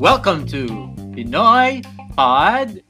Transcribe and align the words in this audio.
Welcome 0.00 0.48
to 0.48 0.64
Pinoy 1.12 1.84
Pod 2.16 2.80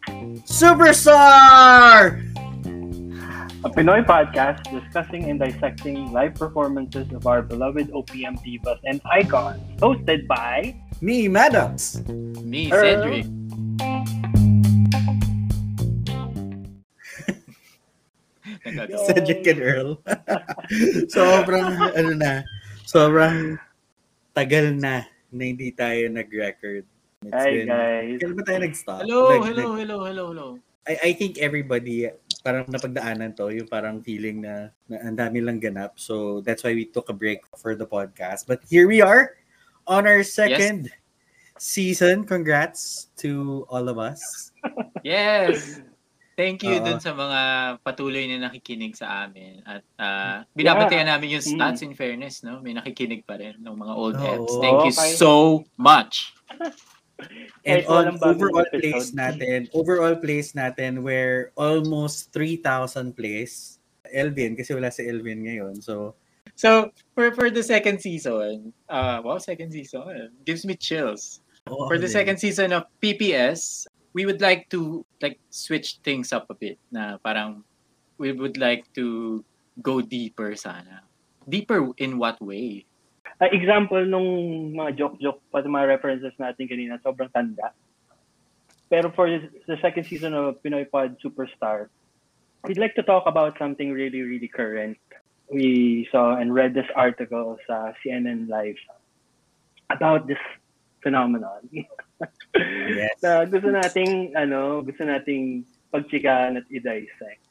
Superstar! 0.46 2.22
A 3.66 3.70
Pinoy 3.74 4.06
podcast 4.06 4.62
discussing 4.70 5.26
and 5.30 5.40
dissecting 5.42 6.12
live 6.12 6.36
performances 6.36 7.10
of 7.10 7.26
our 7.26 7.42
beloved 7.42 7.90
OPM 7.90 8.38
divas 8.46 8.78
and 8.84 9.00
icons. 9.10 9.58
Hosted 9.82 10.28
by 10.28 10.78
Me, 11.02 11.26
Maddox. 11.26 12.06
Me, 12.46 12.70
Earl. 12.70 13.02
Cedric. 13.02 13.26
Cedric 19.10 19.46
and 19.50 19.58
Earl. 19.60 19.98
sobrang, 21.10 21.74
ano 21.98 22.14
na, 22.14 22.46
sobrang 22.86 23.58
tagal 24.32 24.70
na 24.78 25.04
na 25.34 25.42
hindi 25.42 25.74
tayo 25.74 26.06
nag-record. 26.08 26.86
It's 27.26 27.34
Hi 27.34 27.50
been- 27.50 27.68
guys. 27.68 28.16
Kailan 28.22 28.36
ba 28.38 28.42
tayo 28.46 28.58
nag-stop? 28.62 29.00
Hello, 29.02 29.20
Like- 29.26 29.44
hello, 29.50 29.66
like, 29.74 29.78
hello, 29.82 29.96
hello, 30.06 30.24
hello. 30.30 30.48
I, 30.86 31.10
I 31.10 31.12
think 31.18 31.42
everybody 31.42 32.06
parang 32.46 32.70
napagdaanan 32.70 33.34
to, 33.42 33.50
yung 33.50 33.66
parang 33.66 34.06
feeling 34.06 34.46
na, 34.46 34.70
na 34.86 35.02
ang 35.02 35.18
dami 35.18 35.42
lang 35.42 35.58
ganap. 35.58 35.98
So 35.98 36.38
that's 36.46 36.62
why 36.62 36.78
we 36.78 36.86
took 36.86 37.10
a 37.10 37.16
break 37.16 37.42
for 37.58 37.74
the 37.74 37.82
podcast. 37.82 38.46
But 38.46 38.62
here 38.70 38.86
we 38.86 39.02
are 39.02 39.34
on 39.90 40.06
our 40.06 40.22
second 40.22 40.94
season. 41.58 42.22
Congrats 42.22 43.10
to 43.18 43.66
all 43.66 43.90
of 43.90 43.98
us. 43.98 44.54
Yes! 45.02 45.82
Thank 46.36 46.60
you 46.68 46.76
Oo. 46.76 46.84
dun 46.84 47.00
sa 47.00 47.16
mga 47.16 47.40
patuloy 47.80 48.28
na 48.28 48.52
nakikinig 48.52 48.92
sa 48.92 49.24
amin. 49.24 49.64
At 49.64 49.80
uh, 49.96 50.44
binabatian 50.52 51.08
namin 51.08 51.40
yung 51.40 51.44
stats 51.44 51.80
in 51.80 51.96
fairness, 51.96 52.44
no? 52.44 52.60
May 52.60 52.76
nakikinig 52.76 53.24
pa 53.24 53.40
rin 53.40 53.56
ng 53.56 53.72
mga 53.72 53.94
old 53.96 54.20
heads. 54.20 54.52
Thank 54.60 54.84
you 54.84 54.92
Okay. 54.92 55.16
so 55.16 55.64
much. 55.80 56.36
And 57.64 57.80
on 57.88 58.20
overall 58.20 58.68
episode. 58.68 58.84
plays 58.84 59.10
natin, 59.16 59.72
overall 59.72 60.14
plays 60.20 60.52
natin 60.52 61.00
were 61.00 61.56
almost 61.56 62.30
3,000 62.36 63.16
plays. 63.16 63.80
Elvin, 64.12 64.54
kasi 64.54 64.70
wala 64.76 64.92
si 64.92 65.02
Elvin 65.08 65.42
ngayon. 65.42 65.80
So, 65.82 66.14
So, 66.54 66.88
for 67.12 67.34
for 67.36 67.50
the 67.52 67.60
second 67.60 68.00
season, 68.00 68.72
uh, 68.88 69.20
wow, 69.20 69.36
second 69.36 69.72
season, 69.76 70.30
gives 70.46 70.64
me 70.64 70.72
chills. 70.72 71.44
oo, 71.68 71.84
For 71.90 71.98
the 72.00 72.08
din. 72.08 72.16
second 72.16 72.36
season 72.40 72.72
of 72.72 72.88
PPS, 73.02 73.84
we 74.16 74.24
would 74.24 74.40
like 74.40 74.72
to 74.72 75.04
like 75.20 75.36
switch 75.52 76.00
things 76.00 76.32
up 76.32 76.48
a 76.48 76.56
bit. 76.56 76.80
Na 76.88 77.20
parang 77.20 77.60
we 78.16 78.32
would 78.32 78.56
like 78.56 78.88
to 78.96 79.44
go 79.84 80.00
deeper 80.00 80.56
sana. 80.56 81.04
Deeper 81.44 81.92
in 82.00 82.16
what 82.16 82.40
way? 82.40 82.88
Uh, 83.36 83.52
example 83.52 84.00
nung 84.08 84.72
mga 84.72 84.96
joke-joke 84.96 85.44
pa 85.52 85.60
mga 85.60 86.00
references 86.00 86.32
natin 86.40 86.64
kanina, 86.64 86.96
sobrang 87.04 87.28
tanda. 87.28 87.76
Pero 88.88 89.12
for 89.12 89.28
the 89.28 89.76
second 89.84 90.08
season 90.08 90.32
of 90.32 90.56
Pinoy 90.64 90.88
Pod 90.88 91.20
Superstar, 91.20 91.92
we'd 92.64 92.80
like 92.80 92.96
to 92.96 93.04
talk 93.04 93.28
about 93.28 93.60
something 93.60 93.92
really, 93.92 94.24
really 94.24 94.48
current. 94.48 94.96
We 95.52 96.08
saw 96.08 96.40
and 96.40 96.56
read 96.56 96.72
this 96.72 96.88
article 96.96 97.60
sa 97.68 97.92
CNN 98.00 98.48
Life 98.48 98.80
about 99.92 100.24
this 100.24 100.40
phenomenon. 101.04 101.68
Yes. 102.90 103.16
na 103.20 103.44
gusto 103.50 103.68
nating, 103.68 104.32
ano, 104.36 104.80
gusto 104.80 105.04
nating 105.04 105.64
pagchikaan 105.92 106.56
at 106.60 106.66
i-dissect. 106.72 107.42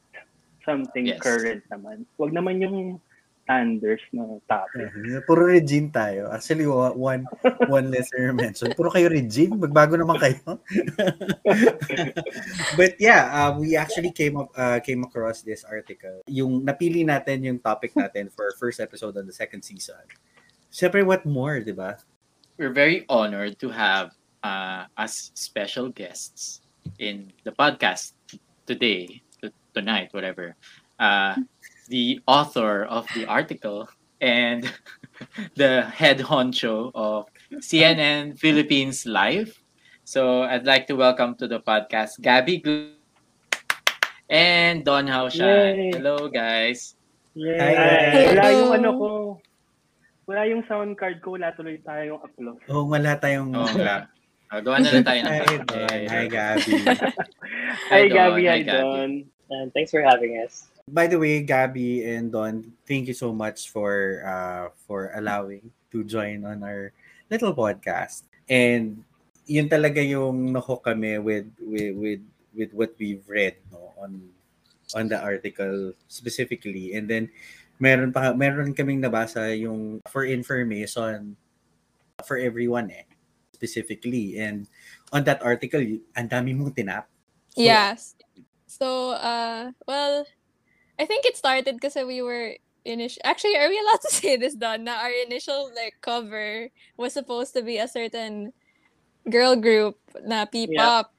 Something 0.66 1.14
Yes. 1.14 1.22
current 1.22 1.62
naman. 1.70 2.02
Huwag 2.18 2.34
naman 2.34 2.58
yung 2.58 2.98
Anders 3.46 4.02
na 4.10 4.42
topic. 4.50 4.90
Eh, 4.90 5.22
Puro 5.22 5.46
Regine 5.46 5.86
tayo. 5.94 6.34
Actually, 6.34 6.66
one 6.66 7.22
one 7.70 7.94
listener 7.94 8.34
mentioned. 8.42 8.74
Puro 8.74 8.90
kayo 8.90 9.06
Regine. 9.06 9.54
Magbago 9.54 9.94
naman 9.94 10.18
kayo. 10.18 10.58
But 12.78 12.98
yeah, 12.98 13.30
uh, 13.30 13.50
we 13.54 13.78
actually 13.78 14.10
came 14.10 14.34
up 14.34 14.50
uh, 14.58 14.82
came 14.82 15.06
across 15.06 15.46
this 15.46 15.62
article. 15.62 16.26
Yung 16.26 16.66
napili 16.66 17.06
natin 17.06 17.46
yung 17.46 17.58
topic 17.62 17.94
natin 17.94 18.34
for 18.34 18.50
our 18.50 18.56
first 18.58 18.82
episode 18.82 19.14
on 19.14 19.30
the 19.30 19.36
second 19.36 19.62
season. 19.62 20.02
Siyempre, 20.74 21.06
what 21.06 21.22
more, 21.22 21.62
di 21.62 21.70
ba? 21.70 22.02
We're 22.58 22.74
very 22.74 23.06
honored 23.06 23.62
to 23.62 23.70
have 23.70 24.10
uh, 24.42 24.84
as 24.96 25.30
special 25.34 25.88
guests 25.88 26.60
in 26.98 27.32
the 27.44 27.52
podcast 27.52 28.12
today, 28.66 29.22
t- 29.40 29.52
tonight, 29.74 30.08
whatever. 30.12 30.54
Uh, 30.98 31.36
the 31.88 32.20
author 32.26 32.84
of 32.84 33.06
the 33.14 33.26
article 33.26 33.88
and 34.20 34.72
the 35.56 35.82
head 35.94 36.18
honcho 36.18 36.90
of 36.94 37.26
CNN 37.54 38.38
Philippines 38.38 39.06
Life. 39.06 39.62
So 40.04 40.42
I'd 40.42 40.66
like 40.66 40.86
to 40.88 40.94
welcome 40.94 41.34
to 41.36 41.48
the 41.48 41.60
podcast 41.60 42.20
Gabby 42.20 42.60
Gl- 42.60 42.94
and 44.30 44.84
Don 44.84 45.06
Jaucian. 45.06 45.76
Yay. 45.76 45.90
Hello, 45.94 46.28
guys. 46.28 46.94
Yay! 47.34 47.58
Hi, 47.58 47.72
guys. 47.74 48.14
Wala 48.32 48.42
Hello. 48.42 48.58
yung 48.58 48.72
ano 48.72 48.90
ko. 48.98 49.08
Wala 50.26 50.42
yung 50.50 50.62
sound 50.66 50.98
card 50.98 51.22
ko. 51.22 51.38
Wala 51.38 51.54
tuloy 51.54 51.78
tayong 51.86 52.18
upload. 52.18 52.58
Oh, 52.66 52.86
wala 52.90 53.14
tayong... 53.18 53.54
Oo 53.54 53.74
nga. 53.78 54.10
Uh, 54.46 54.62
gawa 54.62 54.78
na 54.78 54.90
lang 54.94 55.06
tayo 55.06 55.20
ng 55.26 55.32
Hi, 55.34 55.56
Don. 55.58 56.02
Hi, 56.06 56.24
Gabby. 56.30 56.72
Hi, 57.90 58.02
Don. 58.06 58.14
Gabby. 58.14 58.42
Hi, 58.46 58.52
Hi, 58.54 58.62
Gabby. 58.62 58.70
Don. 58.70 59.10
And 59.50 59.68
thanks 59.74 59.90
for 59.90 60.02
having 60.02 60.38
us. 60.38 60.70
By 60.86 61.10
the 61.10 61.18
way, 61.18 61.42
Gabby 61.42 62.06
and 62.06 62.30
Don, 62.30 62.62
thank 62.86 63.10
you 63.10 63.14
so 63.14 63.34
much 63.34 63.74
for 63.74 64.22
uh 64.22 64.70
for 64.86 65.10
allowing 65.18 65.74
to 65.90 66.06
join 66.06 66.46
on 66.46 66.62
our 66.62 66.94
little 67.26 67.54
podcast. 67.58 68.22
And 68.46 69.02
yun 69.50 69.66
talaga 69.66 69.98
yung 69.98 70.54
nahook 70.54 70.86
kami 70.86 71.18
with 71.18 71.50
with 71.58 71.94
with 71.98 72.22
with 72.54 72.70
what 72.70 72.94
we've 73.02 73.26
read 73.26 73.58
no 73.74 73.98
on 73.98 74.30
on 74.94 75.10
the 75.10 75.18
article 75.18 75.90
specifically. 76.06 76.94
And 76.94 77.10
then 77.10 77.34
meron 77.82 78.14
pa 78.14 78.30
meron 78.30 78.70
kaming 78.78 79.02
nabasa 79.02 79.58
yung 79.58 80.06
for 80.06 80.22
information 80.22 81.34
for 82.22 82.38
everyone 82.38 82.94
eh 82.94 83.06
specifically. 83.56 84.36
And 84.36 84.68
on 85.16 85.24
that 85.24 85.40
article, 85.40 85.80
ang 86.12 86.28
dami 86.28 86.52
mong 86.52 86.76
tinap. 86.76 87.08
So, 87.56 87.64
yes. 87.64 88.12
So, 88.68 89.16
uh, 89.16 89.72
well, 89.88 90.28
I 91.00 91.08
think 91.08 91.24
it 91.24 91.40
started 91.40 91.80
because 91.80 91.96
we 91.96 92.20
were 92.20 92.60
initial. 92.84 93.24
Actually, 93.24 93.56
are 93.56 93.68
we 93.68 93.80
allowed 93.80 94.04
to 94.04 94.12
say 94.12 94.36
this, 94.36 94.52
Don? 94.52 94.84
Na 94.84 95.00
our 95.00 95.12
initial 95.24 95.72
like 95.72 95.96
cover 96.04 96.68
was 97.00 97.16
supposed 97.16 97.56
to 97.56 97.64
be 97.64 97.80
a 97.80 97.88
certain 97.88 98.52
girl 99.28 99.56
group 99.56 99.96
na 100.24 100.44
P-pop. 100.44 101.12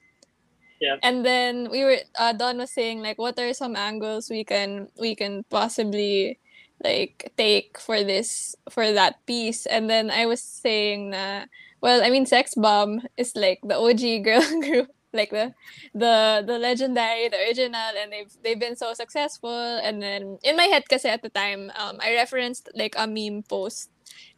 Yep. 0.80 1.00
And 1.02 1.26
then 1.26 1.70
we 1.74 1.84
were 1.84 1.98
uh, 2.16 2.34
Don 2.34 2.62
was 2.62 2.70
saying 2.70 3.02
like, 3.02 3.18
what 3.18 3.38
are 3.42 3.54
some 3.54 3.76
angles 3.76 4.30
we 4.30 4.46
can 4.46 4.94
we 5.02 5.18
can 5.18 5.42
possibly 5.50 6.38
like 6.86 7.34
take 7.38 7.82
for 7.82 8.06
this 8.06 8.54
for 8.70 8.94
that 8.94 9.26
piece? 9.26 9.66
And 9.66 9.90
then 9.90 10.14
I 10.14 10.30
was 10.30 10.42
saying 10.42 11.12
na 11.18 11.50
well, 11.82 12.04
I 12.04 12.10
mean, 12.10 12.26
Sex 12.26 12.56
Bomb 12.56 13.02
is 13.18 13.36
like 13.36 13.60
the 13.64 13.78
OG 13.78 14.24
girl 14.24 14.44
group, 14.66 14.90
like 15.14 15.30
the 15.32 15.54
the 15.94 16.44
the 16.46 16.58
legendary, 16.60 17.30
the 17.30 17.38
original, 17.38 17.92
and 17.98 18.12
they've 18.12 18.32
they've 18.44 18.60
been 18.60 18.76
so 18.76 18.94
successful. 18.94 19.80
And 19.84 20.02
then 20.02 20.40
in 20.44 20.56
my 20.58 20.66
head, 20.66 20.84
because 20.84 21.06
at 21.06 21.22
the 21.22 21.30
time, 21.30 21.72
um, 21.78 21.98
I 22.02 22.14
referenced 22.16 22.70
like 22.76 22.96
a 22.98 23.08
meme 23.08 23.44
post 23.44 23.90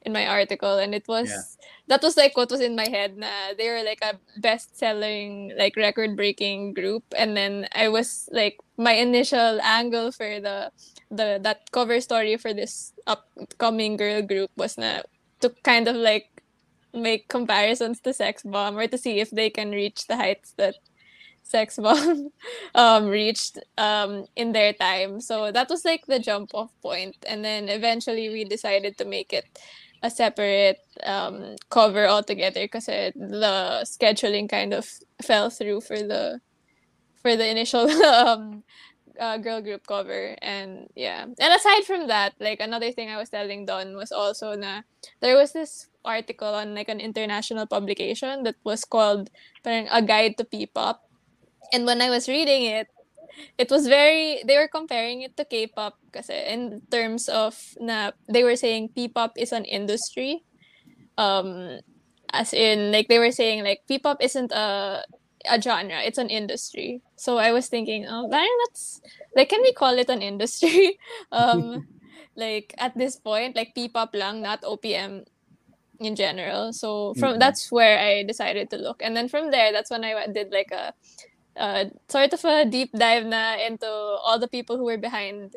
in 0.03 0.13
my 0.13 0.27
article, 0.27 0.77
and 0.77 0.94
it 0.95 1.07
was 1.07 1.29
Yeah. 1.29 1.44
that 1.88 2.01
was 2.03 2.17
like 2.17 2.35
what 2.38 2.51
was 2.51 2.61
in 2.61 2.75
my 2.75 2.88
head. 2.89 3.17
Na 3.17 3.53
they 3.57 3.69
were 3.69 3.83
like 3.83 4.00
a 4.03 4.19
best-selling, 4.39 5.53
like 5.57 5.75
record-breaking 5.75 6.73
group, 6.73 7.03
and 7.16 7.35
then 7.38 7.67
I 7.73 7.89
was 7.89 8.29
like 8.31 8.57
my 8.77 8.94
initial 8.94 9.59
angle 9.61 10.11
for 10.11 10.39
the 10.39 10.71
the 11.11 11.39
that 11.41 11.71
cover 11.71 12.00
story 12.01 12.38
for 12.38 12.53
this 12.53 12.94
upcoming 13.07 13.97
girl 13.97 14.21
group 14.21 14.51
was 14.56 14.77
na 14.77 15.01
to 15.41 15.50
kind 15.63 15.88
of 15.88 15.95
like 15.95 16.28
make 16.94 17.27
comparisons 17.27 18.00
to 18.01 18.13
Sex 18.13 18.44
Bomb 18.44 18.77
or 18.77 18.88
to 18.88 18.97
see 18.97 19.19
if 19.19 19.30
they 19.30 19.50
can 19.50 19.71
reach 19.71 20.07
the 20.07 20.15
heights 20.15 20.53
that 20.57 20.75
Sex 21.44 21.77
Bomb 21.77 22.30
um, 22.75 23.07
reached 23.07 23.57
um, 23.77 24.25
in 24.36 24.51
their 24.51 24.74
time. 24.74 25.21
So 25.21 25.51
that 25.51 25.69
was 25.69 25.86
like 25.86 26.06
the 26.06 26.19
jump 26.19 26.51
off 26.53 26.71
point. 26.81 27.15
And 27.27 27.44
then 27.44 27.69
eventually 27.69 28.30
we 28.30 28.44
decided 28.44 28.97
to 28.97 29.06
make 29.06 29.33
it 29.33 29.45
a 30.01 30.09
separate 30.09 30.80
um, 31.03 31.56
cover 31.69 32.07
altogether 32.07 32.62
because 32.62 32.86
the 32.86 33.81
scheduling 33.83 34.50
kind 34.50 34.74
of 34.74 34.89
fell 35.21 35.50
through 35.50 35.81
for 35.81 35.97
the 35.97 36.39
for 37.21 37.36
the 37.36 37.50
initial 37.50 37.89
um, 38.06 38.63
uh, 39.19 39.38
girl 39.38 39.62
group 39.62 39.86
cover 39.86 40.36
and 40.41 40.88
yeah 40.95 41.24
and 41.24 41.53
aside 41.53 41.83
from 41.83 42.07
that 42.07 42.33
like 42.39 42.62
another 42.62 42.91
thing 42.91 43.09
i 43.09 43.18
was 43.18 43.30
telling 43.30 43.65
don 43.65 43.95
was 43.95 44.13
also 44.13 44.56
na 44.56 44.81
there 45.19 45.36
was 45.36 45.51
this 45.51 45.88
article 46.06 46.54
on 46.56 46.75
like 46.75 46.90
an 46.90 47.00
international 47.00 47.68
publication 47.68 48.44
that 48.44 48.56
was 48.63 48.86
called 48.86 49.30
a 49.66 50.01
guide 50.01 50.38
to 50.38 50.46
p-pop 50.46 51.04
and 51.74 51.86
when 51.86 52.01
i 52.01 52.10
was 52.10 52.28
reading 52.28 52.63
it 52.63 52.88
it 53.57 53.69
was 53.69 53.88
very 53.88 54.42
they 54.46 54.57
were 54.57 54.68
comparing 54.68 55.22
it 55.22 55.36
to 55.38 55.46
k-pop 55.46 56.00
kasi 56.12 56.34
in 56.48 56.81
terms 56.90 57.30
of 57.30 57.56
na 57.80 58.12
they 58.28 58.44
were 58.44 58.56
saying 58.56 58.90
p-pop 58.96 59.36
is 59.38 59.51
an 59.51 59.66
industry 59.66 60.44
um 61.19 61.80
as 62.34 62.54
in 62.54 62.92
like 62.92 63.07
they 63.07 63.19
were 63.19 63.31
saying 63.31 63.63
like 63.63 63.81
P-pop 63.88 64.22
isn't 64.22 64.51
a 64.51 65.04
a 65.48 65.62
genre, 65.62 66.04
it's 66.04 66.18
an 66.18 66.30
industry. 66.30 67.01
So 67.16 67.38
I 67.38 67.51
was 67.51 67.68
thinking, 67.68 68.06
oh, 68.07 68.28
that's 68.30 69.01
like 69.36 69.50
can 69.50 69.62
we 69.62 69.74
call 69.74 69.98
it 69.98 70.10
an 70.10 70.22
industry? 70.22 71.00
um 71.31 71.88
like 72.36 72.74
at 72.78 72.98
this 72.98 73.16
point, 73.16 73.56
like 73.56 73.74
P-pop 73.75 74.13
lang, 74.13 74.42
not 74.42 74.62
OPM 74.62 75.25
in 76.00 76.16
general. 76.16 76.74
So 76.74 77.13
from 77.16 77.36
Mhm. 77.36 77.40
that's 77.40 77.72
where 77.72 78.00
I 78.00 78.24
decided 78.24 78.69
to 78.72 78.78
look. 78.78 79.01
And 79.04 79.16
then 79.16 79.28
from 79.28 79.51
there, 79.51 79.72
that's 79.72 79.92
when 79.92 80.04
I 80.04 80.28
did 80.28 80.51
like 80.51 80.72
a 80.72 80.94
uh, 81.57 81.86
sort 82.07 82.31
of 82.34 82.46
a 82.46 82.66
deep 82.66 82.92
dive 82.94 83.25
na 83.25 83.56
into 83.57 83.88
all 83.90 84.40
the 84.40 84.48
people 84.48 84.78
who 84.78 84.86
were 84.86 84.98
behind 84.98 85.56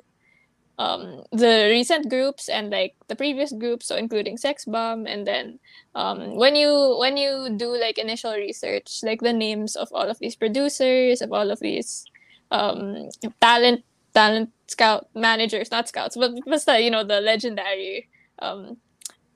um, 0.78 1.22
the 1.30 1.68
recent 1.70 2.08
groups 2.10 2.48
and 2.48 2.70
like 2.70 2.96
the 3.08 3.14
previous 3.14 3.52
groups, 3.52 3.86
so 3.86 3.96
including 3.96 4.36
Sex 4.36 4.64
Bomb, 4.64 5.06
and 5.06 5.26
then 5.26 5.60
um, 5.94 6.34
when 6.34 6.56
you 6.56 6.96
when 6.98 7.16
you 7.16 7.54
do 7.56 7.68
like 7.78 7.98
initial 7.98 8.32
research, 8.34 9.00
like 9.02 9.20
the 9.20 9.32
names 9.32 9.76
of 9.76 9.88
all 9.92 10.08
of 10.08 10.18
these 10.18 10.34
producers, 10.34 11.20
of 11.22 11.32
all 11.32 11.50
of 11.50 11.60
these 11.60 12.04
um, 12.50 13.08
talent 13.40 13.84
talent 14.14 14.50
scout 14.66 15.08
managers, 15.14 15.70
not 15.70 15.88
scouts, 15.88 16.16
but 16.16 16.32
basta, 16.46 16.80
you 16.80 16.90
know 16.90 17.04
the 17.04 17.20
legendary 17.20 18.08
um, 18.40 18.76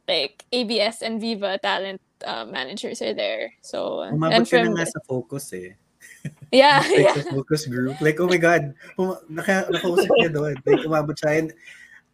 like 0.08 0.46
ABS 0.52 1.02
and 1.02 1.20
Viva 1.20 1.58
talent 1.58 2.00
uh, 2.24 2.46
managers 2.46 3.02
are 3.02 3.14
there. 3.14 3.52
So 3.60 4.06
Umabot 4.10 4.32
and 4.32 4.44
ka 4.48 4.62
na 4.62 4.86
from 4.86 4.86
sa 4.86 5.00
focus 5.06 5.52
eh. 5.52 5.74
yeah 6.54 6.80
Like 6.86 7.02
yeah 7.02 7.14
sa 7.18 7.30
focus 7.34 7.66
group. 7.66 7.98
Like, 8.00 8.18
oh 8.22 8.30
my 8.30 8.38
God, 8.38 8.74
um, 8.98 9.18
naka, 9.28 9.66
nakausap 9.70 10.10
niya 10.22 10.30
doon. 10.32 10.54
Like, 10.62 10.86
umabot 10.86 11.18
siya. 11.18 11.42
And 11.42 11.48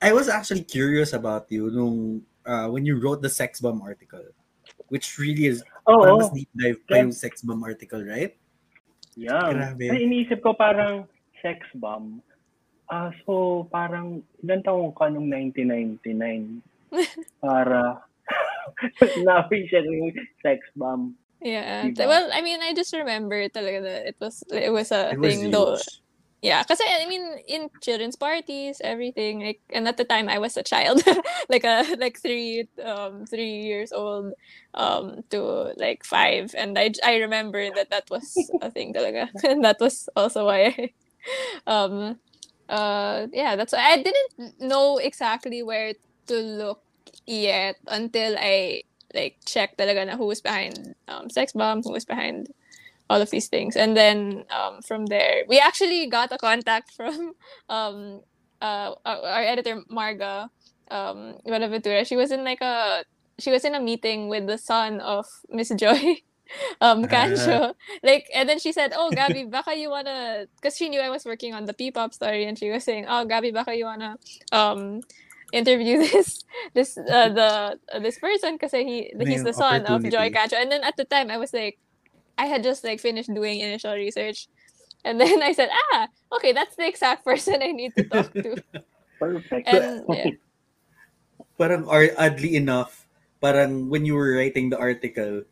I 0.00 0.10
was 0.16 0.26
actually 0.28 0.64
curious 0.64 1.12
about 1.12 1.46
you 1.52 1.70
nung 1.70 2.24
uh, 2.48 2.66
when 2.72 2.84
you 2.88 2.98
wrote 2.98 3.22
the 3.22 3.30
sex 3.30 3.60
bomb 3.60 3.82
article. 3.84 4.24
Which 4.88 5.16
really 5.16 5.48
is, 5.48 5.64
Oo. 5.88 6.04
parang 6.04 6.20
mas 6.20 6.32
deep 6.36 6.50
dive 6.52 6.80
pa 6.84 7.00
Yeah. 7.00 7.02
yung 7.08 7.16
sex 7.16 7.40
bomb 7.40 7.64
article, 7.64 8.04
right? 8.04 8.36
Yeah. 9.16 9.52
Grabe. 9.52 9.88
Ay, 9.88 10.04
iniisip 10.04 10.44
ko 10.44 10.52
parang 10.52 11.08
sex 11.40 11.64
bomb. 11.76 12.20
Ah, 12.92 13.08
so 13.24 13.64
parang 13.72 14.20
ilan 14.44 14.60
taong 14.60 14.92
ka 14.92 15.08
nung 15.08 15.32
1999 15.32 16.60
para 17.42 18.02
namin 19.16 19.66
siya 19.68 19.82
yung 19.84 20.12
sex 20.42 20.60
bomb. 20.76 21.16
yeah. 21.40 21.90
Diba? 21.90 22.06
Well, 22.06 22.30
I 22.32 22.40
mean, 22.42 22.60
I 22.62 22.74
just 22.74 22.92
remember 22.94 23.48
talaga 23.48 23.82
that 23.82 24.06
it 24.06 24.16
was 24.20 24.44
it 24.52 24.72
was 24.72 24.92
a 24.92 25.12
It 25.12 25.18
was 25.18 25.38
thing 25.38 25.50
though. 25.50 25.78
Yeah, 26.42 26.62
because 26.62 26.80
I 26.82 27.06
mean, 27.06 27.38
in 27.46 27.70
children's 27.80 28.16
parties, 28.16 28.80
everything 28.82 29.40
like, 29.40 29.60
and 29.70 29.86
at 29.88 29.96
the 29.96 30.04
time 30.04 30.28
I 30.28 30.38
was 30.38 30.56
a 30.56 30.62
child, 30.64 31.02
like 31.48 31.64
a 31.64 31.86
like 31.98 32.18
three, 32.20 32.68
um, 32.84 33.26
three 33.26 33.62
years 33.62 33.92
old, 33.92 34.34
um, 34.74 35.22
to 35.30 35.72
like 35.78 36.04
five, 36.04 36.54
and 36.58 36.78
I 36.78 36.90
I 37.04 37.18
remember 37.22 37.70
that 37.74 37.90
that 37.90 38.10
was 38.10 38.50
a 38.60 38.70
thing 38.70 38.92
talaga, 38.92 39.30
and 39.44 39.64
that 39.64 39.78
was 39.80 40.08
also 40.16 40.46
why, 40.46 40.74
I, 40.76 40.92
um, 41.66 42.18
uh, 42.68 43.26
yeah, 43.32 43.56
that's 43.56 43.72
why 43.72 43.92
I 43.92 44.02
didn't 44.02 44.60
know 44.60 44.98
exactly 44.98 45.62
where 45.62 45.94
to 46.26 46.36
look 46.36 46.82
yet 47.26 47.76
until 47.88 48.36
I 48.38 48.82
like 49.14 49.36
checked 49.44 49.78
talaga 49.78 50.06
na 50.06 50.16
who 50.16 50.26
was 50.26 50.40
behind 50.40 50.94
um 51.08 51.28
sex 51.28 51.52
bomb, 51.52 51.82
who 51.82 51.92
was 51.92 52.04
behind 52.04 52.48
all 53.10 53.20
of 53.20 53.30
these 53.30 53.48
things 53.48 53.76
and 53.76 53.94
then 53.96 54.44
um, 54.48 54.80
from 54.80 55.04
there 55.06 55.44
we 55.48 55.58
actually 55.58 56.06
got 56.06 56.32
a 56.32 56.38
contact 56.38 56.90
from 56.96 57.34
um, 57.68 58.20
uh, 58.62 58.94
our 59.04 59.42
editor 59.44 59.82
marga 59.90 60.48
um, 60.90 61.36
Buenaventura. 61.44 62.04
she 62.04 62.16
was 62.16 62.32
in 62.32 62.42
like 62.44 62.60
a 62.62 63.04
she 63.38 63.50
was 63.50 63.64
in 63.64 63.74
a 63.74 63.80
meeting 63.80 64.28
with 64.28 64.46
the 64.46 64.56
son 64.56 65.00
of 65.00 65.26
miss 65.50 65.68
joy 65.76 66.16
um 66.80 67.04
Cancho. 67.04 67.74
like 68.02 68.28
and 68.34 68.48
then 68.48 68.58
she 68.58 68.72
said 68.72 68.92
oh 68.94 69.10
Gabby 69.10 69.44
baka 69.44 69.74
you 69.74 69.90
wanna 69.90 70.46
because 70.56 70.76
she 70.76 70.88
knew 70.88 71.00
I 71.00 71.10
was 71.10 71.24
working 71.24 71.54
on 71.54 71.64
the 71.64 71.72
P-pop 71.74 72.12
story 72.14 72.44
and 72.44 72.58
she 72.58 72.70
was 72.70 72.84
saying 72.84 73.06
oh 73.08 73.24
Gabby 73.24 73.50
baka 73.50 73.74
you 73.74 73.84
wanna 73.84 74.16
um 74.52 75.00
interview 75.52 75.98
this 76.12 76.44
this 76.74 76.98
uh, 76.98 77.28
the 77.28 77.78
uh, 77.92 77.98
this 78.00 78.18
person 78.18 78.56
because 78.56 78.72
he 78.72 79.12
he's 79.20 79.44
the 79.44 79.52
son 79.52 79.86
of. 79.86 80.02
Joy 80.02 80.30
Cancho 80.30 80.60
and 80.60 80.72
then 80.72 80.82
at 80.82 80.96
the 80.96 81.04
time 81.04 81.30
I 81.30 81.36
was 81.36 81.52
like 81.52 81.78
I 82.38 82.46
had 82.46 82.62
just 82.62 82.84
like 82.84 83.00
finished 83.00 83.32
doing 83.32 83.60
initial 83.60 83.94
research. 83.94 84.48
And 85.04 85.20
then 85.20 85.42
I 85.46 85.52
said, 85.52 85.68
ah, 85.70 86.08
okay, 86.36 86.52
that's 86.52 86.76
the 86.76 86.86
exact 86.86 87.24
person 87.28 87.62
I 87.62 87.72
need 87.72 87.94
to 87.96 88.04
talk 88.04 88.32
to. 88.34 88.56
Perfect. 89.18 89.68
And 89.68 90.04
yeah. 90.08 90.30
Parang 91.58 91.84
or 91.86 92.08
oddly 92.18 92.56
enough, 92.56 93.06
parang 93.40 93.88
when 93.88 94.04
you 94.04 94.14
were 94.16 94.34
writing 94.34 94.70
the 94.70 94.78
article, 94.78 95.44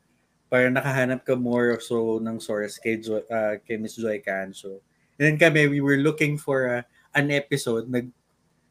parang 0.51 0.75
nakahanap 0.75 1.25
ka 1.25 1.37
more 1.37 1.71
or 1.71 1.81
so 1.81 2.19
ng 2.19 2.41
source 2.41 2.79
kay, 2.79 2.99
jo- 2.99 3.27
uh, 3.31 3.63
kay 3.63 3.77
Miss 3.77 3.95
Joy 3.95 4.19
Cancho. 4.19 4.83
And 5.21 5.23
then 5.29 5.37
kami, 5.39 5.69
we 5.69 5.81
were 5.81 6.01
looking 6.01 6.39
for 6.41 6.67
uh, 6.67 6.83
an 7.15 7.31
episode. 7.31 7.87
Nag, 7.87 8.11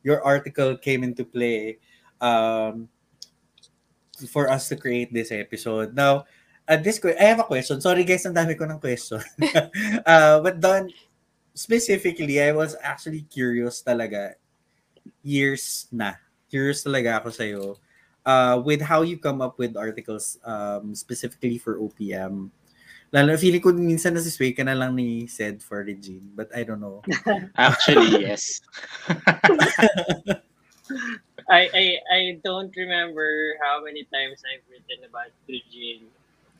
your 0.03 0.23
article 0.23 0.77
came 0.77 1.03
into 1.03 1.23
play 1.23 1.77
um, 2.21 2.87
for 4.29 4.49
us 4.49 4.67
to 4.69 4.75
create 4.75 5.13
this 5.13 5.31
episode. 5.31 5.95
Now, 5.95 6.25
at 6.67 6.83
this 6.83 7.01
I 7.03 7.23
have 7.23 7.39
a 7.39 7.47
question. 7.47 7.81
Sorry 7.81 8.03
guys, 8.03 8.25
ang 8.25 8.35
dami 8.37 8.53
ko 8.53 8.69
ng 8.69 8.79
question. 8.79 9.23
uh, 10.05 10.37
but 10.39 10.61
Don, 10.61 10.91
specifically, 11.57 12.37
I 12.37 12.51
was 12.53 12.77
actually 12.83 13.25
curious 13.25 13.81
talaga 13.81 14.37
years 15.23 15.89
na. 15.91 16.15
Curious 16.49 16.85
talaga 16.85 17.21
ako 17.21 17.29
sa'yo 17.29 17.63
uh, 18.25 18.61
with 18.61 18.81
how 18.81 19.01
you 19.01 19.17
come 19.17 19.41
up 19.41 19.57
with 19.57 19.77
articles 19.77 20.37
um, 20.45 20.93
specifically 20.93 21.57
for 21.57 21.81
OPM. 21.81 22.49
Lalo, 23.09 23.33
feeling 23.41 23.61
ko 23.61 23.73
minsan 23.73 24.13
nasisway 24.13 24.53
ka 24.53 24.61
na 24.61 24.77
lang 24.77 24.93
ni 24.93 25.25
said 25.25 25.65
for 25.65 25.81
Regine, 25.81 26.29
but 26.37 26.45
I 26.53 26.61
don't 26.61 26.77
know. 26.81 27.01
Actually, 27.57 28.21
yes. 28.29 28.61
I, 31.49 31.61
I 31.73 31.85
I 32.13 32.21
don't 32.45 32.69
remember 32.77 33.57
how 33.65 33.81
many 33.81 34.05
times 34.13 34.45
I've 34.45 34.61
written 34.69 35.01
about 35.09 35.33
Regine 35.49 36.05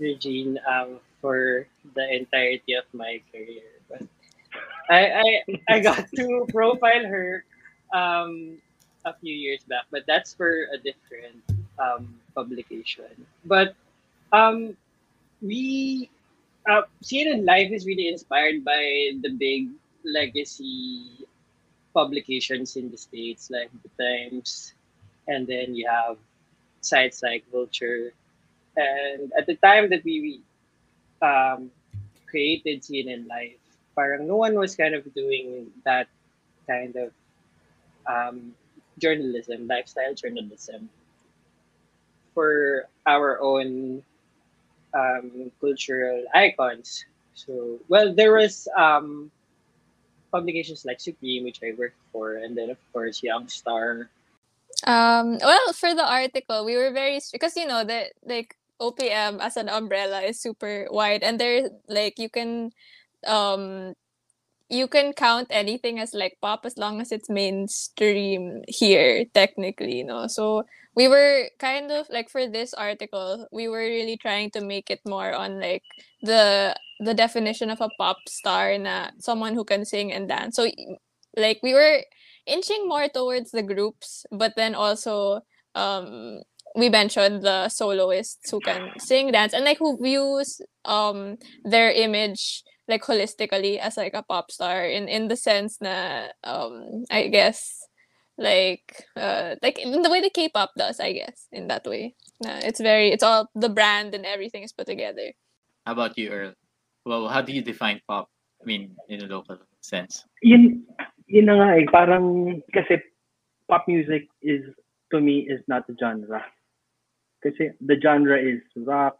Regine 0.01 0.57
um 0.65 0.97
for 1.21 1.69
the 1.93 2.05
entirety 2.09 2.73
of 2.73 2.89
my 2.97 3.21
career. 3.29 3.69
But 3.85 4.09
I 4.89 5.21
I, 5.21 5.29
I 5.69 5.77
got 5.85 6.09
to 6.17 6.49
profile 6.49 7.05
her 7.05 7.45
um 7.93 8.57
a 9.05 9.13
few 9.21 9.37
years 9.37 9.61
back, 9.69 9.85
but 9.93 10.09
that's 10.09 10.33
for 10.33 10.65
a 10.73 10.81
different 10.81 11.45
um 11.77 12.09
publication. 12.33 13.13
But 13.45 13.77
um 14.33 14.73
we 15.45 16.09
uh, 16.69 16.83
CNN 17.03 17.45
Life 17.45 17.71
is 17.71 17.85
really 17.85 18.07
inspired 18.07 18.63
by 18.63 19.17
the 19.21 19.29
big 19.29 19.69
legacy 20.05 21.25
publications 21.93 22.75
in 22.77 22.91
the 22.91 22.97
states 22.97 23.49
like 23.49 23.71
the 23.81 23.89
Times, 23.97 24.73
and 25.27 25.47
then 25.47 25.75
you 25.75 25.89
have 25.89 26.17
sites 26.81 27.23
like 27.23 27.43
Vulture. 27.51 28.13
And 28.77 29.33
at 29.37 29.47
the 29.47 29.55
time 29.55 29.89
that 29.89 30.03
we 30.05 30.41
um, 31.21 31.71
created 32.29 32.83
CNN 32.83 33.27
Life, 33.27 33.59
parang 33.95 34.27
no 34.27 34.37
one 34.37 34.53
was 34.53 34.75
kind 34.75 34.93
of 34.93 35.03
doing 35.13 35.67
that 35.85 36.07
kind 36.67 36.95
of 36.95 37.11
um, 38.05 38.53
journalism, 38.99 39.67
lifestyle 39.67 40.13
journalism, 40.13 40.87
for 42.33 42.85
our 43.07 43.41
own 43.41 44.03
um, 44.93 45.51
cultural 45.59 46.23
icons. 46.33 47.05
So, 47.33 47.79
well, 47.87 48.13
there 48.13 48.33
was 48.33 48.67
um, 48.75 49.31
publications 50.31 50.85
like 50.85 50.99
Supreme, 50.99 51.43
which 51.43 51.59
I 51.63 51.73
worked 51.77 51.99
for, 52.11 52.35
and 52.35 52.57
then 52.57 52.69
of 52.69 52.77
course 52.93 53.23
Young 53.23 53.47
Star. 53.47 54.09
Um, 54.85 55.37
well, 55.39 55.73
for 55.73 55.93
the 55.95 56.05
article, 56.05 56.65
we 56.65 56.77
were 56.77 56.91
very 56.91 57.19
because 57.31 57.55
you 57.55 57.67
know 57.67 57.83
that 57.83 58.13
like 58.25 58.55
OPM 58.79 59.39
as 59.39 59.57
an 59.57 59.69
umbrella 59.69 60.21
is 60.21 60.39
super 60.39 60.87
wide, 60.91 61.23
and 61.23 61.39
there 61.39 61.69
like 61.87 62.19
you 62.19 62.29
can, 62.29 62.71
um, 63.27 63.93
you 64.69 64.87
can 64.87 65.13
count 65.13 65.47
anything 65.49 65.99
as 65.99 66.13
like 66.13 66.37
pop 66.41 66.65
as 66.65 66.77
long 66.77 67.01
as 67.01 67.11
it's 67.11 67.29
mainstream 67.29 68.61
here 68.67 69.25
technically, 69.33 69.97
you 69.97 70.05
know. 70.05 70.27
So 70.27 70.63
we 70.95 71.07
were 71.07 71.49
kind 71.59 71.91
of 71.91 72.07
like 72.09 72.29
for 72.29 72.47
this 72.47 72.73
article, 72.73 73.47
we 73.51 73.67
were 73.67 73.79
really 73.79 74.17
trying 74.17 74.51
to 74.51 74.61
make 74.61 74.89
it 74.89 75.01
more 75.05 75.33
on 75.33 75.59
like 75.59 75.83
the 76.21 76.75
the 76.99 77.13
definition 77.13 77.69
of 77.69 77.81
a 77.81 77.89
pop 77.97 78.17
star 78.27 78.77
na 78.77 79.09
someone 79.19 79.53
who 79.55 79.63
can 79.63 79.85
sing 79.85 80.11
and 80.11 80.27
dance. 80.27 80.55
So 80.55 80.67
like 81.37 81.59
we 81.63 81.73
were 81.73 82.03
inching 82.45 82.87
more 82.87 83.07
towards 83.07 83.51
the 83.51 83.63
groups, 83.63 84.25
but 84.31 84.53
then 84.55 84.75
also 84.75 85.41
um 85.75 86.41
we 86.75 86.89
mentioned 86.89 87.41
the 87.43 87.67
soloists 87.69 88.51
who 88.51 88.61
can 88.61 88.91
sing, 88.99 89.31
dance, 89.31 89.53
and 89.53 89.65
like 89.65 89.79
who 89.79 89.97
views 90.01 90.61
um 90.85 91.37
their 91.63 91.91
image 91.91 92.63
like 92.89 93.05
holistically 93.05 93.77
as 93.77 93.95
like 93.95 94.17
a 94.17 94.25
pop 94.25 94.51
star 94.51 94.83
in 94.83 95.07
in 95.07 95.29
the 95.29 95.37
sense 95.37 95.77
na 95.79 96.33
um 96.43 97.05
I 97.13 97.29
guess 97.29 97.85
like 98.37 99.05
uh 99.15 99.55
like 99.61 99.77
in 99.77 100.01
the 100.01 100.09
way 100.09 100.19
the 100.19 100.33
K-pop 100.33 100.73
does, 100.75 100.99
I 100.99 101.13
guess, 101.13 101.47
in 101.53 101.69
that 101.69 101.85
way. 101.85 102.15
Uh, 102.41 102.59
it's 102.65 102.81
very 102.81 103.13
it's 103.13 103.23
all 103.23 103.47
the 103.53 103.69
brand 103.69 104.15
and 104.15 104.25
everything 104.25 104.63
is 104.63 104.73
put 104.73 104.87
together. 104.87 105.31
How 105.85 105.93
about 105.93 106.17
you, 106.17 106.29
Earl? 106.29 106.53
Well, 107.05 107.27
how 107.27 107.41
do 107.41 107.53
you 107.53 107.61
define 107.61 108.01
pop? 108.07 108.29
I 108.61 108.65
mean, 108.65 108.95
in 109.07 109.23
a 109.23 109.27
local 109.27 109.57
sense. 109.81 110.25
Yun, 110.43 110.83
yun 111.27 111.45
na 111.45 111.55
nga 111.55 111.67
eh. 111.79 111.87
Parang, 111.91 112.61
kasi 112.73 112.99
pop 113.67 113.87
music 113.87 114.27
is, 114.41 114.61
to 115.11 115.21
me, 115.21 115.47
is 115.47 115.61
not 115.67 115.87
a 115.89 115.95
genre. 115.97 116.43
Kasi 117.41 117.71
the 117.79 117.95
genre 117.99 118.37
is 118.37 118.59
rock, 118.75 119.17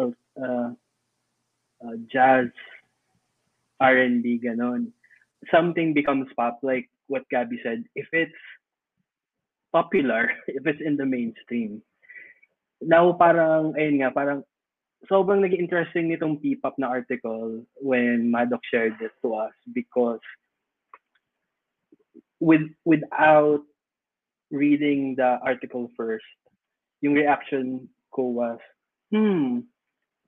uh, 0.00 0.10
uh, 0.40 0.70
jazz, 2.10 2.48
R&B, 3.82 4.38
ganon. 4.38 4.94
Something 5.50 5.92
becomes 5.92 6.30
pop, 6.38 6.62
like 6.62 6.86
what 7.08 7.28
Gabby 7.28 7.58
said. 7.62 7.82
If 7.98 8.06
it's 8.12 8.38
popular, 9.72 10.30
if 10.46 10.66
it's 10.66 10.80
in 10.84 10.96
the 10.96 11.06
mainstream. 11.06 11.82
Now, 12.80 13.12
parang, 13.12 13.74
ayun 13.74 14.02
nga, 14.02 14.14
parang 14.14 14.46
sobrang 15.10 15.42
naging 15.42 15.66
interesting 15.66 16.10
nitong 16.10 16.38
P-pop 16.38 16.78
na 16.78 16.86
article 16.86 17.66
when 17.82 18.30
Maddox 18.30 18.62
shared 18.70 18.94
it 19.02 19.10
to 19.22 19.34
us 19.34 19.54
because 19.74 20.22
with 22.38 22.66
without 22.84 23.62
reading 24.50 25.14
the 25.16 25.38
article 25.42 25.90
first, 25.96 26.26
yung 27.00 27.14
reaction 27.14 27.88
ko 28.14 28.30
was, 28.30 28.58
hmm, 29.10 29.66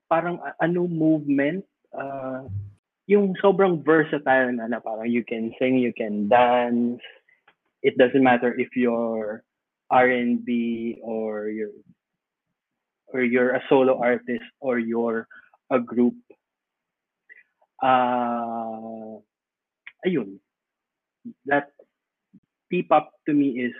parang 0.09 0.39
ano 0.59 0.87
movement, 0.87 1.63
uh, 1.95 2.47
yung 3.07 3.37
sobrang 3.37 3.85
versatile 3.85 4.53
na, 4.53 4.65
na 4.67 4.79
parang 4.81 5.05
you 5.05 5.23
can 5.23 5.53
sing, 5.59 5.77
you 5.77 5.93
can 5.93 6.27
dance. 6.27 7.01
It 7.85 7.97
doesn't 7.97 8.23
matter 8.23 8.53
if 8.57 8.69
you're 8.75 9.43
R&B 9.91 10.97
or 11.03 11.49
you're 11.49 11.77
or 13.13 13.21
you're 13.21 13.53
a 13.53 13.61
solo 13.69 14.01
artist 14.01 14.43
or 14.59 14.79
you're 14.79 15.27
a 15.69 15.79
group. 15.79 16.17
Uh, 17.81 19.21
ayun. 20.01 20.41
That 21.45 21.69
P-pop 22.69 23.13
to 23.29 23.33
me 23.33 23.69
is 23.69 23.73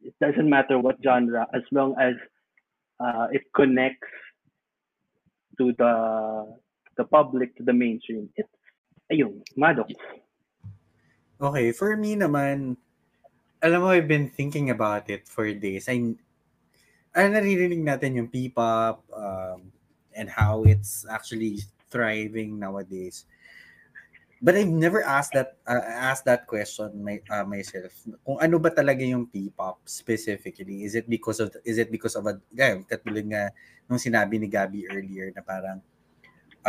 it 0.00 0.14
doesn't 0.20 0.48
matter 0.48 0.78
what 0.78 0.96
genre 1.04 1.46
as 1.52 1.62
long 1.70 1.94
as 2.00 2.14
uh, 2.98 3.28
it 3.30 3.42
connects 3.54 4.08
to 5.58 5.74
the 5.76 5.94
the 6.98 7.06
public 7.06 7.54
to 7.56 7.62
the 7.62 7.72
mainstream. 7.72 8.28
It's 8.34 8.50
ayun, 9.08 9.40
Maddox. 9.54 9.94
Okay, 11.38 11.70
for 11.70 11.94
me 11.94 12.18
naman, 12.18 12.74
alam 13.62 13.78
mo, 13.86 13.94
I've 13.94 14.10
been 14.10 14.26
thinking 14.26 14.74
about 14.74 15.06
it 15.06 15.30
for 15.30 15.46
days. 15.54 15.86
I, 15.86 16.18
ah, 17.14 17.30
naririnig 17.30 17.86
natin 17.86 18.18
yung 18.18 18.28
P-pop 18.28 19.06
um, 19.14 19.70
and 20.18 20.26
how 20.26 20.66
it's 20.66 21.06
actually 21.06 21.62
thriving 21.88 22.58
nowadays. 22.58 23.24
But 24.38 24.54
I've 24.54 24.70
never 24.70 25.02
asked 25.02 25.34
that 25.34 25.58
uh, 25.66 25.82
asked 25.82 26.22
that 26.30 26.46
question 26.46 27.02
my, 27.02 27.18
uh, 27.26 27.42
myself. 27.42 27.90
Kung 28.22 28.38
ano 28.38 28.62
ba 28.62 28.70
talaga 28.70 29.02
yung 29.02 29.26
P-pop 29.26 29.82
specifically? 29.82 30.86
Is 30.86 30.94
it 30.94 31.10
because 31.10 31.42
of 31.42 31.50
is 31.66 31.78
it 31.78 31.90
because 31.90 32.14
of 32.14 32.22
a 32.30 32.38
yeah, 32.54 32.78
katulad 32.86 33.26
nga 33.26 33.50
nung 33.90 33.98
sinabi 33.98 34.38
ni 34.38 34.46
Gabby 34.46 34.86
earlier 34.86 35.34
na 35.34 35.42
parang 35.42 35.82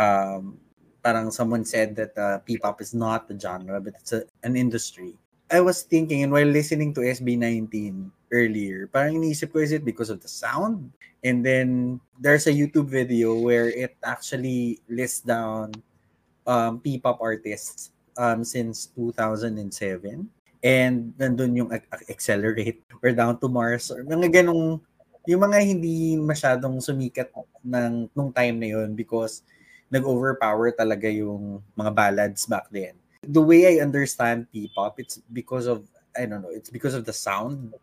um, 0.00 0.56
parang 1.04 1.28
someone 1.28 1.64
said 1.64 1.92
that 1.96 2.16
uh, 2.16 2.40
P-pop 2.40 2.80
is 2.80 2.96
not 2.96 3.28
a 3.28 3.36
genre 3.36 3.80
but 3.80 3.92
it's 4.00 4.16
a, 4.16 4.24
an 4.42 4.56
industry. 4.56 5.12
I 5.50 5.60
was 5.60 5.82
thinking 5.82 6.22
and 6.22 6.32
while 6.32 6.48
listening 6.48 6.94
to 6.94 7.04
SB19 7.04 8.08
earlier, 8.32 8.86
parang 8.88 9.20
iniisip 9.20 9.52
ko 9.52 9.60
is 9.60 9.76
it 9.76 9.84
because 9.84 10.08
of 10.08 10.22
the 10.22 10.30
sound? 10.30 10.88
And 11.20 11.44
then 11.44 12.00
there's 12.16 12.46
a 12.46 12.54
YouTube 12.54 12.88
video 12.88 13.36
where 13.36 13.68
it 13.68 13.98
actually 14.00 14.80
lists 14.88 15.20
down 15.20 15.74
um, 16.46 16.80
P-pop 16.80 17.20
artists 17.20 17.92
um, 18.16 18.44
since 18.44 18.88
2007. 18.96 20.30
And 20.60 21.12
nandun 21.16 21.56
yung 21.56 21.70
Ac- 21.72 21.88
Ac- 21.92 22.08
Accelerate 22.08 22.80
or 23.02 23.12
Down 23.12 23.40
to 23.40 23.48
Mars 23.48 23.90
or 23.90 24.04
mga 24.04 24.44
ganong 24.44 24.80
yung 25.28 25.42
mga 25.44 25.58
hindi 25.60 26.16
masyadong 26.16 26.80
sumikat 26.80 27.28
ng 27.64 28.08
nung 28.16 28.32
time 28.32 28.56
na 28.56 28.68
yun 28.72 28.96
because 28.96 29.44
nag-overpower 29.90 30.72
talaga 30.78 31.10
yung 31.10 31.60
mga 31.74 31.90
ballads 31.94 32.46
back 32.46 32.70
then. 32.70 32.94
The 33.26 33.42
way 33.42 33.66
I 33.76 33.82
understand 33.82 34.48
P-pop, 34.54 34.96
it's 35.02 35.18
because 35.28 35.66
of, 35.66 35.84
I 36.16 36.24
don't 36.24 36.40
know, 36.40 36.54
it's 36.54 36.70
because 36.70 36.94
of 36.94 37.04
the 37.04 37.12
sound, 37.12 37.74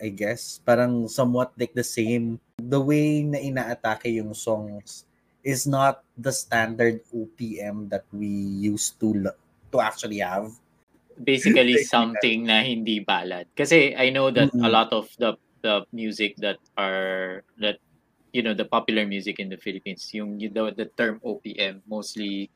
I 0.00 0.08
guess. 0.08 0.62
Parang 0.64 1.10
somewhat 1.10 1.52
like 1.58 1.74
the 1.74 1.84
same, 1.84 2.40
the 2.56 2.80
way 2.80 3.22
na 3.26 3.38
inaatake 3.42 4.14
yung 4.16 4.32
songs 4.32 5.04
is 5.46 5.66
not 5.66 6.02
the 6.18 6.32
standard 6.32 7.02
OPM 7.14 7.90
that 7.90 8.02
we 8.10 8.26
used 8.26 8.98
to 8.98 9.30
to 9.70 9.76
actually 9.78 10.18
have. 10.18 10.50
Basically, 11.22 11.78
something 11.86 12.50
na 12.50 12.66
hindi 12.66 12.98
ballad. 12.98 13.46
Kasi 13.54 13.94
I 13.94 14.10
know 14.10 14.34
that 14.34 14.50
a 14.58 14.66
Mhm. 14.66 14.74
lot 14.74 14.90
of 14.90 15.06
the 15.22 15.38
the 15.62 15.86
music 15.94 16.36
that 16.42 16.58
are 16.76 17.42
that 17.62 17.78
you 18.36 18.44
know 18.44 18.52
the 18.52 18.68
popular 18.68 19.08
music 19.08 19.40
in 19.40 19.48
the 19.48 19.56
Philippines, 19.56 20.12
yung 20.12 20.36
you 20.36 20.52
know, 20.52 20.68
the 20.68 20.92
term 20.92 21.16
OPM 21.24 21.80
mostly 21.88 22.52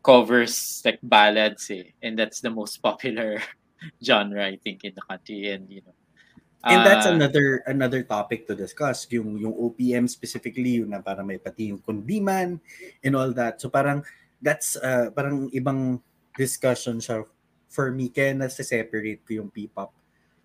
covers 0.00 0.80
like 0.88 0.96
ballads 1.04 1.68
eh, 1.68 1.92
and 2.00 2.16
that's 2.16 2.40
the 2.40 2.48
most 2.48 2.80
popular 2.80 3.36
genre 4.00 4.40
I 4.40 4.56
think 4.56 4.88
in 4.88 4.96
the 4.96 5.04
country 5.04 5.52
and 5.52 5.68
you 5.68 5.84
know 5.84 5.92
And 6.66 6.82
that's 6.82 7.06
ah, 7.06 7.14
another 7.14 7.62
another 7.70 8.02
topic 8.02 8.42
to 8.50 8.54
discuss, 8.58 9.06
yung 9.14 9.38
yung 9.38 9.54
OPM 9.54 10.10
specifically, 10.10 10.82
yung 10.82 10.90
na 10.90 10.98
para 10.98 11.22
may 11.22 11.38
pati 11.38 11.70
yung 11.70 11.78
kundiman 11.78 12.58
and 12.98 13.14
all 13.14 13.30
that. 13.30 13.62
So 13.62 13.70
parang 13.70 14.02
that's 14.42 14.74
uh, 14.74 15.14
parang 15.14 15.54
ibang 15.54 16.02
discussion 16.34 16.98
siya 16.98 17.22
for 17.70 17.94
me 17.94 18.10
kaya 18.10 18.34
nasa-separate 18.34 19.22
ko 19.22 19.38
yung 19.38 19.50
P-pop 19.54 19.94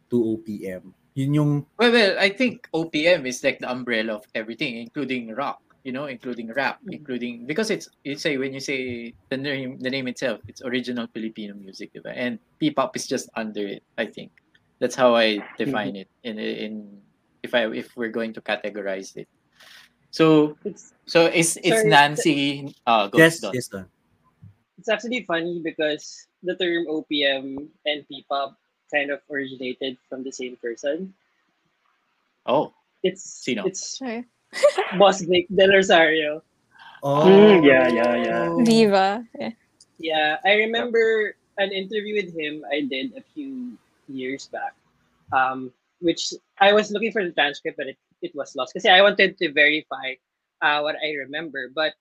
to 0.05 0.37
OPM. 0.37 0.93
Yun 1.15 1.33
yung 1.33 1.51
Well, 1.77 1.91
well, 1.91 2.17
I 2.19 2.29
think 2.29 2.67
OPM 2.73 3.27
is 3.27 3.43
like 3.43 3.59
the 3.59 3.69
umbrella 3.69 4.15
of 4.17 4.25
everything, 4.33 4.77
including 4.77 5.29
rock, 5.35 5.61
you 5.83 5.91
know, 5.91 6.05
including 6.05 6.49
rap, 6.53 6.79
including 6.89 7.45
because 7.45 7.69
it's 7.69 7.89
you 8.03 8.15
say 8.17 8.37
when 8.37 8.53
you 8.53 8.59
say 8.59 9.13
the 9.29 9.37
name 9.37 9.77
the 9.79 9.89
name 9.89 10.07
itself, 10.07 10.41
it's 10.47 10.61
original 10.63 11.05
Filipino 11.13 11.53
music, 11.53 11.93
diba? 11.93 12.13
and 12.15 12.39
P-pop 12.59 12.95
is 12.95 13.05
just 13.05 13.29
under 13.35 13.61
it. 13.67 13.83
I 13.97 14.07
think 14.07 14.31
that's 14.79 14.95
how 14.95 15.13
I 15.15 15.43
define 15.57 15.95
it. 15.95 16.09
In 16.23 16.39
in 16.39 17.01
if 17.43 17.53
I 17.53 17.67
if 17.69 17.93
we're 17.95 18.13
going 18.13 18.33
to 18.33 18.41
categorize 18.41 19.13
it, 19.17 19.27
so 20.09 20.57
It's 20.65 20.93
so 21.05 21.27
it's 21.27 21.57
it's 21.61 21.83
Sorry, 21.83 21.89
Nancy. 21.89 22.73
Uh, 22.87 23.07
go, 23.11 23.17
yes, 23.19 23.39
Don. 23.39 23.53
yes, 23.53 23.67
Don. 23.67 23.85
it's 24.79 24.89
actually 24.89 25.23
funny 25.27 25.61
because 25.63 26.27
the 26.41 26.55
term 26.55 26.87
OPM 26.87 27.67
and 27.85 27.99
P-pop 28.07 28.57
kind 28.93 29.09
of 29.09 29.19
originated 29.31 29.97
from 30.07 30.23
the 30.23 30.31
same 30.31 30.55
person. 30.61 31.13
Oh, 32.45 32.73
It's 33.01 33.23
Sino? 33.23 33.65
it's 33.65 33.97
Sorry. 33.97 34.25
Boss 34.99 35.21
Vic 35.21 35.47
Del 35.49 35.69
Rosario. 35.73 36.43
Oh, 37.01 37.25
Mm, 37.25 37.63
yeah, 37.65 37.87
yeah, 37.89 38.15
yeah. 38.15 38.47
Viva. 38.63 39.25
Yeah. 39.39 39.51
Yeah, 39.99 40.37
I 40.45 40.53
remember 40.67 41.35
an 41.57 41.71
interview 41.71 42.15
with 42.23 42.35
him 42.35 42.63
I 42.71 42.81
did 42.81 43.13
a 43.17 43.23
few 43.33 43.77
years 44.07 44.47
back, 44.47 44.75
um, 45.31 45.71
which 45.99 46.33
I 46.59 46.73
was 46.73 46.91
looking 46.91 47.11
for 47.11 47.23
the 47.23 47.31
transcript, 47.31 47.77
but 47.77 47.87
it, 47.87 47.97
it 48.21 48.35
was 48.35 48.55
lost 48.55 48.73
because 48.73 48.85
I 48.85 49.01
wanted 49.01 49.37
to 49.37 49.51
verify 49.51 50.15
uh, 50.61 50.81
what 50.81 50.95
I 51.03 51.13
remember. 51.23 51.69
But 51.73 51.93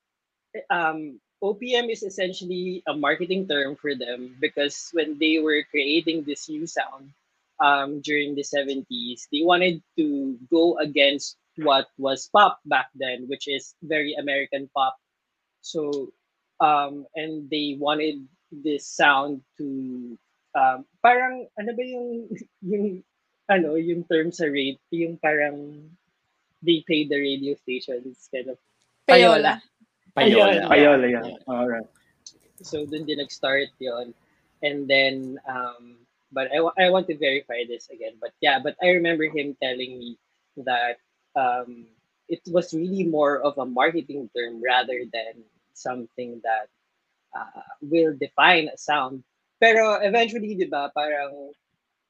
um, 0.71 1.21
OPM 1.43 1.91
is 1.91 2.03
essentially 2.03 2.83
a 2.87 2.95
marketing 2.95 3.49
term 3.49 3.75
for 3.75 3.95
them 3.95 4.37
because 4.41 4.91
when 4.93 5.19
they 5.19 5.39
were 5.39 5.67
creating 5.71 6.23
this 6.23 6.49
new 6.49 6.67
sound 6.67 7.11
um, 7.59 8.01
during 8.01 8.35
the 8.35 8.47
70s, 8.47 9.27
they 9.33 9.43
wanted 9.43 9.83
to 9.99 10.39
go 10.51 10.79
against 10.79 11.37
what 11.57 11.89
was 11.99 12.31
pop 12.33 12.61
back 12.65 12.89
then, 12.95 13.27
which 13.27 13.49
is 13.49 13.75
very 13.83 14.15
American 14.15 14.71
pop. 14.75 14.97
So 15.61 16.13
um, 16.63 17.07
and 17.17 17.51
they 17.51 17.77
wanted 17.79 18.23
this 18.53 18.87
sound 18.87 19.43
to 19.59 20.17
um, 20.55 20.87
parang 21.03 21.49
ano 21.59 21.71
ba 21.75 21.83
yung 21.83 22.31
yung 22.63 22.87
ano 23.51 23.75
yung 23.75 24.07
term 24.07 24.31
sa 24.31 24.47
rate 24.47 24.79
yung 24.95 25.19
parang 25.19 25.91
they 26.63 26.85
pay 26.87 27.09
the 27.09 27.19
radio 27.19 27.59
stations 27.59 28.31
kind 28.31 28.55
of 28.55 28.59
Payola. 29.09 29.59
Payola. 29.59 29.72
Payola, 30.17 31.11
yeah. 31.11 31.25
Yeah. 31.25 31.37
Alright. 31.49 31.89
so 32.63 32.87
dun 32.87 33.05
din 33.05 33.19
nag-start 33.19 33.75
yon 33.83 34.15
and 34.63 34.87
then 34.87 35.39
um 35.51 35.99
but 36.33 36.49
I, 36.49 36.63
I 36.79 36.89
want 36.89 37.11
to 37.13 37.19
verify 37.19 37.67
this 37.69 37.91
again. 37.91 38.17
But 38.21 38.33
yeah 38.41 38.63
but 38.63 38.77
I 38.83 38.95
remember 38.97 39.27
him 39.29 39.57
telling 39.61 39.99
me 39.99 40.17
that 40.65 41.03
um 41.35 41.87
it 42.29 42.41
was 42.49 42.73
really 42.73 43.05
more 43.05 43.43
of 43.43 43.59
a 43.59 43.67
marketing 43.67 44.31
term 44.33 44.63
rather 44.63 45.05
than 45.13 45.45
something 45.75 46.41
that 46.45 46.71
uh, 47.37 47.65
will 47.83 48.17
define 48.17 48.69
a 48.73 48.79
sound. 48.79 49.25
Pero 49.61 50.01
eventually 50.01 50.55
di 50.55 50.67
ba 50.67 50.89
parang 50.95 51.53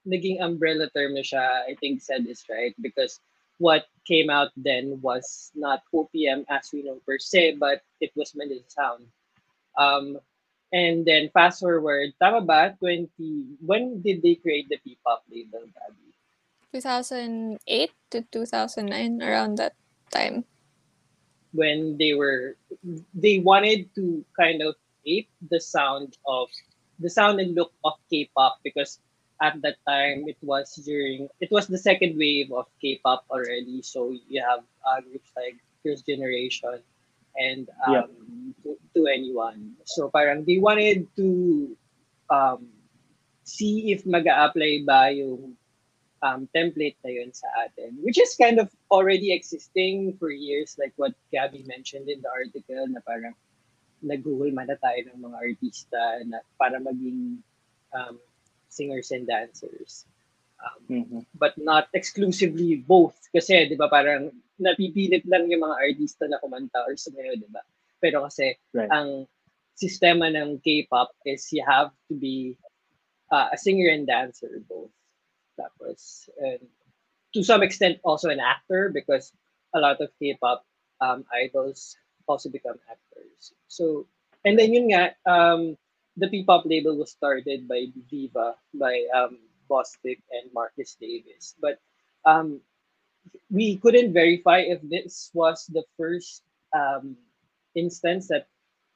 naging 0.06 0.42
umbrella 0.42 0.86
term 0.94 1.14
na 1.14 1.26
siya, 1.26 1.66
I 1.66 1.74
think 1.78 2.02
said 2.02 2.26
is 2.26 2.44
right. 2.46 2.74
Because 2.78 3.18
what 3.62 3.86
came 4.02 4.26
out 4.26 4.50
then 4.58 4.98
was 4.98 5.54
not 5.54 5.86
OPM 5.94 6.42
as 6.50 6.66
we 6.74 6.82
know 6.82 6.98
per 7.06 7.22
se, 7.22 7.62
but 7.62 7.86
it 8.02 8.10
was 8.18 8.34
Manila 8.34 8.66
Sound. 8.66 9.06
Um, 9.78 10.18
and 10.74 11.06
then 11.06 11.30
fast 11.30 11.62
forward, 11.62 12.10
tama 12.18 12.42
ba? 12.42 12.74
20, 12.82 13.06
when 13.62 14.02
did 14.02 14.18
they 14.26 14.34
create 14.34 14.66
the 14.68 14.82
P-pop 14.82 15.22
label, 15.30 15.62
Gabby? 15.62 16.10
2008 16.74 17.90
to 18.10 18.26
2009, 18.34 19.22
around 19.22 19.62
that 19.62 19.78
time. 20.10 20.42
When 21.52 21.96
they 21.98 22.14
were, 22.18 22.56
they 23.14 23.38
wanted 23.38 23.94
to 23.94 24.24
kind 24.34 24.58
of 24.62 24.74
ape 25.06 25.30
the 25.52 25.60
sound 25.60 26.18
of, 26.26 26.48
the 26.98 27.10
sound 27.10 27.38
and 27.38 27.54
look 27.54 27.70
of 27.84 27.94
K-pop 28.10 28.58
because 28.64 28.98
at 29.42 29.58
that 29.66 29.82
time 29.82 30.30
it 30.30 30.38
was 30.40 30.70
during, 30.86 31.26
it 31.42 31.50
was 31.50 31.66
the 31.66 31.78
second 31.78 32.14
wave 32.16 32.54
of 32.54 32.70
K-pop 32.80 33.26
already. 33.26 33.82
So 33.82 34.14
you 34.30 34.38
have 34.38 34.62
uh, 34.86 35.02
groups 35.02 35.34
like 35.34 35.58
First 35.82 36.06
Generation 36.06 36.78
and 37.34 37.66
um, 37.82 37.92
Yeah. 37.92 38.06
to, 38.62 38.78
to 38.94 39.00
anyone. 39.10 39.74
So 39.84 40.08
parang 40.08 40.46
they 40.46 40.62
wanted 40.62 41.10
to 41.18 41.28
um, 42.30 42.70
see 43.42 43.90
if 43.90 44.06
mag 44.06 44.30
apply 44.30 44.86
ba 44.86 45.10
yung 45.10 45.58
um, 46.22 46.46
template 46.54 46.94
na 47.02 47.10
yun 47.10 47.34
sa 47.34 47.50
atin, 47.66 47.98
which 48.06 48.20
is 48.20 48.38
kind 48.38 48.62
of 48.62 48.70
already 48.94 49.34
existing 49.34 50.14
for 50.22 50.30
years, 50.30 50.78
like 50.78 50.94
what 50.94 51.18
Gabby 51.34 51.66
mentioned 51.66 52.06
in 52.06 52.22
the 52.22 52.30
article, 52.30 52.86
na 52.86 53.02
parang 53.02 53.34
nag-google 54.02 54.54
man 54.54 54.70
na 54.70 54.78
tayo 54.78 55.02
ng 55.10 55.18
mga 55.18 55.38
artista 55.42 56.00
na 56.30 56.38
para 56.58 56.78
maging 56.78 57.42
um, 57.90 58.22
singers 58.72 59.12
and 59.12 59.28
dancers. 59.28 60.08
Um, 60.62 60.82
Mhm. 60.88 61.22
but 61.36 61.58
not 61.58 61.90
exclusively 61.92 62.78
both. 62.78 63.18
Kasi, 63.34 63.66
di 63.66 63.74
ba, 63.74 63.90
parang 63.90 64.30
napipilit 64.62 65.26
lang 65.26 65.50
yung 65.50 65.66
mga 65.66 65.76
artista 65.76 66.24
na 66.30 66.38
kumanta 66.38 66.86
or 66.86 66.94
sumayo, 66.94 67.34
di 67.34 67.50
ba? 67.50 67.60
Pero 67.98 68.22
kasi, 68.24 68.54
Right. 68.70 68.88
ang 68.88 69.26
sistema 69.74 70.30
ng 70.30 70.62
K-pop 70.62 71.10
is 71.26 71.42
you 71.50 71.66
have 71.66 71.90
to 72.06 72.14
be 72.14 72.54
uh, 73.34 73.50
a 73.50 73.58
singer 73.58 73.90
and 73.90 74.06
dancer 74.06 74.62
both. 74.70 74.92
Tapos, 75.58 76.30
and 76.38 76.62
to 77.34 77.42
some 77.42 77.64
extent 77.66 77.98
also 78.04 78.28
an 78.30 78.38
actor 78.40 78.92
because 78.92 79.32
a 79.74 79.80
lot 79.80 79.98
of 79.98 80.14
K-pop 80.20 80.62
um, 81.00 81.24
idols 81.32 81.96
also 82.28 82.48
become 82.52 82.78
actors. 82.86 83.56
So, 83.66 84.06
and 84.44 84.54
then 84.54 84.70
yun 84.70 84.94
nga, 84.94 85.16
um, 85.26 85.74
the 86.16 86.28
P-pop 86.28 86.64
label 86.66 86.96
was 86.96 87.10
started 87.10 87.68
by 87.68 87.86
Viva, 88.10 88.54
by 88.74 89.04
um, 89.14 89.38
Boss 89.68 89.96
Vic 90.04 90.20
and 90.30 90.52
Marcus 90.52 90.96
Davis. 91.00 91.54
But 91.60 91.78
um, 92.24 92.60
we 93.50 93.76
couldn't 93.76 94.12
verify 94.12 94.60
if 94.60 94.80
this 94.82 95.30
was 95.34 95.66
the 95.66 95.84
first 95.96 96.42
um, 96.72 97.16
instance 97.74 98.28
that 98.28 98.46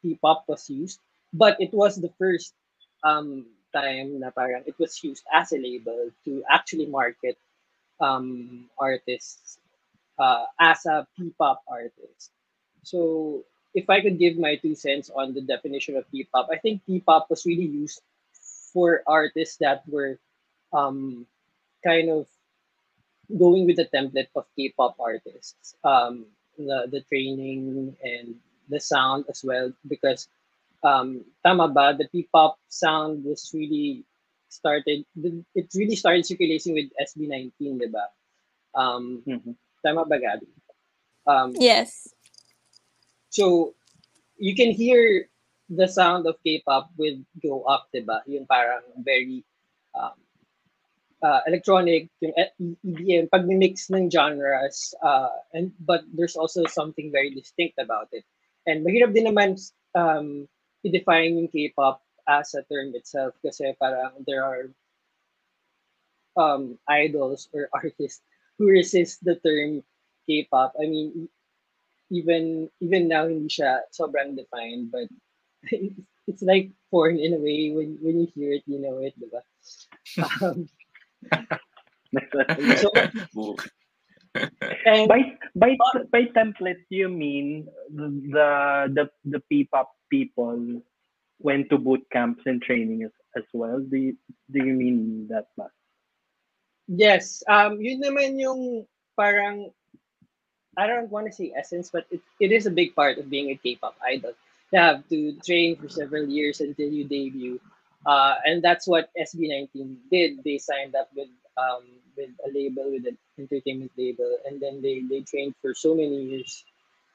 P-pop 0.02 0.44
was 0.48 0.68
used, 0.68 1.00
but 1.32 1.56
it 1.60 1.72
was 1.72 1.96
the 1.96 2.12
first 2.18 2.54
um, 3.04 3.46
time 3.72 4.20
na 4.20 4.30
parang 4.30 4.64
it 4.66 4.76
was 4.78 4.96
used 5.02 5.24
as 5.32 5.52
a 5.52 5.58
label 5.58 6.10
to 6.24 6.42
actually 6.48 6.86
market 6.86 7.36
um, 8.00 8.68
artists 8.78 9.58
uh, 10.18 10.44
as 10.60 10.84
a 10.86 11.06
P-pop 11.16 11.62
artist. 11.68 12.32
So 12.82 13.44
if 13.76 13.90
I 13.92 14.00
could 14.00 14.18
give 14.18 14.38
my 14.40 14.56
two 14.56 14.74
cents 14.74 15.10
on 15.12 15.34
the 15.36 15.42
definition 15.44 15.96
of 15.96 16.08
P-pop, 16.10 16.48
I 16.50 16.56
think 16.56 16.80
P-pop 16.88 17.28
was 17.28 17.44
really 17.44 17.68
used 17.68 18.00
for 18.72 19.04
artists 19.06 19.58
that 19.60 19.84
were 19.86 20.18
um, 20.72 21.26
kind 21.84 22.08
of 22.08 22.26
going 23.38 23.66
with 23.66 23.76
the 23.76 23.86
template 23.92 24.32
of 24.34 24.46
K-pop 24.56 24.96
artists, 24.98 25.76
um, 25.84 26.24
the 26.56 26.88
the 26.90 27.02
training 27.12 27.94
and 28.02 28.34
the 28.68 28.80
sound 28.80 29.26
as 29.28 29.44
well, 29.44 29.72
because 29.86 30.28
um, 30.82 31.24
tama 31.44 31.68
ba, 31.68 31.92
the 31.98 32.08
P-pop 32.08 32.56
sound 32.68 33.24
was 33.24 33.50
really 33.52 34.04
started. 34.48 35.04
It 35.54 35.68
really 35.74 35.96
started 35.96 36.24
circulating 36.24 36.74
with 36.74 36.88
SB19, 36.96 37.76
diba? 37.82 38.08
Um, 38.74 39.22
Mhm. 39.26 39.52
tama 39.84 40.04
ba, 40.08 40.16
Gabby? 40.18 40.48
Um, 41.26 41.52
Yes. 41.60 42.15
So, 43.36 43.76
you 44.40 44.56
can 44.56 44.72
hear 44.72 45.28
the 45.68 45.84
sound 45.84 46.24
of 46.24 46.40
K-pop 46.40 46.88
with 46.96 47.20
Go 47.44 47.68
Up, 47.68 47.92
diba? 47.92 48.24
Yung 48.24 48.48
parang 48.48 48.80
very 49.04 49.44
um, 49.92 50.16
uh, 51.20 51.44
electronic, 51.44 52.08
yung 52.24 52.32
EDM, 52.80 53.28
pag-mix 53.28 53.92
ng 53.92 54.08
genres, 54.08 54.96
uh, 55.04 55.36
and 55.52 55.68
but 55.84 56.08
there's 56.16 56.32
also 56.40 56.64
something 56.64 57.12
very 57.12 57.28
distinct 57.28 57.76
about 57.76 58.08
it. 58.16 58.24
And 58.64 58.80
mahirap 58.80 59.12
din 59.12 59.28
naman 59.28 59.60
um, 59.92 60.48
i-define 60.80 61.36
yung 61.36 61.52
K-pop 61.52 62.00
as 62.24 62.56
a 62.56 62.64
term 62.72 62.96
itself 62.96 63.36
kasi 63.44 63.76
parang 63.76 64.16
there 64.24 64.48
are 64.48 64.72
um, 66.40 66.80
idols 66.88 67.52
or 67.52 67.68
artists 67.76 68.24
who 68.56 68.72
resist 68.72 69.20
the 69.20 69.36
term 69.44 69.84
K-pop. 70.24 70.72
I 70.80 70.88
mean, 70.88 71.28
even 72.10 72.70
even 72.80 73.08
now 73.08 73.26
hindi 73.26 73.50
siya 73.50 73.82
sobrang 73.90 74.38
defined 74.38 74.90
but 74.90 75.08
it's 76.26 76.42
like 76.42 76.70
porn 76.90 77.18
in 77.18 77.34
a 77.34 77.40
way. 77.40 77.70
When 77.70 77.98
when 78.02 78.20
you 78.22 78.28
hear 78.34 78.52
it 78.58 78.64
you 78.66 78.78
know 78.78 78.98
it 79.02 79.14
diba 79.18 79.42
um, 80.42 80.68
so 82.82 82.90
and 84.84 85.08
by 85.08 85.38
by 85.56 85.76
by 86.12 86.22
template 86.36 86.84
you 86.90 87.08
mean 87.08 87.66
the 87.90 88.08
the 88.92 89.04
the 89.24 89.40
P-pop 89.48 89.90
people 90.10 90.82
went 91.40 91.68
to 91.70 91.78
boot 91.78 92.04
camps 92.12 92.42
and 92.46 92.62
training 92.62 93.02
as, 93.04 93.12
as 93.36 93.44
well? 93.52 93.80
Do 93.80 93.96
you, 93.96 94.16
do 94.50 94.64
you 94.64 94.72
mean 94.72 95.28
that 95.28 95.48
ba? 95.56 95.68
yes. 96.86 97.42
Um 97.50 97.82
yun 97.82 98.02
naman 98.02 98.38
yung 98.38 98.86
parang 99.18 99.72
I 100.76 100.86
don't 100.86 101.10
want 101.10 101.26
to 101.26 101.32
say 101.32 101.52
essence 101.56 101.90
but 101.92 102.06
it, 102.10 102.20
it 102.40 102.52
is 102.52 102.66
a 102.66 102.70
big 102.70 102.94
part 102.94 103.18
of 103.18 103.30
being 103.30 103.50
a 103.50 103.56
K-pop 103.56 103.96
idol. 104.04 104.32
You 104.72 104.80
have 104.80 105.08
to 105.08 105.32
train 105.44 105.76
for 105.76 105.88
several 105.88 106.26
years 106.28 106.60
until 106.60 106.90
you 106.90 107.04
debut. 107.04 107.60
Uh, 108.04 108.36
and 108.44 108.62
that's 108.62 108.86
what 108.86 109.10
SB19 109.18 109.96
did. 110.10 110.42
They 110.44 110.58
signed 110.58 110.94
up 110.94 111.08
with 111.16 111.28
um, 111.56 111.84
with 112.16 112.30
a 112.46 112.50
label 112.52 112.90
with 112.92 113.06
an 113.06 113.16
entertainment 113.38 113.92
label 113.96 114.38
and 114.46 114.60
then 114.60 114.80
they 114.82 115.02
they 115.08 115.20
trained 115.20 115.54
for 115.62 115.74
so 115.74 115.94
many 115.94 116.22
years 116.32 116.64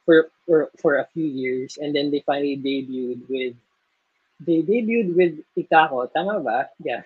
for 0.05 0.29
for, 0.45 0.71
for 0.81 0.97
a 0.97 1.07
few 1.13 1.25
years 1.25 1.77
and 1.81 1.95
then 1.95 2.11
they 2.11 2.21
finally 2.25 2.57
debuted 2.57 3.21
with 3.29 3.55
they 4.41 4.61
debuted 4.61 5.15
with 5.15 5.39
Ikako. 5.57 6.11
Tama 6.13 6.39
ba? 6.41 6.69
Yeah 6.83 7.01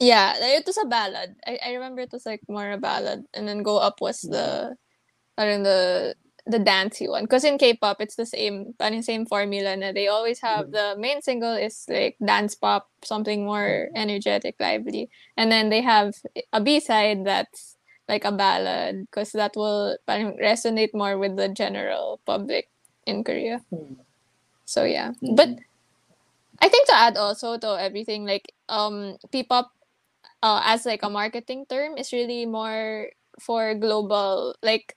Yeah, 0.00 0.32
eh, 0.40 0.56
it 0.56 0.66
was 0.66 0.78
a 0.78 0.88
ballad. 0.88 1.36
I, 1.46 1.58
I 1.66 1.72
remember 1.74 2.00
it 2.00 2.12
was 2.12 2.24
like 2.24 2.40
more 2.48 2.72
a 2.72 2.78
ballad, 2.78 3.24
and 3.34 3.46
then 3.46 3.62
Go 3.62 3.76
Up 3.76 4.00
was 4.00 4.22
the, 4.22 4.72
mm. 4.72 4.76
parang 5.36 5.62
the 5.62 6.16
the 6.46 6.58
dancey 6.58 7.06
one. 7.06 7.24
Because 7.24 7.44
in 7.44 7.58
K-pop, 7.58 8.00
it's 8.00 8.16
the 8.16 8.24
same, 8.24 8.72
parang 8.80 9.02
same 9.02 9.26
formula. 9.26 9.76
Na 9.76 9.92
they 9.92 10.08
always 10.08 10.40
have 10.40 10.66
mm. 10.66 10.72
the 10.72 10.96
main 10.98 11.20
single 11.20 11.52
is 11.52 11.84
like 11.88 12.16
dance 12.24 12.56
pop, 12.56 12.88
something 13.04 13.44
more 13.44 13.92
mm. 13.92 13.94
energetic, 13.94 14.56
lively, 14.58 15.10
and 15.36 15.52
then 15.52 15.68
they 15.68 15.82
have 15.82 16.16
a 16.52 16.60
B 16.64 16.80
side 16.80 17.26
that's 17.28 17.76
like 18.08 18.24
a 18.24 18.32
ballad, 18.32 19.06
because 19.06 19.32
that 19.32 19.52
will 19.54 19.98
parang 20.06 20.34
resonate 20.40 20.94
more 20.94 21.18
with 21.18 21.36
the 21.36 21.48
general 21.52 22.18
public 22.24 22.68
in 23.06 23.22
Korea. 23.22 23.60
Hmm. 23.68 24.00
So 24.64 24.82
yeah, 24.82 25.12
but 25.36 25.48
hmm. 25.48 25.62
I 26.58 26.68
think 26.68 26.88
to 26.88 26.96
add 26.96 27.16
also 27.16 27.58
to 27.58 27.76
everything 27.78 28.24
like 28.24 28.50
um 28.68 29.18
P-pop 29.30 29.70
uh, 30.42 30.60
as 30.64 30.86
like 30.86 31.02
a 31.02 31.10
marketing 31.10 31.66
term 31.68 31.96
is 31.96 32.12
really 32.12 32.46
more 32.46 33.08
for 33.40 33.74
global 33.74 34.54
like 34.62 34.96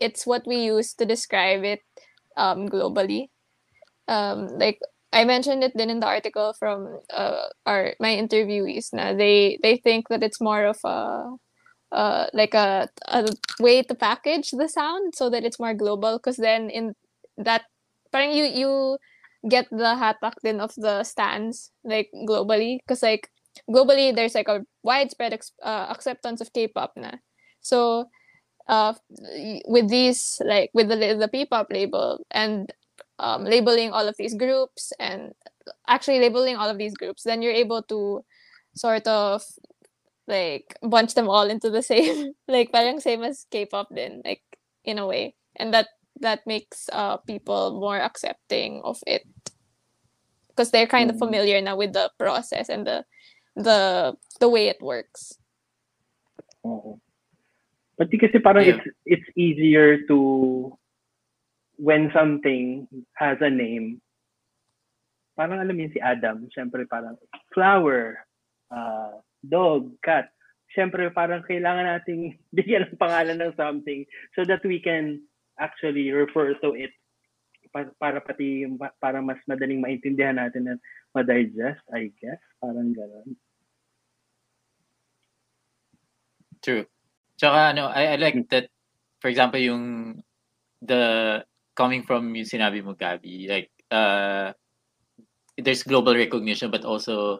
it's 0.00 0.26
what 0.26 0.46
we 0.46 0.56
use 0.64 0.94
to 0.94 1.04
describe 1.06 1.64
it 1.64 1.80
um 2.36 2.68
globally. 2.68 3.28
Um 4.08 4.48
like 4.58 4.78
I 5.12 5.24
mentioned 5.24 5.62
it 5.64 5.72
then 5.74 5.90
in 5.90 6.00
the 6.00 6.06
article 6.06 6.54
from 6.58 7.00
uh, 7.10 7.46
our 7.66 7.94
my 8.00 8.14
interviewees 8.16 8.92
Now 8.92 9.14
they 9.14 9.58
they 9.62 9.76
think 9.78 10.08
that 10.08 10.22
it's 10.22 10.40
more 10.40 10.64
of 10.66 10.78
a 10.84 11.36
uh, 11.92 12.26
like 12.34 12.54
a, 12.54 12.88
a 13.08 13.28
way 13.60 13.82
to 13.82 13.94
package 13.94 14.50
the 14.50 14.68
sound 14.68 15.14
so 15.14 15.30
that 15.30 15.44
it's 15.44 15.60
more 15.60 15.74
global 15.74 16.18
because 16.18 16.36
then 16.36 16.70
in 16.70 16.94
that 17.38 17.64
you 18.14 18.44
you 18.44 18.98
get 19.48 19.68
the 19.70 19.94
hatak 19.98 20.34
din 20.42 20.60
of 20.60 20.72
the 20.76 21.04
stands 21.04 21.70
like 21.84 22.10
globally. 22.28 22.78
Because 22.86 23.02
like 23.02 23.28
globally 23.70 24.14
there's 24.14 24.34
like 24.34 24.48
a 24.48 24.64
widespread 24.82 25.32
ex- 25.32 25.52
uh, 25.62 25.86
acceptance 25.90 26.40
of 26.40 26.52
K-pop 26.52 26.92
na. 26.96 27.12
So 27.60 28.08
uh 28.68 28.94
with 29.68 29.88
these 29.88 30.40
like 30.44 30.70
with 30.74 30.88
the 30.88 30.96
the 31.20 31.28
P-pop 31.28 31.68
label 31.70 32.24
and 32.30 32.72
um, 33.18 33.44
labeling 33.44 33.92
all 33.92 34.08
of 34.08 34.16
these 34.18 34.34
groups 34.34 34.92
and 34.98 35.32
actually 35.86 36.18
labeling 36.18 36.56
all 36.56 36.68
of 36.68 36.78
these 36.78 36.94
groups 36.94 37.22
then 37.24 37.42
you're 37.42 37.52
able 37.52 37.82
to 37.84 38.24
sort 38.74 39.06
of 39.06 39.42
like 40.26 40.74
bunch 40.82 41.14
them 41.14 41.28
all 41.28 41.48
into 41.50 41.70
the 41.70 41.82
same 41.92 42.32
like 42.48 42.72
parang 42.72 43.00
same 43.00 43.22
as 43.22 43.46
K-pop 43.50 43.88
then 43.90 44.22
like 44.24 44.42
in 44.84 44.98
a 44.98 45.06
way 45.06 45.34
and 45.56 45.72
that 45.74 45.88
that 46.20 46.46
makes 46.46 46.88
uh 46.92 47.18
people 47.18 47.78
more 47.80 47.98
accepting 48.00 48.80
of 48.84 48.98
it 49.06 49.22
because 50.48 50.70
they're 50.70 50.86
kind 50.86 51.10
of 51.10 51.16
Mm. 51.16 51.20
familiar 51.20 51.60
now 51.60 51.76
with 51.76 51.92
the 51.92 52.10
process 52.18 52.68
and 52.68 52.86
the 52.86 53.04
the 53.54 54.12
the 54.38 54.48
way 54.50 54.66
it 54.68 54.82
works 54.82 55.38
Oo. 56.64 56.96
Pati 57.94 58.16
kasi 58.18 58.40
parang 58.40 58.64
Yeah. 58.64 58.80
it's 58.80 58.86
it's 59.06 59.28
easier 59.36 60.02
to 60.08 60.18
when 61.76 62.08
something 62.10 62.88
has 63.14 63.38
a 63.44 63.52
name. 63.52 64.00
Parang 65.36 65.60
alam 65.60 65.74
mo 65.74 65.82
yun 65.84 65.92
si 65.92 66.00
Adam, 66.00 66.46
syempre 66.50 66.86
parang 66.88 67.18
flower, 67.52 68.22
uh, 68.72 69.18
dog, 69.44 69.92
cat. 70.02 70.30
Syempre 70.72 71.10
parang 71.12 71.44
kailangan 71.46 72.00
nating 72.00 72.34
bigyan 72.56 72.90
ng 72.90 72.98
pangalan 72.98 73.38
ng 73.38 73.54
something 73.54 74.02
so 74.34 74.42
that 74.42 74.62
we 74.66 74.80
can 74.82 75.22
actually 75.60 76.10
refer 76.10 76.56
to 76.58 76.74
it 76.74 76.90
para, 77.70 77.92
para 78.00 78.18
pati 78.24 78.66
yung- 78.66 78.80
para 78.98 79.22
mas 79.22 79.38
madaling 79.46 79.78
maintindihan 79.84 80.38
natin 80.38 80.66
at 80.74 80.80
ma-digest, 81.14 81.80
I 81.94 82.10
guess. 82.18 82.42
Parang 82.58 82.90
gano'n. 82.90 83.38
True. 86.60 86.84
Tsaka 87.38 87.76
ano, 87.76 87.92
I, 87.92 88.14
I 88.14 88.16
like 88.16 88.48
that, 88.50 88.72
for 89.20 89.28
example, 89.28 89.60
yung 89.60 90.16
the 90.80 91.44
coming 91.76 92.02
from 92.02 92.32
yung 92.34 92.48
sinabi 92.48 92.80
mo, 92.80 92.94
Gabi, 92.96 93.48
like, 93.48 93.70
uh, 93.90 94.52
there's 95.60 95.84
global 95.84 96.16
recognition, 96.16 96.70
but 96.70 96.84
also 96.84 97.38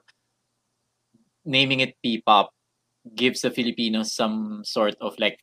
naming 1.45 1.81
it 1.81 1.97
P-pop 2.03 2.53
gives 3.17 3.41
the 3.43 3.51
Filipinos 3.51 4.15
some 4.15 4.63
sort 4.65 4.97
of 5.01 5.17
like 5.19 5.41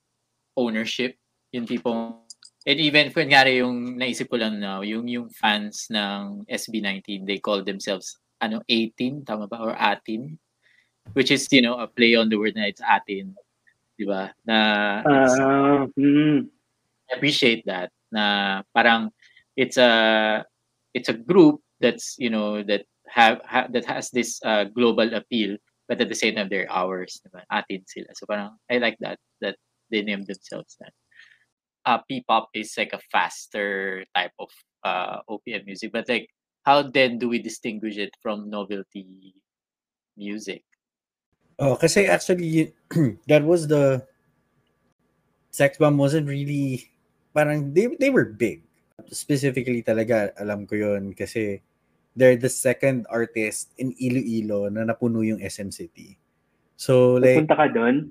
ownership. 0.57 1.17
Yung 1.51 1.65
tipong, 1.65 2.21
and 2.63 2.79
even, 2.79 3.11
kunyari 3.11 3.59
yung 3.59 3.97
naisip 3.97 4.29
ko 4.29 4.37
lang 4.37 4.61
now, 4.61 4.81
yung, 4.85 5.07
yung 5.09 5.27
fans 5.33 5.89
ng 5.91 6.45
SB19, 6.47 7.25
they 7.27 7.41
call 7.41 7.59
themselves, 7.65 8.20
ano, 8.41 8.65
18, 8.67 9.23
tama 9.23 9.47
ba? 9.47 9.61
Or 9.61 9.77
atin? 9.77 10.37
Which 11.13 11.29
is, 11.29 11.47
you 11.51 11.61
know, 11.61 11.77
a 11.77 11.87
play 11.87 12.15
on 12.15 12.29
the 12.29 12.37
word 12.37 12.57
na 12.57 12.65
it's 12.65 12.81
atin. 12.81 13.37
Di 13.97 14.05
ba? 14.05 14.33
Na 14.43 14.57
Ah, 15.05 15.85
mm, 15.93 16.49
I 17.07 17.11
appreciate 17.15 17.63
that 17.69 17.93
na 18.11 18.61
parang 18.75 19.09
it's 19.55 19.79
a 19.79 20.43
it's 20.93 21.07
a 21.07 21.15
group 21.15 21.63
that's 21.79 22.19
you 22.19 22.29
know 22.29 22.61
that 22.61 22.83
have, 23.07 23.41
ha, 23.43 23.67
that 23.71 23.87
has 23.87 24.11
this 24.11 24.39
uh, 24.43 24.65
global 24.65 25.07
appeal 25.15 25.57
but 25.87 25.99
at 25.99 26.07
the 26.07 26.15
same 26.15 26.35
time 26.35 26.47
they're 26.47 26.69
ours 26.71 27.19
diba? 27.23 27.43
atin 27.51 27.83
sila 27.87 28.11
so 28.15 28.27
parang 28.27 28.55
I 28.69 28.77
like 28.77 28.99
that 28.99 29.17
that 29.39 29.55
they 29.89 30.03
name 30.03 30.23
themselves 30.23 30.75
that 30.79 30.93
uh, 31.87 31.99
P-pop 32.07 32.51
is 32.53 32.71
like 32.77 32.93
a 32.93 33.03
faster 33.11 34.05
type 34.15 34.35
of 34.39 34.51
uh, 34.83 35.19
OPM 35.27 35.65
music 35.65 35.91
but 35.91 36.07
like 36.07 36.29
how 36.63 36.81
then 36.81 37.17
do 37.17 37.29
we 37.29 37.39
distinguish 37.41 37.97
it 37.97 38.13
from 38.21 38.49
novelty 38.49 39.33
music 40.17 40.61
Oh, 41.61 41.77
kasi 41.77 42.09
actually 42.09 42.73
that 43.29 43.45
was 43.45 43.69
the 43.69 44.01
Sex 45.53 45.77
Bomb 45.77 46.01
wasn't 46.01 46.25
really 46.25 46.89
parang 47.37 47.69
they 47.69 47.85
they 48.01 48.09
were 48.09 48.25
big. 48.25 48.65
Specifically 49.13 49.85
talaga 49.85 50.33
alam 50.41 50.65
ko 50.65 50.73
'yon 50.73 51.13
kasi 51.13 51.61
they're 52.17 52.39
the 52.39 52.49
second 52.49 53.05
artist 53.13 53.77
in 53.77 53.93
Iloilo 54.01 54.73
na 54.73 54.89
napuno 54.89 55.21
yung 55.21 55.37
SM 55.37 55.69
City. 55.69 56.17
So 56.81 57.21
like 57.21 57.45
Punta 57.45 57.53
ka 57.53 57.69
doon? 57.69 58.09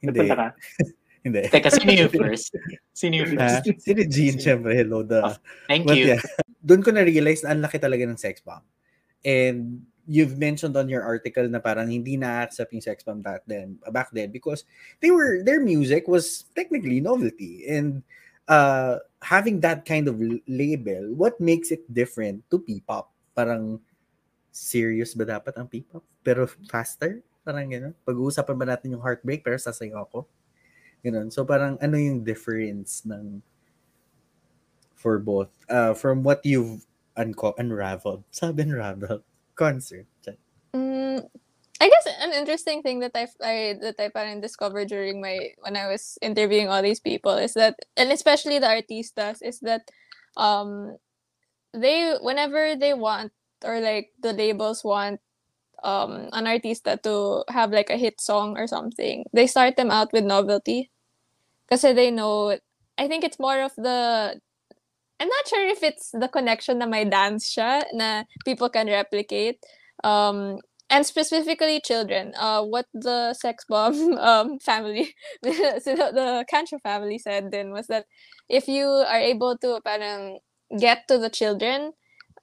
hindi 0.00 0.24
Punta 0.24 0.32
ka? 0.32 0.48
hindi. 1.24 1.42
teka 1.48 1.72
sino 1.72 1.90
yung 1.90 2.12
first 2.20 2.52
sino 2.92 3.24
yung 3.24 3.32
first 3.32 3.64
Si 3.80 3.90
Regine, 3.96 4.36
syempre, 4.36 4.76
hello 4.76 5.00
the. 5.00 5.34
thank 5.66 5.88
But 5.88 5.96
you 5.96 6.12
yeah, 6.14 6.22
doon 6.64 6.80
ko 6.80 6.92
na-realize 6.92 7.44
na 7.44 7.52
ang 7.52 7.64
laki 7.64 7.76
talaga 7.76 8.04
ng 8.08 8.20
sex 8.20 8.40
bomb. 8.40 8.64
And 9.24 9.84
you've 10.08 10.36
mentioned 10.36 10.76
on 10.76 10.88
your 10.88 11.04
article 11.04 11.48
na 11.48 11.60
parang 11.60 11.88
hindi 11.88 12.16
na-accept 12.16 12.72
yung 12.72 12.84
sex 12.84 13.04
bomb 13.04 13.24
back 13.24 13.44
then, 13.48 13.80
back 13.92 14.12
then 14.12 14.32
because 14.32 14.64
they 15.00 15.12
were, 15.12 15.44
their 15.44 15.60
music 15.60 16.08
was 16.08 16.48
technically 16.52 17.00
novelty. 17.00 17.64
And 17.68 18.04
uh, 18.48 19.00
having 19.20 19.60
that 19.60 19.84
kind 19.84 20.08
of 20.08 20.20
label, 20.48 21.12
what 21.16 21.40
makes 21.40 21.72
it 21.72 21.84
different 21.88 22.44
to 22.52 22.60
P-pop? 22.60 23.12
Parang 23.36 23.80
serious 24.52 25.16
ba 25.16 25.24
dapat 25.24 25.56
ang 25.56 25.68
P-pop? 25.68 26.04
Pero 26.24 26.48
faster? 26.68 27.24
Parang 27.44 27.68
gano'n. 27.68 27.96
Pag-uusapan 28.04 28.56
ba 28.56 28.66
natin 28.68 28.96
yung 28.96 29.04
heartbreak 29.04 29.44
pero 29.44 29.56
sasayaw 29.56 30.04
ako? 30.08 30.24
Ganun. 31.04 31.28
So 31.32 31.44
parang 31.44 31.76
ano 31.84 32.00
yung 32.00 32.24
difference 32.24 33.04
ng 33.04 33.44
for 34.96 35.20
both? 35.20 35.52
Uh 35.68 35.92
from 35.92 36.24
what 36.24 36.40
you've 36.42 36.88
unco- 37.16 37.54
unraveled. 37.60 38.24
Sabi 38.32 38.64
unraveled. 38.64 39.22
Concert. 39.54 40.08
Mm, 40.74 41.22
I 41.80 41.86
guess 41.88 42.06
an 42.18 42.32
interesting 42.32 42.82
thing 42.82 42.98
that 43.00 43.12
I, 43.14 43.28
I 43.38 43.78
that 43.80 43.94
I 43.98 44.08
parang 44.08 44.40
discovered 44.40 44.88
during 44.88 45.20
my 45.20 45.54
when 45.60 45.76
I 45.76 45.86
was 45.86 46.18
interviewing 46.22 46.68
all 46.68 46.82
these 46.82 46.98
people 46.98 47.38
is 47.38 47.54
that 47.54 47.78
and 47.96 48.10
especially 48.10 48.58
the 48.58 48.66
artistas 48.66 49.38
is 49.42 49.60
that 49.60 49.86
um 50.36 50.96
they 51.72 52.14
whenever 52.20 52.74
they 52.74 52.94
want 52.94 53.32
or 53.64 53.80
like 53.80 54.10
the 54.18 54.32
labels 54.32 54.82
want 54.82 55.20
um 55.84 56.30
an 56.32 56.46
artista 56.46 57.00
to 57.02 57.44
have 57.52 57.70
like 57.70 57.90
a 57.90 57.96
hit 57.98 58.20
song 58.20 58.56
or 58.58 58.66
something 58.66 59.24
they 59.32 59.46
start 59.46 59.76
them 59.76 59.90
out 59.90 60.12
with 60.12 60.24
novelty 60.24 60.90
kasi 61.70 61.92
they 61.92 62.10
know 62.10 62.56
I 62.98 63.08
think 63.08 63.24
it's 63.24 63.40
more 63.40 63.60
of 63.62 63.72
the 63.76 64.38
I'm 65.20 65.28
not 65.28 65.48
sure 65.48 65.66
if 65.68 65.82
it's 65.82 66.10
the 66.12 66.28
connection 66.28 66.78
na 66.78 66.86
may 66.86 67.04
dance 67.04 67.48
siya 67.48 67.84
na 67.94 68.24
people 68.44 68.68
can 68.68 68.86
replicate 68.88 69.58
um 70.02 70.58
and 70.90 71.06
specifically 71.06 71.80
children 71.80 72.34
uh 72.36 72.62
what 72.62 72.86
the 72.92 73.32
sex 73.34 73.64
bomb 73.68 74.18
um 74.30 74.58
family 74.58 75.14
so 75.44 75.94
the, 75.96 76.10
the 76.12 76.44
Cancho 76.52 76.78
family 76.82 77.18
said 77.18 77.50
then 77.50 77.70
was 77.72 77.86
that 77.86 78.06
if 78.48 78.68
you 78.68 78.86
are 78.86 79.20
able 79.22 79.56
to 79.58 79.80
parang 79.86 80.38
get 80.78 81.06
to 81.08 81.16
the 81.18 81.30
children 81.30 81.92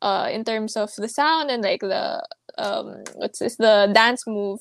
uh 0.02 0.28
in 0.32 0.44
terms 0.44 0.76
of 0.76 0.90
the 0.98 1.08
sound 1.10 1.52
and 1.52 1.64
like 1.64 1.82
the 1.82 2.24
um 2.58 3.04
what's 3.16 3.40
this 3.40 3.58
the 3.58 3.92
dance 3.94 4.24
move 4.26 4.60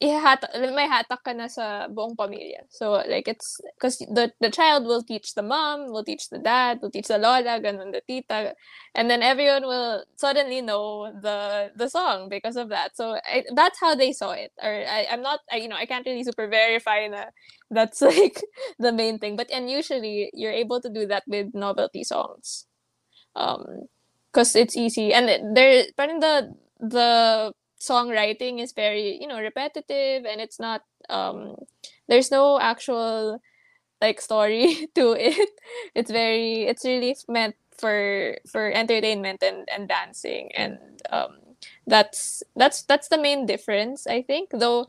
ihatak, 0.00 0.54
may 0.74 0.86
hatak 0.86 1.22
ka 1.26 1.32
na 1.34 1.48
sa 1.50 1.88
buong 1.90 2.14
pamilya. 2.14 2.62
So, 2.70 3.02
like, 3.02 3.26
it's, 3.26 3.58
because 3.74 3.98
the, 3.98 4.32
the 4.40 4.50
child 4.50 4.84
will 4.86 5.02
teach 5.02 5.34
the 5.34 5.42
mom, 5.42 5.90
will 5.90 6.04
teach 6.04 6.28
the 6.30 6.38
dad, 6.38 6.78
will 6.80 6.90
teach 6.90 7.08
the 7.08 7.18
lola, 7.18 7.58
ganun, 7.58 7.90
the 7.92 8.02
tita, 8.06 8.54
and 8.94 9.10
then 9.10 9.22
everyone 9.22 9.62
will 9.66 10.04
suddenly 10.16 10.62
know 10.62 11.10
the 11.20 11.70
the 11.76 11.88
song 11.88 12.28
because 12.28 12.56
of 12.56 12.68
that. 12.70 12.96
So, 12.96 13.18
I, 13.26 13.44
that's 13.54 13.80
how 13.80 13.94
they 13.94 14.12
saw 14.12 14.32
it. 14.32 14.52
Or, 14.62 14.70
I, 14.70 15.06
I'm 15.10 15.22
not, 15.22 15.40
I, 15.50 15.56
you 15.56 15.68
know, 15.68 15.76
I 15.76 15.86
can't 15.86 16.06
really 16.06 16.22
super 16.24 16.46
verify 16.46 17.06
na 17.08 17.24
that's, 17.70 18.00
like, 18.06 18.40
the 18.78 18.92
main 18.92 19.18
thing. 19.18 19.34
But, 19.36 19.50
and 19.50 19.68
usually, 19.70 20.30
you're 20.32 20.52
able 20.54 20.80
to 20.80 20.88
do 20.90 21.06
that 21.06 21.24
with 21.26 21.54
novelty 21.54 22.04
songs. 22.04 22.66
Um, 23.36 23.88
because 24.32 24.54
it's 24.54 24.76
easy. 24.76 25.12
And 25.12 25.56
there, 25.56 25.86
parang 25.96 26.20
the, 26.20 26.54
the 26.78 27.52
songwriting 27.80 28.60
is 28.60 28.72
very 28.72 29.18
you 29.20 29.26
know 29.26 29.38
repetitive 29.40 30.24
and 30.26 30.40
it's 30.40 30.58
not 30.60 30.82
um 31.08 31.56
there's 32.08 32.30
no 32.30 32.58
actual 32.60 33.40
like 34.00 34.20
story 34.20 34.88
to 34.94 35.12
it. 35.18 35.50
It's 35.94 36.10
very 36.10 36.64
it's 36.64 36.84
really 36.84 37.16
meant 37.28 37.56
for 37.78 38.36
for 38.50 38.70
entertainment 38.72 39.42
and 39.42 39.68
and 39.70 39.88
dancing 39.88 40.50
and 40.54 40.78
um 41.10 41.38
that's 41.86 42.42
that's 42.56 42.82
that's 42.82 43.08
the 43.08 43.18
main 43.18 43.46
difference 43.46 44.06
i 44.06 44.22
think. 44.22 44.50
Though 44.52 44.86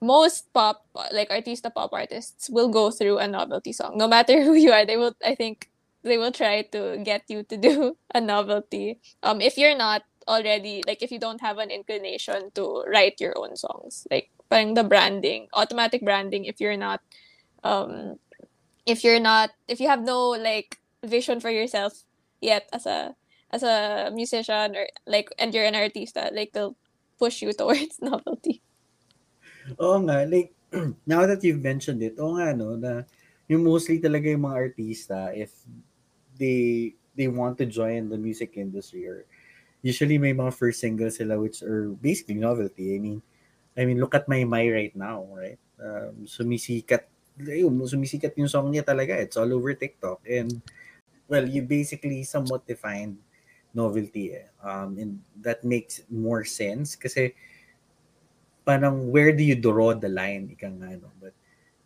most 0.00 0.52
pop 0.52 0.84
like 1.12 1.30
artista 1.30 1.72
pop 1.74 1.92
artists 1.92 2.50
will 2.50 2.68
go 2.68 2.90
through 2.90 3.18
a 3.18 3.28
novelty 3.28 3.72
song. 3.72 3.96
No 3.96 4.08
matter 4.08 4.42
who 4.46 4.54
you 4.54 4.72
are 4.72 4.86
they 4.86 4.96
will 4.96 5.14
i 5.24 5.34
think 5.34 5.70
they 6.04 6.18
will 6.18 6.32
try 6.32 6.62
to 6.62 7.00
get 7.02 7.24
you 7.28 7.42
to 7.44 7.56
do 7.56 7.96
a 8.14 8.20
novelty. 8.20 9.00
Um 9.22 9.40
if 9.40 9.56
you're 9.58 9.76
not 9.76 10.02
already 10.28 10.82
like 10.86 11.02
if 11.02 11.10
you 11.10 11.18
don't 11.18 11.40
have 11.40 11.58
an 11.58 11.70
inclination 11.70 12.50
to 12.54 12.84
write 12.88 13.20
your 13.20 13.34
own 13.36 13.56
songs 13.56 14.06
like 14.10 14.30
parang 14.50 14.74
the 14.74 14.84
branding 14.84 15.48
automatic 15.54 16.02
branding 16.02 16.44
if 16.44 16.60
you're 16.60 16.76
not 16.76 17.00
um 17.64 18.18
if 18.86 19.04
you're 19.04 19.20
not 19.20 19.50
if 19.68 19.80
you 19.80 19.88
have 19.88 20.02
no 20.02 20.30
like 20.36 20.78
vision 21.04 21.40
for 21.40 21.50
yourself 21.50 22.04
yet 22.40 22.68
as 22.72 22.86
a 22.86 23.16
as 23.50 23.62
a 23.62 24.10
musician 24.12 24.76
or 24.76 24.86
like 25.06 25.30
and 25.38 25.54
you're 25.54 25.64
an 25.64 25.74
artista 25.78 26.32
like 26.34 26.52
they'll 26.52 26.76
push 27.18 27.40
you 27.40 27.52
towards 27.56 28.02
novelty. 28.02 28.60
Oh 29.78 30.02
nga 30.02 30.26
like 30.28 30.52
now 31.06 31.24
that 31.24 31.40
you've 31.44 31.62
mentioned 31.62 32.02
it 32.02 32.18
oo 32.20 32.36
nga 32.36 32.52
no 32.52 32.76
na 32.76 33.08
yung 33.48 33.64
mostly 33.64 34.00
talaga 34.00 34.28
yung 34.28 34.44
mga 34.44 34.60
artista 34.60 35.32
if 35.32 35.52
they 36.36 36.92
they 37.14 37.30
want 37.30 37.56
to 37.56 37.64
join 37.64 38.10
the 38.10 38.18
music 38.18 38.58
industry 38.58 39.06
or 39.06 39.24
usually 39.84 40.16
may 40.16 40.32
mga 40.32 40.56
first 40.56 40.80
singles 40.80 41.20
sila 41.20 41.36
which 41.36 41.60
are 41.60 41.92
basically 42.00 42.40
novelty. 42.40 42.96
I 42.96 42.98
mean, 42.98 43.20
I 43.76 43.84
mean, 43.84 44.00
look 44.00 44.16
at 44.16 44.24
Maymay 44.24 44.72
right 44.72 44.94
now, 44.96 45.28
right? 45.28 45.60
Um, 45.76 46.24
sumisikat, 46.24 47.04
yun, 47.36 47.76
sumisikat 47.84 48.32
yung 48.40 48.48
song 48.48 48.72
niya 48.72 48.88
talaga. 48.88 49.12
It's 49.20 49.36
all 49.36 49.52
over 49.52 49.76
TikTok. 49.76 50.24
And, 50.24 50.64
well, 51.28 51.44
you 51.44 51.60
basically 51.60 52.24
somewhat 52.24 52.64
defined 52.64 53.20
novelty 53.76 54.40
eh. 54.40 54.48
Um, 54.64 54.96
and 54.96 55.20
that 55.44 55.60
makes 55.66 56.00
more 56.08 56.48
sense 56.48 56.96
kasi 56.96 57.36
parang 58.64 59.12
where 59.12 59.36
do 59.36 59.44
you 59.44 59.58
draw 59.58 59.92
the 59.92 60.08
line? 60.08 60.48
Ika 60.48 60.70
nga, 60.80 60.96
no? 60.96 61.12
But, 61.20 61.36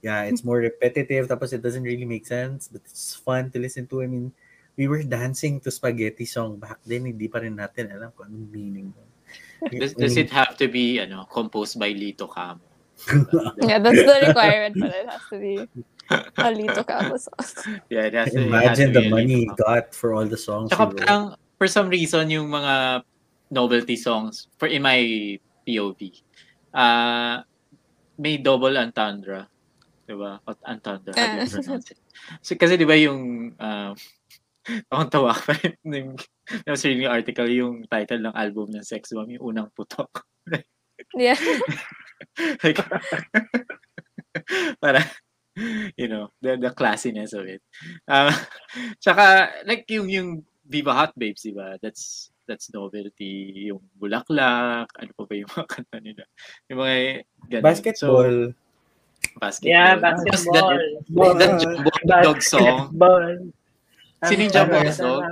yeah, 0.05 0.23
it's 0.29 0.45
more 0.47 0.63
repetitive 0.63 1.27
tapos 1.27 1.51
it 1.51 1.65
doesn't 1.65 1.83
really 1.83 2.07
make 2.07 2.29
sense 2.29 2.69
but 2.71 2.85
it's 2.87 3.19
fun 3.19 3.51
to 3.51 3.59
listen 3.59 3.89
to. 3.91 4.05
I 4.05 4.07
mean, 4.07 4.31
we 4.79 4.87
were 4.87 5.03
dancing 5.03 5.59
to 5.61 5.75
spaghetti 5.75 6.25
song 6.25 6.57
back 6.63 6.79
then. 6.87 7.11
Hindi 7.11 7.27
pa 7.27 7.43
rin 7.43 7.59
natin 7.59 7.91
alam 7.91 8.15
kung 8.15 8.31
anong 8.31 8.49
meaning. 8.55 8.95
Does, 9.75 9.93
does 9.99 10.15
it 10.17 10.31
have 10.31 10.55
to 10.57 10.71
be 10.71 11.03
ano 11.03 11.27
composed 11.27 11.77
by 11.77 11.91
Lito 11.91 12.31
Camo? 12.31 12.63
Yeah, 13.59 13.83
that's 13.83 13.99
the 14.07 14.17
requirement 14.31 14.79
but 14.79 14.95
it 14.95 15.07
has 15.11 15.23
to 15.35 15.37
be 15.37 15.55
a 16.39 16.51
Lito 16.55 16.87
Camo 16.87 17.19
song. 17.19 17.83
Yeah, 17.91 18.07
it 18.07 18.15
has 18.15 18.31
to, 18.33 18.39
it 18.39 18.47
has 18.49 18.79
Imagine 18.79 18.95
to 18.95 19.03
the 19.03 19.05
be 19.07 19.11
money 19.11 19.35
he 19.43 19.51
got 19.59 19.91
for 19.91 20.15
all 20.15 20.25
the 20.31 20.39
songs. 20.39 20.71
Tsaka 20.71 20.79
he 20.79 20.89
wrote. 20.95 20.99
parang 21.03 21.23
for 21.59 21.67
some 21.67 21.91
reason 21.91 22.31
yung 22.31 22.47
mga 22.49 23.03
novelty 23.51 23.99
songs 23.99 24.47
for 24.63 24.71
in 24.71 24.81
my 24.87 25.03
POV 25.67 26.23
uh 26.73 27.43
may 28.15 28.39
double 28.39 28.79
entendre. 28.79 29.51
'Di 30.07 30.15
ba? 30.15 30.39
O 30.47 30.55
entendre, 30.65 31.13
how 31.13 31.27
do 31.35 31.43
you 31.43 31.45
Ah. 31.45 31.51
pronounce 31.51 31.91
it? 31.93 31.99
So, 32.47 32.55
kasi 32.55 32.79
'di 32.79 32.87
ba 32.87 32.95
yung 32.95 33.53
uh, 33.59 33.93
akong 34.91 35.13
tawa 35.13 35.33
pa 35.33 35.55
nasa 36.65 36.89
reading 36.89 37.09
yung 37.09 37.15
article 37.15 37.49
yung 37.49 37.75
title 37.89 38.23
ng 38.25 38.37
album 38.37 38.69
ng 38.73 38.85
Sex 38.85 39.13
Bomb, 39.13 39.33
yung 39.33 39.55
unang 39.55 39.71
putok. 39.73 40.25
Yeah. 41.15 41.39
like, 42.65 42.83
para, 44.83 45.07
you 45.95 46.11
know, 46.11 46.35
the, 46.43 46.59
the 46.59 46.75
classiness 46.75 47.33
of 47.39 47.47
it. 47.47 47.63
Uh, 48.07 48.35
tsaka, 48.99 49.51
like, 49.63 49.87
yung, 49.95 50.11
yung 50.11 50.29
Viva 50.67 50.93
Hot 50.93 51.15
Babes, 51.15 51.47
di 51.47 51.55
ba? 51.55 51.79
That's, 51.79 52.35
that's 52.51 52.75
novelty. 52.75 53.71
Yung 53.71 53.81
Bulaklak, 53.95 54.91
ano 54.91 55.11
pa 55.15 55.23
ba 55.23 55.35
yung 55.39 55.51
mga 55.55 55.67
kanta 55.79 55.99
nila? 56.03 56.25
Yung 56.67 56.79
mga, 56.83 56.95
ganun. 57.47 57.65
Basketball. 57.65 58.35
So, 58.53 59.39
basketball. 59.39 59.71
Yeah, 59.71 59.93
basketball. 60.03 60.75
That, 60.75 61.39
that 61.39 61.53
Jumbo 61.63 61.91
Dog 62.27 62.43
song. 62.43 62.91
Basketball. 62.91 63.55
Sino 64.27 64.41
yung 64.47 64.53
Jumbo 64.53 64.79
Dog? 64.83 65.23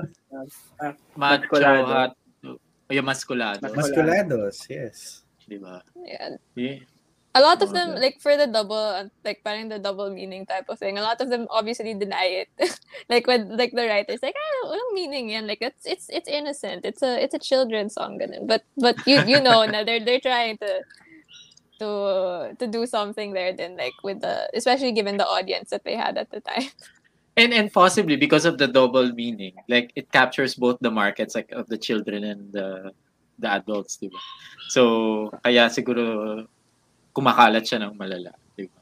Macho 1.17 1.43
Maskulado. 1.51 1.87
Hot. 1.91 2.13
O 2.87 2.91
yung 2.95 3.07
Maskulado. 3.07 3.61
Masculados, 3.75 4.63
yes. 4.71 5.27
Di 5.47 5.59
ba? 5.59 5.83
yeah. 6.07 6.39
Yeah. 6.55 6.79
A 7.37 7.41
lot 7.45 7.61
of 7.61 7.69
Oh, 7.69 7.73
them, 7.77 8.01
like 8.01 8.17
for 8.25 8.33
the 8.33 8.47
double, 8.49 9.11
like 9.21 9.45
parang 9.45 9.69
the 9.69 9.79
double 9.79 10.09
meaning 10.09 10.47
type 10.47 10.65
of 10.73 10.79
thing. 10.79 10.97
A 10.97 11.03
lot 11.05 11.21
of 11.21 11.29
them 11.29 11.45
obviously 11.51 11.93
deny 11.93 12.47
it. 12.47 12.49
like 13.13 13.27
when 13.27 13.53
like 13.59 13.77
the 13.77 13.85
writers, 13.85 14.25
like 14.25 14.33
ah, 14.33 14.73
walang 14.73 14.95
meaning 14.97 15.29
yan. 15.29 15.47
Like 15.47 15.61
it's 15.61 15.85
it's 15.85 16.09
it's 16.09 16.33
innocent. 16.33 16.87
It's 16.89 17.03
a 17.05 17.21
it's 17.21 17.35
a 17.37 17.43
children's 17.43 17.93
song, 17.93 18.17
ganun. 18.17 18.49
But 18.49 18.65
but 18.81 18.97
you 19.05 19.21
you 19.29 19.45
know 19.45 19.69
na 19.69 19.85
they're 19.85 20.01
they're 20.01 20.23
trying 20.23 20.57
to 20.65 20.81
to 21.85 21.89
to 22.57 22.65
do 22.67 22.89
something 22.89 23.37
there. 23.37 23.53
Then 23.53 23.77
like 23.77 24.01
with 24.01 24.25
the 24.25 24.49
especially 24.57 24.97
given 24.97 25.21
the 25.21 25.29
audience 25.29 25.69
that 25.77 25.85
they 25.85 25.93
had 25.93 26.17
at 26.17 26.33
the 26.33 26.41
time. 26.41 26.73
And 27.37 27.53
and 27.53 27.69
possibly 27.73 28.17
because 28.17 28.45
of 28.49 28.57
the 28.57 28.67
double 28.67 29.13
meaning, 29.13 29.53
like 29.69 29.93
it 29.95 30.09
captures 30.11 30.57
both 30.57 30.79
the 30.81 30.91
markets 30.91 31.35
like 31.37 31.53
of 31.53 31.69
the 31.69 31.77
children 31.77 32.25
and 32.25 32.53
the 32.53 32.93
the 33.39 33.49
adults, 33.53 34.01
di 34.01 34.09
ba? 34.09 34.21
So 34.73 35.29
kaya 35.45 35.69
siguro 35.69 36.49
kumakalat 37.13 37.69
siya 37.69 37.85
ng 37.85 37.95
malala, 38.01 38.33
di 38.57 38.65
ba? 38.65 38.81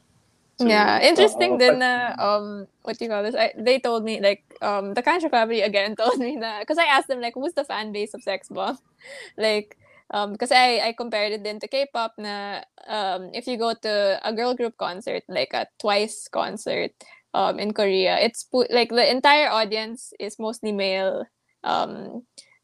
So, 0.55 0.71
yeah, 0.71 1.03
interesting 1.03 1.55
oo, 1.55 1.59
din 1.59 1.83
pag- 1.83 1.83
na 1.83 2.15
um 2.15 2.67
what 2.87 2.95
do 2.95 3.03
you 3.03 3.11
call 3.11 3.27
this? 3.27 3.35
I, 3.35 3.51
they 3.59 3.79
told 3.83 4.07
me 4.07 4.23
like 4.23 4.47
um 4.63 4.95
the 4.95 5.03
Cancho 5.03 5.27
Family 5.27 5.59
again 5.59 5.95
told 5.99 6.15
me 6.15 6.39
na 6.39 6.63
because 6.63 6.79
I 6.79 6.87
asked 6.87 7.11
them 7.11 7.19
like 7.19 7.35
who's 7.35 7.53
the 7.59 7.67
fan 7.67 7.91
base 7.91 8.15
of 8.15 8.23
Sex 8.23 8.47
Bomb, 8.47 8.79
like 9.37 9.75
um 10.15 10.31
because 10.31 10.55
I 10.55 10.79
I 10.79 10.95
compared 10.95 11.35
it 11.35 11.43
then 11.43 11.59
to 11.59 11.67
K-pop 11.67 12.15
na 12.15 12.63
um 12.87 13.35
if 13.35 13.51
you 13.51 13.59
go 13.59 13.75
to 13.83 14.15
a 14.23 14.31
girl 14.31 14.55
group 14.55 14.79
concert 14.79 15.27
like 15.27 15.51
a 15.51 15.67
Twice 15.75 16.31
concert 16.31 16.95
um 17.35 17.59
in 17.59 17.73
Korea 17.73 18.17
it's 18.19 18.45
pu- 18.45 18.71
like 18.71 18.89
the 18.89 19.03
entire 19.03 19.49
audience 19.49 20.13
is 20.19 20.39
mostly 20.39 20.71
male 20.71 21.25
um 21.63 22.23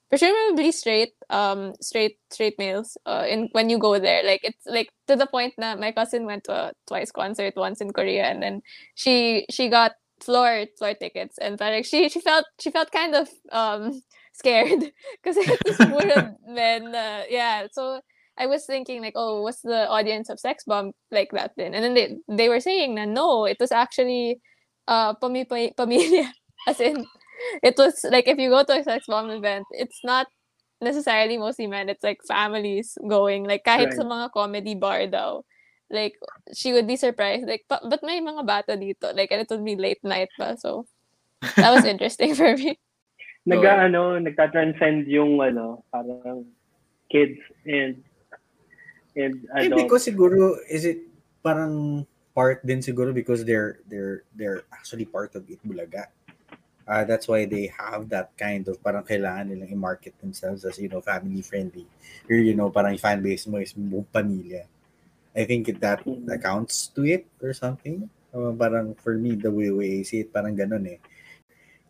presumably 0.10 0.72
straight 0.72 1.14
um 1.30 1.74
straight 1.82 2.18
straight 2.32 2.56
males 2.60 2.98
uh 3.06 3.26
in 3.28 3.50
when 3.52 3.70
you 3.70 3.78
go 3.78 4.00
there 4.00 4.24
like 4.24 4.42
it's 4.44 4.66
like 4.66 4.90
to 5.08 5.16
the 5.16 5.28
point 5.28 5.54
that 5.58 5.80
my 5.80 5.92
cousin 5.92 6.26
went 6.26 6.44
to 6.44 6.54
a 6.54 6.72
twice 6.88 7.12
concert 7.12 7.54
once 7.56 7.82
in 7.82 7.92
korea 7.92 8.26
and 8.26 8.44
then 8.44 8.62
she 8.96 9.46
she 9.50 9.70
got 9.70 9.94
floor 10.22 10.66
floor 10.78 10.94
tickets 10.94 11.38
and 11.40 11.60
like 11.60 11.86
she 11.86 12.10
she 12.10 12.20
felt 12.20 12.46
she 12.60 12.70
felt 12.72 12.92
kind 12.92 13.16
of 13.16 13.28
um 13.52 14.02
scared 14.34 14.92
because 15.24 15.38
it's 15.38 15.80
of 15.80 16.28
men 16.48 16.96
uh, 16.96 17.24
yeah 17.30 17.68
so 17.72 18.02
I 18.38 18.48
was 18.48 18.66
thinking 18.66 19.02
like, 19.02 19.14
oh, 19.16 19.44
what's 19.44 19.62
the 19.62 19.88
audience 19.88 20.30
of 20.30 20.40
Sex 20.40 20.64
Bomb 20.64 20.94
like 21.12 21.30
that 21.34 21.52
then? 21.58 21.76
And 21.76 21.84
then 21.84 21.94
they 21.94 22.18
they 22.28 22.50
were 22.50 22.62
saying 22.62 22.96
that 22.96 23.10
no, 23.10 23.46
it 23.46 23.58
was 23.60 23.72
actually 23.72 24.40
uh 24.88 25.14
pami 25.16 25.46
pami- 25.48 25.76
pamilya, 25.76 26.30
as 26.70 26.80
in 26.80 27.06
it 27.64 27.76
was 27.78 28.06
like 28.10 28.28
if 28.28 28.38
you 28.38 28.50
go 28.50 28.64
to 28.64 28.80
a 28.80 28.84
sex 28.84 29.06
bomb 29.08 29.30
event, 29.30 29.66
it's 29.72 30.02
not 30.04 30.28
necessarily 30.82 31.38
mostly 31.38 31.68
men. 31.68 31.90
It's 31.90 32.04
like 32.04 32.20
families 32.28 32.98
going. 33.08 33.46
Like 33.46 33.64
kahit 33.64 33.94
sa 33.94 34.04
mga 34.04 34.34
comedy 34.34 34.76
bar 34.76 35.06
daw. 35.08 35.42
Like 35.92 36.16
she 36.56 36.74
would 36.74 36.88
be 36.88 36.96
surprised. 36.96 37.48
Like 37.48 37.66
but, 37.68 37.84
but 37.88 38.02
may 38.02 38.22
mga 38.22 38.46
bata 38.46 38.74
dito. 38.78 39.14
Like 39.16 39.32
and 39.32 39.42
it 39.46 39.50
would 39.52 39.66
be 39.66 39.76
late 39.76 40.02
night 40.04 40.30
pa. 40.38 40.56
So 40.56 40.88
that 41.58 41.72
was 41.72 41.86
interesting 41.94 42.36
for 42.40 42.58
me. 42.58 42.78
Nag, 43.42 43.66
ano, 43.66 44.22
nagta-transcend 44.22 45.10
yung, 45.10 45.42
ano, 45.42 45.82
parang 45.90 46.46
kids 47.10 47.42
and 47.66 47.98
and 49.18 49.42
Eh, 49.58 49.74
because 49.74 50.06
siguro, 50.06 50.62
is 50.70 50.86
it 50.86 51.10
parang 51.42 52.06
part 52.32 52.64
din 52.66 52.80
siguro 52.80 53.14
because 53.14 53.44
they're 53.44 53.80
they're 53.88 54.24
they're 54.36 54.64
actually 54.72 55.06
part 55.06 55.36
of 55.36 55.48
Eat 55.50 55.60
Bulaga. 55.64 56.08
Uh, 56.92 57.06
that's 57.06 57.28
why 57.30 57.46
they 57.46 57.72
have 57.72 58.10
that 58.10 58.36
kind 58.36 58.68
of 58.68 58.76
parang 58.84 59.06
kailangan 59.06 59.48
nilang 59.48 59.72
i-market 59.72 60.12
themselves 60.20 60.66
as, 60.66 60.76
you 60.76 60.90
know, 60.90 61.00
family 61.00 61.40
friendly. 61.40 61.88
Or, 62.28 62.36
you 62.36 62.52
know, 62.52 62.68
parang 62.68 62.98
fan 62.98 63.24
base 63.24 63.48
mo 63.48 63.64
is 63.64 63.72
buong 63.72 64.04
pamilya. 64.12 64.66
I 65.32 65.48
think 65.48 65.72
that 65.80 66.04
accounts 66.28 66.92
to 66.92 67.08
it 67.08 67.24
or 67.40 67.54
something. 67.54 68.10
Uh, 68.36 68.52
parang 68.52 68.92
for 69.00 69.16
me, 69.16 69.40
the 69.40 69.52
way 69.52 69.72
we 69.72 70.04
see 70.04 70.28
it, 70.28 70.34
parang 70.34 70.58
ganun 70.58 70.98
eh. 70.98 71.00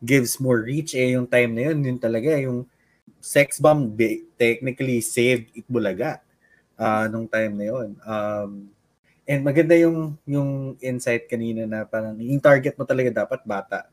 Gives 0.06 0.38
more 0.38 0.62
reach 0.62 0.94
eh, 0.94 1.18
yung 1.18 1.26
time 1.26 1.56
na 1.56 1.72
yun, 1.72 1.82
yun 1.82 1.98
talaga, 1.98 2.38
yung 2.38 2.70
sex 3.18 3.58
bomb 3.58 3.98
technically 4.38 5.02
saved 5.02 5.50
Eat 5.58 5.66
Bulaga 5.66 6.22
uh, 6.78 7.10
nung 7.10 7.26
time 7.26 7.58
na 7.58 7.66
yun. 7.66 7.90
Um, 8.06 8.70
and 9.32 9.48
maganda 9.48 9.80
yung 9.80 10.20
yung 10.28 10.76
insight 10.84 11.32
kanina 11.32 11.64
na 11.64 11.88
parang 11.88 12.20
yung 12.20 12.44
target 12.44 12.76
mo 12.76 12.84
talaga 12.84 13.24
dapat 13.24 13.40
bata. 13.48 13.88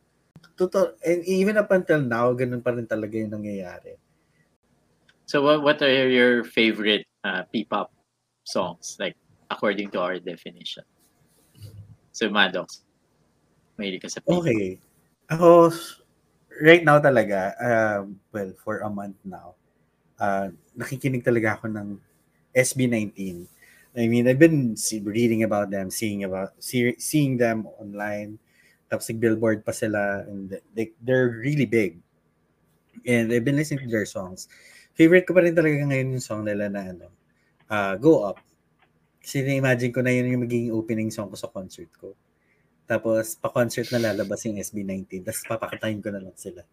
Totoo, 0.59 0.99
and 1.07 1.23
even 1.31 1.55
up 1.55 1.71
until 1.71 2.03
now, 2.03 2.35
ganun 2.35 2.59
pa 2.59 2.75
rin 2.75 2.83
talaga 2.83 3.15
yung 3.15 3.31
nangyayari. 3.31 3.95
So 5.31 5.47
what 5.47 5.63
what 5.63 5.79
are 5.79 6.11
your 6.11 6.43
favorite 6.43 7.07
uh, 7.23 7.47
P-pop 7.55 7.95
songs 8.43 8.99
like 8.99 9.15
according 9.47 9.95
to 9.95 10.03
our 10.03 10.19
definition? 10.19 10.83
So 12.11 12.27
Maddox, 12.27 12.83
mahilig 13.79 14.03
ka 14.03 14.11
sa 14.11 14.19
P-pop. 14.19 14.43
Okay. 14.43 14.83
Ako, 15.31 15.71
right 16.65 16.83
now 16.83 16.99
talaga, 16.99 17.55
um, 17.61 18.19
well, 18.33 18.51
for 18.65 18.81
a 18.81 18.91
month 18.91 19.21
now, 19.23 19.55
uh, 20.19 20.51
nakikinig 20.75 21.23
talaga 21.23 21.61
ako 21.61 21.71
ng 21.71 22.01
SB19. 22.57 23.47
I 23.99 24.07
mean, 24.07 24.31
I've 24.31 24.39
been 24.39 24.79
see, 24.79 25.03
reading 25.03 25.43
about 25.43 25.75
them, 25.75 25.91
seeing 25.91 26.23
about 26.23 26.55
see, 26.63 26.95
seeing 27.03 27.35
them 27.37 27.67
online. 27.83 28.39
Tapos 28.87 29.11
billboard 29.19 29.67
pa 29.67 29.75
sila 29.75 30.23
and 30.31 30.55
they, 30.73 30.95
they're 31.03 31.43
really 31.43 31.67
big. 31.67 31.99
And 33.03 33.33
I've 33.35 33.45
been 33.45 33.59
listening 33.59 33.85
to 33.85 33.91
their 33.91 34.07
songs. 34.07 34.47
Favorite 34.95 35.27
ko 35.27 35.35
pa 35.35 35.43
rin 35.43 35.55
talaga 35.55 35.83
ngayon 35.83 36.15
yung 36.15 36.25
song 36.25 36.47
nila 36.47 36.71
na 36.71 36.95
ano, 36.95 37.07
uh, 37.69 37.99
Go 37.99 38.23
Up. 38.23 38.39
Kasi 39.19 39.43
na-imagine 39.43 39.93
ko 39.93 40.01
na 40.01 40.15
yun 40.15 40.31
yung 40.31 40.43
magiging 40.47 40.73
opening 40.73 41.11
song 41.11 41.29
ko 41.29 41.37
sa 41.37 41.51
concert 41.51 41.91
ko. 41.99 42.15
Tapos, 42.89 43.37
pa-concert 43.37 43.85
na 43.93 44.11
lalabas 44.11 44.41
yung 44.49 44.57
SB19. 44.57 45.21
Tapos, 45.21 45.45
papakatayin 45.45 46.01
ko 46.01 46.09
na 46.09 46.25
lang 46.25 46.33
sila. 46.33 46.65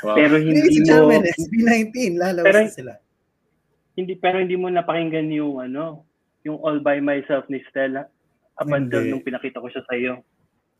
Wow. 0.00 0.16
Pero 0.16 0.40
hindi 0.40 0.80
and 0.80 0.88
mo 0.88 1.20
SB19, 1.20 1.96
lalabas 2.16 2.48
Pero- 2.48 2.72
sila. 2.72 2.92
hindi 3.92 4.16
pero 4.16 4.40
hindi 4.40 4.56
mo 4.56 4.72
napakinggan 4.72 5.28
yung 5.36 5.60
ano, 5.60 6.08
yung 6.42 6.58
All 6.60 6.78
by 6.78 6.98
Myself 6.98 7.46
ni 7.46 7.62
Stella 7.68 8.06
up 8.58 8.68
until 8.68 9.02
nung 9.06 9.24
pinakita 9.24 9.58
ko 9.58 9.68
siya 9.68 9.82
sa 9.84 9.94
iyo. 9.94 10.20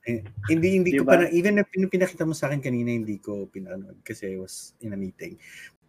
Eh, 0.03 0.18
hindi, 0.51 0.83
hindi 0.83 0.90
ko 0.92 1.07
Diba? 1.07 1.14
parang, 1.14 1.31
even 1.31 1.55
na 1.55 1.64
pin- 1.64 1.87
pinakita 1.87 2.27
mo 2.27 2.35
sa 2.35 2.51
akin 2.51 2.59
kanina, 2.59 2.90
hindi 2.90 3.22
ko 3.22 3.46
pinanood 3.46 4.03
kasi 4.03 4.35
I 4.35 4.37
was 4.37 4.75
in 4.83 4.90
a 4.90 4.98
meeting. 4.98 5.38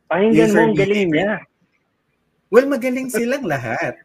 Pakinggan 0.05 0.53
mo, 0.53 0.59
ang 0.61 0.77
galing 0.77 1.09
niya. 1.09 1.41
Well, 2.53 2.69
magaling 2.69 3.09
silang 3.09 3.49
lahat. 3.49 3.97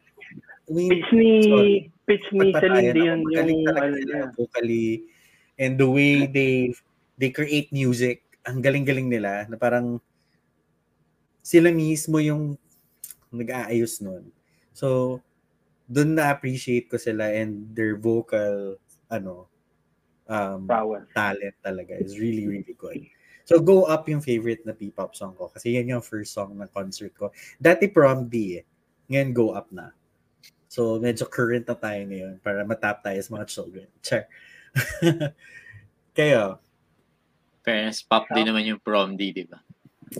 I 0.65 0.71
mean, 0.73 0.89
Pitch 0.89 1.09
ni, 1.13 1.29
sorry. 1.45 1.73
pitch 2.09 2.27
ni 2.33 2.49
Celine 2.57 2.93
Dion 2.93 3.19
yung 3.21 3.61
talaga 3.69 3.85
ano 3.85 3.97
niya. 4.01 4.21
vocally 4.33 5.05
and 5.61 5.77
the 5.77 5.85
way 5.85 6.25
they 6.25 6.73
they 7.17 7.29
create 7.29 7.69
music 7.69 8.25
ang 8.41 8.65
galing-galing 8.65 9.05
nila 9.05 9.45
na 9.45 9.61
parang 9.61 10.01
sila 11.45 11.69
mismo 11.69 12.17
yung 12.17 12.57
nag-aayos 13.29 14.01
nun. 14.01 14.25
So, 14.73 15.19
doon 15.89 16.15
na-appreciate 16.15 16.85
ko 16.85 17.01
sila 17.01 17.33
and 17.33 17.73
their 17.73 17.97
vocal 17.97 18.77
ano 19.09 19.49
um, 20.29 20.69
Prowess. 20.69 21.09
talent 21.17 21.57
talaga 21.65 21.97
is 21.97 22.21
really, 22.21 22.45
really 22.45 22.77
good. 22.77 23.01
So, 23.49 23.57
Go 23.57 23.89
Up 23.89 24.05
yung 24.05 24.21
favorite 24.21 24.61
na 24.61 24.77
P-pop 24.77 25.17
song 25.17 25.33
ko 25.33 25.49
kasi 25.49 25.73
yan 25.73 25.89
yung 25.89 26.05
first 26.05 26.37
song 26.37 26.53
ng 26.53 26.69
concert 26.69 27.09
ko. 27.17 27.33
Dati 27.57 27.89
Prom 27.89 28.29
D 28.29 28.61
eh. 28.61 28.65
Ngayon 29.09 29.29
Go 29.33 29.57
Up 29.57 29.73
na. 29.73 29.89
So, 30.69 31.01
medyo 31.01 31.25
current 31.25 31.65
na 31.65 31.73
tayo 31.73 32.05
ngayon 32.05 32.37
para 32.45 32.61
matap 32.61 33.01
tayo 33.01 33.17
sa 33.17 33.33
mga 33.33 33.45
children. 33.49 33.89
Char. 34.05 34.29
Kayo? 36.17 36.61
Fairness, 37.65 38.05
pop 38.05 38.29
din 38.29 38.45
naman 38.45 38.69
yung 38.69 38.77
prom 38.77 39.17
D, 39.17 39.33
di 39.33 39.49
ba? 39.49 39.57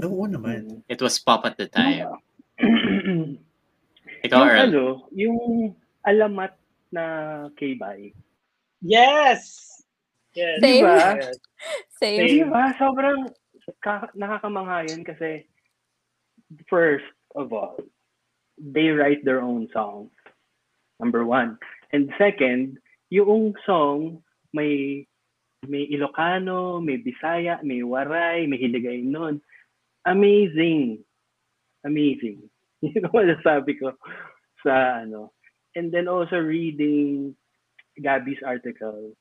Oo 0.02 0.26
naman. 0.26 0.82
It 0.90 0.98
was 0.98 1.22
pop 1.22 1.46
at 1.46 1.54
the 1.62 1.70
time. 1.70 2.18
yung 4.20 4.28
Ikaw, 4.28 4.42
Earl. 4.44 4.62
ano, 4.68 4.84
yung 5.16 5.40
alamat 6.04 6.54
na 6.92 7.04
K-Bye. 7.56 8.12
Yes! 8.82 9.68
Yes. 10.34 10.60
Same. 10.62 10.84
Diba? 10.84 11.00
Same. 12.00 12.20
Di 12.28 12.44
ba? 12.48 12.72
Sobrang 12.80 13.28
ka- 13.84 14.14
nakakamangha 14.16 14.90
yun 14.90 15.04
kasi 15.04 15.46
first 16.70 17.06
of 17.36 17.52
all, 17.54 17.78
they 18.58 18.90
write 18.90 19.24
their 19.26 19.42
own 19.42 19.68
songs. 19.74 20.12
Number 21.00 21.26
one. 21.26 21.58
And 21.92 22.12
second, 22.18 22.78
yung 23.10 23.56
song 23.66 24.22
may 24.54 25.06
may 25.68 25.90
Ilocano, 25.92 26.80
may 26.80 27.04
Bisaya, 27.04 27.60
may 27.64 27.84
Waray, 27.84 28.48
may 28.48 28.58
Hiligay 28.58 29.04
nun. 29.04 29.42
Amazing. 30.08 31.04
Amazing. 31.84 32.48
Yun 32.86 33.06
ang 33.06 33.16
masasabi 33.16 33.76
ko 33.80 33.92
sa 34.64 35.04
ano. 35.04 35.36
And 35.76 35.92
then 35.94 36.08
also 36.08 36.40
reading 36.40 37.36
Gabby's 38.00 38.42
article, 38.42 39.14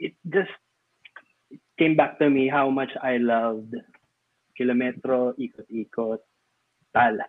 it 0.00 0.16
just 0.26 0.50
came 1.78 1.94
back 1.94 2.18
to 2.18 2.30
me 2.30 2.48
how 2.48 2.70
much 2.70 2.90
I 3.02 3.18
loved 3.18 3.74
Kilometro, 4.58 5.34
Ikot-Ikot, 5.38 6.22
Tala. 6.94 7.26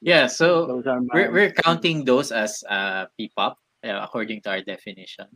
Yeah, 0.00 0.26
so 0.26 0.66
Those 0.66 0.86
are 0.86 1.00
my... 1.00 1.12
we're, 1.14 1.32
we're 1.32 1.52
counting 1.52 2.04
those 2.04 2.30
as 2.30 2.62
uh, 2.68 3.06
P-pop 3.16 3.58
uh, 3.84 4.00
according 4.02 4.42
to 4.42 4.50
our 4.50 4.62
definition. 4.62 5.26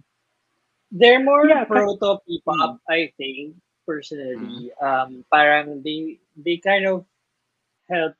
They're 0.90 1.22
more 1.22 1.46
Yeah, 1.46 1.64
proto 1.64 2.18
P-pop, 2.26 2.78
I 2.88 3.12
think, 3.16 3.54
personally. 3.86 4.70
Um, 4.82 5.24
parang 5.30 5.82
they 5.82 6.18
they 6.34 6.58
kind 6.58 6.86
of 6.86 7.06
help 7.86 8.14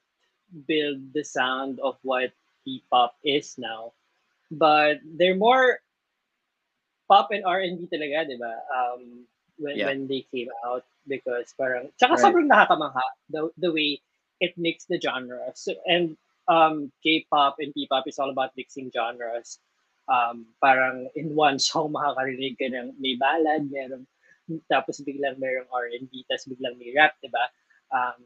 build 0.67 1.01
the 1.15 1.25
sound 1.25 1.79
of 1.81 1.97
what 2.03 2.33
P-pop 2.65 3.17
is 3.25 3.57
now. 3.59 3.93
But 4.51 4.99
they're 5.05 5.39
more 5.39 5.81
pop 7.09 7.31
and 7.31 7.45
R&B 7.45 7.89
talaga, 7.91 8.27
di 8.29 8.37
ba? 8.39 8.55
Um, 8.71 9.27
when, 9.59 9.77
Yeah. 9.77 9.87
when 9.91 10.07
they 10.07 10.27
came 10.33 10.49
out 10.65 10.85
because 11.07 11.55
parang, 11.59 11.91
tsaka 11.99 12.17
Right. 12.17 12.23
sobrang 12.23 12.49
nakakamangha 12.49 13.03
the, 13.31 13.51
the 13.59 13.71
way 13.73 14.01
it 14.41 14.57
mixed 14.57 14.89
the 14.89 14.99
genres. 15.01 15.61
So, 15.67 15.75
and 15.87 16.17
um, 16.49 16.91
K-pop 17.03 17.57
and 17.61 17.75
P-pop 17.75 18.09
is 18.09 18.19
all 18.19 18.31
about 18.31 18.57
mixing 18.57 18.91
genres. 18.91 19.59
Um, 20.11 20.47
parang 20.59 21.07
in 21.15 21.35
one 21.35 21.59
song 21.63 21.95
makakarinig 21.95 22.59
ka 22.59 22.67
ng 22.67 22.99
may 22.99 23.15
ballad, 23.15 23.71
meron, 23.71 24.07
tapos 24.67 24.99
biglang 25.07 25.39
merong 25.39 25.71
R&B, 25.71 26.27
tapos 26.27 26.51
biglang 26.51 26.75
may 26.79 26.91
rap, 26.97 27.15
di 27.23 27.31
ba? 27.31 27.47
Um, 27.95 28.19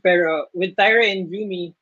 pero 0.00 0.46
with 0.54 0.72
Thyro 0.76 1.04
and 1.04 1.28
Yumi, 1.28 1.74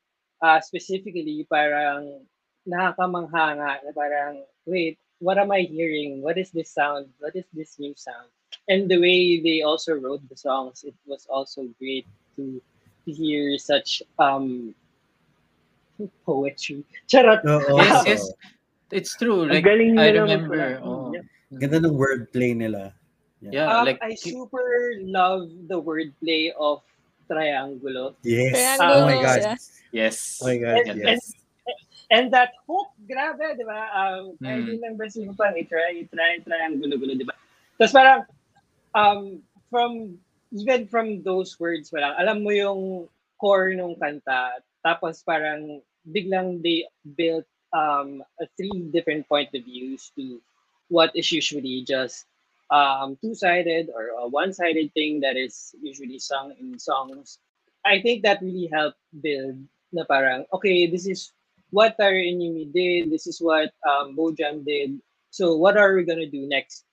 uh, 0.43 0.59
specifically, 0.61 1.47
parang 1.49 2.27
nakakamangha 2.67 3.45
nga 3.61 3.71
na 3.85 3.91
parang, 3.95 4.43
wait, 4.67 4.99
what 5.21 5.39
am 5.39 5.53
I 5.53 5.63
hearing? 5.69 6.23
What 6.23 6.39
is 6.39 6.51
this 6.51 6.71
sound? 6.75 7.07
What 7.21 7.37
is 7.37 7.45
this 7.55 7.79
new 7.79 7.95
sound? 7.97 8.29
And 8.67 8.91
the 8.91 8.99
way 8.99 9.39
they 9.41 9.63
also 9.63 9.95
wrote 9.95 10.27
the 10.29 10.37
songs, 10.37 10.83
it 10.83 10.95
was 11.07 11.27
also 11.31 11.69
great 11.79 12.07
to, 12.37 12.59
to 13.07 13.11
hear 13.13 13.55
such 13.59 14.03
um 14.19 14.75
poetry. 16.27 16.83
Charot. 17.07 17.45
Oo. 17.47 17.77
Yes, 17.85 18.03
yes. 18.07 18.23
It's 18.91 19.15
true. 19.15 19.47
Like, 19.47 19.63
galing 19.63 19.95
I 19.95 20.11
nila 20.11 20.27
remember. 20.27 20.81
Oh, 20.83 21.15
Yeah. 21.15 21.23
Ganda 21.51 21.83
ng 21.83 21.95
wordplay 21.99 22.55
nila. 22.55 22.95
yeah, 23.43 23.67
Um, 23.67 23.87
like, 23.87 23.99
I 24.03 24.15
super 24.15 24.95
love 25.03 25.51
the 25.67 25.79
wordplay 25.79 26.51
of 26.59 26.83
Triangulo. 27.31 28.19
Yes. 28.27 28.51
Triangle, 28.77 28.91
oh 28.99 29.07
my 29.07 29.19
God. 29.23 29.39
yeah. 29.41 29.57
yes. 29.95 30.17
Oh 30.43 30.47
my 30.51 30.59
God, 30.59 30.83
And- 30.91 30.99
yes. 30.99 31.23
And 32.11 32.27
that 32.35 32.51
hook, 32.67 32.91
grabe, 33.07 33.55
di 33.55 33.63
ba? 33.63 33.87
Um, 33.95 34.35
I 34.43 34.59
Mm. 34.59 34.67
remember 34.83 35.07
siguro 35.07 35.31
parang 35.39 35.55
i-try, 35.55 36.03
i-try, 36.03 36.43
try 36.43 36.59
ang 36.67 36.83
gulo-gulo, 36.83 37.15
di 37.15 37.23
ba? 37.23 37.39
Tapos 37.79 37.95
parang, 37.95 38.21
um, 38.99 39.39
from, 39.71 40.19
even 40.51 40.91
from 40.91 41.23
those 41.23 41.55
words 41.63 41.87
pa 41.95 42.03
lang, 42.03 42.19
alam 42.19 42.43
mo 42.43 42.51
yung 42.51 43.07
core 43.39 43.79
nung 43.79 43.95
kanta. 43.95 44.59
Tapos 44.83 45.23
parang, 45.23 45.79
biglang 46.11 46.59
they 46.67 46.83
built 47.15 47.47
um, 47.71 48.27
a 48.43 48.47
three 48.59 48.91
different 48.91 49.23
point 49.31 49.47
of 49.55 49.63
views 49.63 50.11
to 50.19 50.43
what 50.91 51.15
is 51.15 51.31
usually 51.31 51.87
just 51.87 52.27
um, 52.71 53.19
two-sided 53.21 53.91
or 53.95 54.15
a 54.19 54.29
one-sided 54.29 54.93
thing 54.95 55.21
that 55.21 55.37
is 55.37 55.75
usually 55.83 56.19
sung 56.19 56.55
in 56.59 56.79
songs. 56.79 57.39
I 57.85 58.01
think 58.01 58.23
that 58.23 58.43
really 58.43 58.69
helped 58.73 58.99
build 59.23 59.59
na 59.93 60.05
parang, 60.05 60.47
okay, 60.53 60.87
this 60.87 61.07
is 61.07 61.33
what 61.71 61.99
Thyro 61.99 62.19
and 62.19 62.41
Yumi 62.41 62.73
did, 62.73 63.11
this 63.11 63.27
is 63.27 63.41
what 63.41 63.71
um, 63.89 64.17
Bojang 64.17 64.65
did. 64.65 65.01
So 65.31 65.57
what 65.57 65.77
are 65.77 65.95
we 65.95 66.05
gonna 66.05 66.31
do 66.31 66.47
next 66.47 66.85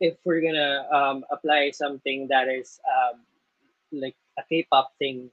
if 0.00 0.16
we're 0.24 0.40
gonna 0.40 0.86
um, 0.90 1.24
apply 1.30 1.70
something 1.70 2.26
that 2.28 2.48
is 2.48 2.80
um, 2.86 3.20
like 3.92 4.16
a 4.38 4.42
K-pop 4.48 4.92
thing 4.98 5.30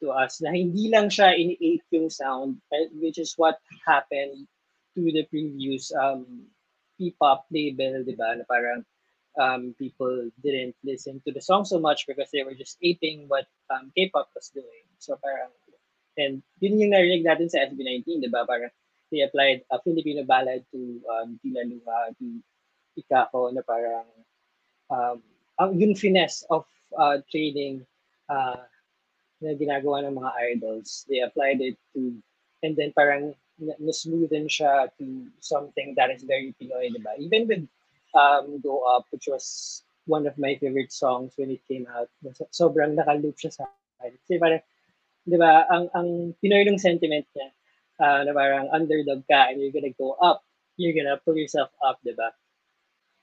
to 0.00 0.10
us 0.10 0.40
na 0.40 0.50
hindi 0.50 0.88
lang 0.88 1.10
siya 1.10 1.34
ini-ape 1.34 1.84
yung 1.90 2.10
sound, 2.10 2.58
eh, 2.72 2.88
which 2.98 3.18
is 3.18 3.34
what 3.36 3.58
happened 3.86 4.46
to 4.94 5.02
the 5.12 5.24
previous 5.30 5.92
um, 5.94 6.26
P-pop 6.98 7.46
label, 7.50 8.02
di 8.02 8.14
ba? 8.18 8.34
Na 8.34 8.44
parang 8.46 8.82
um, 9.36 9.74
people 9.78 10.30
didn't 10.42 10.74
listen 10.84 11.20
to 11.26 11.32
the 11.32 11.40
song 11.40 11.64
so 11.64 11.78
much 11.78 12.06
because 12.06 12.30
they 12.32 12.42
were 12.42 12.54
just 12.54 12.78
aping 12.82 13.28
what 13.28 13.46
um, 13.70 13.92
K-pop 13.96 14.30
was 14.34 14.50
doing. 14.54 14.86
So 14.98 15.18
parang, 15.20 15.52
and 16.16 16.42
yun 16.60 16.80
yung 16.80 16.92
narinig 16.92 17.26
natin 17.26 17.50
sa 17.50 17.68
SB19, 17.68 18.24
di 18.24 18.30
ba? 18.32 18.48
Parang 18.48 18.72
they 19.12 19.22
applied 19.22 19.62
a 19.70 19.78
Filipino 19.80 20.24
ballad 20.24 20.64
to 20.72 21.00
um, 21.08 21.38
Tila 21.44 21.64
Luha, 21.64 22.12
to 22.18 22.26
Ikako, 22.98 23.54
na 23.54 23.62
parang 23.62 24.08
um, 24.90 25.22
ang 25.58 25.74
yung 25.78 25.94
finesse 25.94 26.44
of 26.50 26.66
uh, 26.96 27.18
trading 27.30 27.84
uh, 28.28 28.62
na 29.38 29.54
ginagawa 29.54 30.02
ng 30.02 30.18
mga 30.18 30.30
idols, 30.54 31.06
they 31.06 31.22
applied 31.22 31.62
it 31.62 31.78
to, 31.94 32.14
and 32.62 32.74
then 32.74 32.90
parang 32.94 33.34
na- 33.58 33.78
na-smoothen 33.78 34.50
siya 34.50 34.90
to 34.98 35.30
something 35.38 35.94
that 35.94 36.10
is 36.10 36.26
very 36.26 36.54
Pinoy, 36.58 36.90
di 36.90 37.02
ba? 37.02 37.14
Even 37.18 37.46
with 37.46 37.64
um, 38.14 38.60
Go 38.60 38.84
Up, 38.84 39.06
which 39.10 39.28
was 39.28 39.82
one 40.08 40.26
of 40.26 40.36
my 40.38 40.56
favorite 40.56 40.92
songs 40.92 41.34
when 41.36 41.50
it 41.50 41.60
came 41.68 41.86
out, 41.92 42.08
so- 42.32 42.48
sobrang 42.52 42.96
nakaloop 42.96 43.36
siya 43.36 43.52
sa 43.52 43.68
akin. 44.00 44.16
Kasi 44.24 44.40
parang, 44.40 44.62
di 45.28 45.36
ba, 45.36 45.68
ang, 45.68 45.92
ang 45.92 46.08
Pinoy 46.40 46.64
ng 46.64 46.80
sentiment 46.80 47.28
niya, 47.36 47.48
uh, 48.00 48.20
na 48.24 48.32
parang 48.32 48.72
underdog 48.72 49.22
ka 49.28 49.52
and 49.52 49.60
you're 49.60 49.74
gonna 49.74 49.92
go 50.00 50.16
up, 50.18 50.42
you're 50.80 50.96
gonna 50.96 51.20
pull 51.22 51.36
yourself 51.36 51.68
up, 51.84 52.00
di 52.00 52.16
ba? 52.16 52.32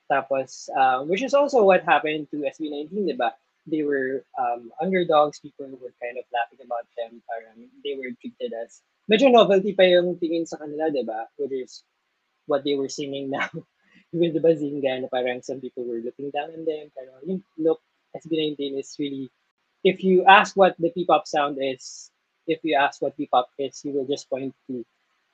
Tapos, 0.06 0.70
uh, 0.70 1.02
which 1.02 1.26
is 1.26 1.34
also 1.34 1.66
what 1.66 1.82
happened 1.82 2.30
to 2.30 2.46
SB19, 2.46 3.10
di 3.10 3.16
ba? 3.18 3.34
They 3.66 3.82
were 3.82 4.22
um, 4.38 4.70
underdogs, 4.78 5.42
people 5.42 5.66
were 5.66 5.94
kind 5.98 6.14
of 6.14 6.24
laughing 6.30 6.62
about 6.62 6.86
them, 6.94 7.18
parang 7.26 7.66
they 7.82 7.98
were 7.98 8.14
treated 8.22 8.54
as, 8.54 8.78
medyo 9.10 9.26
novelty 9.34 9.74
pa 9.74 9.82
yung 9.82 10.14
tingin 10.22 10.46
sa 10.46 10.62
kanila, 10.62 10.86
di 10.94 11.02
ba? 11.02 11.26
Which 11.34 11.50
is 11.50 11.82
what 12.46 12.62
they 12.62 12.78
were 12.78 12.88
singing 12.88 13.30
now. 13.34 13.50
Even 14.16 14.32
the 14.32 14.40
Bazinga, 14.40 15.04
na 15.04 15.08
parang 15.12 15.42
some 15.44 15.60
people 15.60 15.84
were 15.84 16.00
looking 16.00 16.32
down 16.32 16.48
on 16.48 16.64
them, 16.64 16.88
pero 16.96 17.12
yung 17.28 17.44
look, 17.60 17.80
SB19 18.16 18.80
is 18.80 18.96
really, 18.98 19.28
if 19.84 20.00
you 20.02 20.24
ask 20.24 20.56
what 20.56 20.72
the 20.80 20.88
P-pop 20.90 21.28
sound 21.28 21.58
is, 21.60 22.08
if 22.48 22.60
you 22.64 22.76
ask 22.80 23.02
what 23.02 23.16
P-pop 23.16 23.50
is, 23.58 23.84
you 23.84 23.92
will 23.92 24.06
just 24.08 24.30
point 24.30 24.54
to 24.68 24.84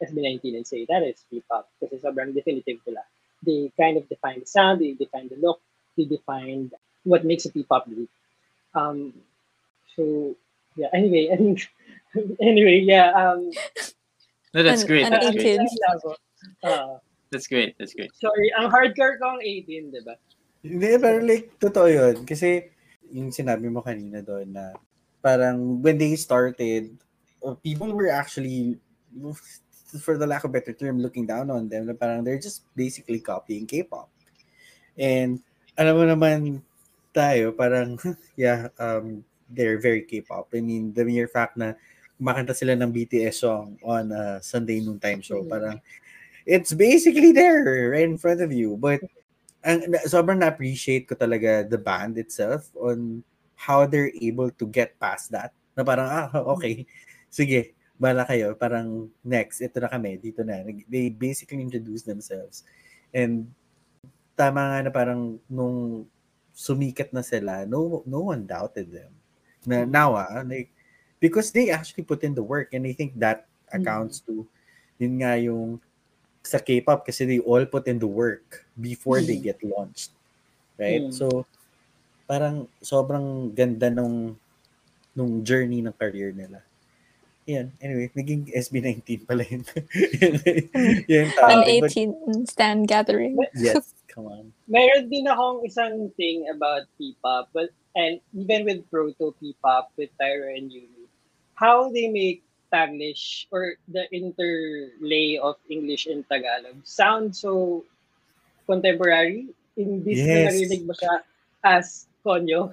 SB19 0.03 0.57
and 0.59 0.66
say, 0.66 0.85
that 0.91 1.07
is 1.07 1.22
P-pop. 1.30 1.70
Kasi 1.78 2.03
sobrang 2.03 2.35
definitive 2.35 2.83
nila. 2.83 3.07
They 3.47 3.70
kind 3.78 3.97
of 3.97 4.09
define 4.09 4.41
the 4.41 4.47
sound, 4.51 4.83
they 4.83 4.99
define 4.99 5.30
the 5.30 5.39
look, 5.39 5.62
they 5.97 6.05
define 6.05 6.70
what 7.05 7.24
makes 7.24 7.47
a 7.47 7.53
P-pop 7.55 7.87
group. 7.87 8.11
Um, 8.74 9.14
so, 9.95 10.35
yeah. 10.74 10.89
Anyway, 10.93 11.30
I 11.30 11.37
think 11.39 11.68
anyway, 12.41 12.83
yeah. 12.83 13.14
Um, 13.14 13.53
No, 14.55 14.62
that's 14.62 14.83
An- 14.83 14.87
great. 14.89 15.07
an 15.07 15.12
That's 15.12 15.30
great. 15.37 15.61
Uh, 16.62 16.99
That's 17.33 17.49
great. 17.49 17.72
That's 17.80 17.97
great. 17.97 18.12
sorry, 18.20 18.53
ang 18.61 18.68
hardcore 18.68 19.16
ko 19.16 19.41
ang 19.41 19.41
18, 19.41 19.89
di 19.89 20.05
ba? 20.05 20.14
Hindi, 20.61 20.91
pero 21.01 21.16
like, 21.24 21.57
totoo 21.57 21.89
yun. 21.89 22.28
Kasi, 22.28 22.68
yung 23.09 23.33
sinabi 23.33 23.72
mo 23.72 23.80
kanina 23.80 24.20
doon 24.20 24.53
na 24.53 24.76
parang 25.24 25.80
when 25.80 25.97
they 25.97 26.12
started, 26.20 26.93
uh, 27.41 27.57
people 27.64 27.89
were 27.97 28.12
actually, 28.12 28.76
for 30.05 30.20
the 30.20 30.28
lack 30.28 30.45
of 30.45 30.53
a 30.53 30.55
better 30.61 30.76
term, 30.76 31.01
looking 31.01 31.24
down 31.24 31.49
on 31.49 31.72
them. 31.72 31.89
Na 31.89 31.97
parang 31.97 32.20
they're 32.20 32.41
just 32.41 32.68
basically 32.76 33.24
copying 33.24 33.64
K-pop. 33.64 34.12
And 35.01 35.41
alam 35.80 35.97
mo 35.97 36.05
naman 36.05 36.61
tayo, 37.16 37.57
parang, 37.57 37.97
yeah, 38.37 38.68
um, 38.76 39.24
they're 39.49 39.80
very 39.80 40.05
K-pop. 40.05 40.53
I 40.53 40.61
mean, 40.61 40.93
the 40.93 41.09
mere 41.09 41.33
fact 41.33 41.57
na 41.57 41.80
kumakanta 42.20 42.53
sila 42.53 42.76
ng 42.76 42.93
BTS 42.93 43.41
song 43.41 43.80
on 43.80 44.12
a 44.12 44.37
Sunday 44.45 44.85
noon 44.85 45.01
time 45.01 45.24
show, 45.24 45.41
parang, 45.49 45.80
it's 46.47 46.72
basically 46.72 47.32
there 47.32 47.93
right 47.93 48.07
in 48.09 48.18
front 48.18 48.40
of 48.40 48.53
you. 48.53 48.76
But 48.76 49.01
na- 49.64 50.07
sobrang 50.07 50.43
na-appreciate 50.43 51.07
ko 51.07 51.14
talaga 51.14 51.68
the 51.68 51.78
band 51.78 52.18
itself 52.18 52.70
on 52.78 53.22
how 53.55 53.86
they're 53.86 54.12
able 54.18 54.51
to 54.59 54.66
get 54.66 54.99
past 54.99 55.30
that. 55.30 55.55
Na 55.78 55.86
parang, 55.86 56.09
ah, 56.11 56.28
okay, 56.59 56.86
sige, 57.30 57.78
bala 57.95 58.26
kayo. 58.26 58.59
Parang 58.59 59.07
next, 59.22 59.62
ito 59.62 59.78
na 59.78 59.88
kami, 59.88 60.18
dito 60.18 60.43
na. 60.43 60.66
They 60.90 61.14
basically 61.14 61.62
introduce 61.62 62.03
themselves. 62.03 62.66
And 63.14 63.47
tama 64.34 64.61
nga 64.74 64.78
na 64.88 64.93
parang 64.93 65.38
nung 65.47 66.09
sumikat 66.53 67.14
na 67.14 67.22
sila, 67.22 67.64
no 67.64 68.03
no 68.05 68.32
one 68.34 68.45
doubted 68.45 68.90
them. 68.90 69.12
Na 69.64 69.86
now 69.86 70.18
ah, 70.18 70.43
like, 70.43 70.74
because 71.22 71.55
they 71.55 71.70
actually 71.70 72.03
put 72.03 72.26
in 72.26 72.34
the 72.34 72.43
work 72.43 72.74
and 72.74 72.82
I 72.82 72.93
think 72.93 73.14
that 73.22 73.47
accounts 73.70 74.20
to 74.26 74.45
yun 75.01 75.22
nga 75.22 75.38
yung 75.38 75.80
sa 76.43 76.59
K-pop 76.59 77.07
kasi 77.07 77.24
they 77.24 77.40
all 77.40 77.64
put 77.66 77.86
in 77.86 77.99
the 77.99 78.07
work 78.07 78.66
before 78.74 79.22
they 79.22 79.38
get 79.38 79.62
launched. 79.62 80.11
Right? 80.76 81.07
Mm. 81.07 81.14
So 81.14 81.47
parang 82.26 82.66
sobrang 82.82 83.55
ganda 83.55 83.90
nung 83.90 84.34
nung 85.12 85.45
journey 85.45 85.80
ng 85.84 85.95
career 85.95 86.32
nila. 86.32 86.64
Yan. 87.47 87.74
Anyway, 87.82 88.07
naging 88.14 88.55
SB19 88.55 89.26
pala 89.26 89.43
yun. 89.43 89.66
yun 91.11 91.26
An 91.43 91.66
topic. 91.66 91.80
But 91.82 91.90
18 91.90 92.47
stand 92.47 92.86
gathering. 92.86 93.34
yes, 93.59 93.95
come 94.12 94.30
on. 94.30 94.45
Meron 94.70 95.11
din 95.11 95.26
akong 95.26 95.66
isang 95.66 96.14
thing 96.14 96.47
about 96.55 96.86
P-pop, 96.97 97.51
but 97.51 97.74
and 97.99 98.22
even 98.32 98.64
with 98.64 98.86
proto 98.88 99.34
P-pop 99.43 99.90
with 99.99 100.09
Tyra 100.16 100.55
and 100.55 100.70
Yumi, 100.70 101.11
how 101.59 101.90
they 101.90 102.07
make 102.09 102.47
Taglish 102.72 103.46
or 103.52 103.76
the 103.92 104.08
interlay 104.10 105.36
of 105.36 105.60
English 105.68 106.08
and 106.08 106.24
Tagalog 106.24 106.80
sound 106.88 107.36
so 107.36 107.84
contemporary. 108.64 109.52
Imbis 109.76 110.24
na 110.24 110.48
Yes. 110.48 110.52
narinig 110.52 110.82
mo 110.88 110.96
siya 110.96 111.20
as 111.64 112.08
konyo. 112.24 112.72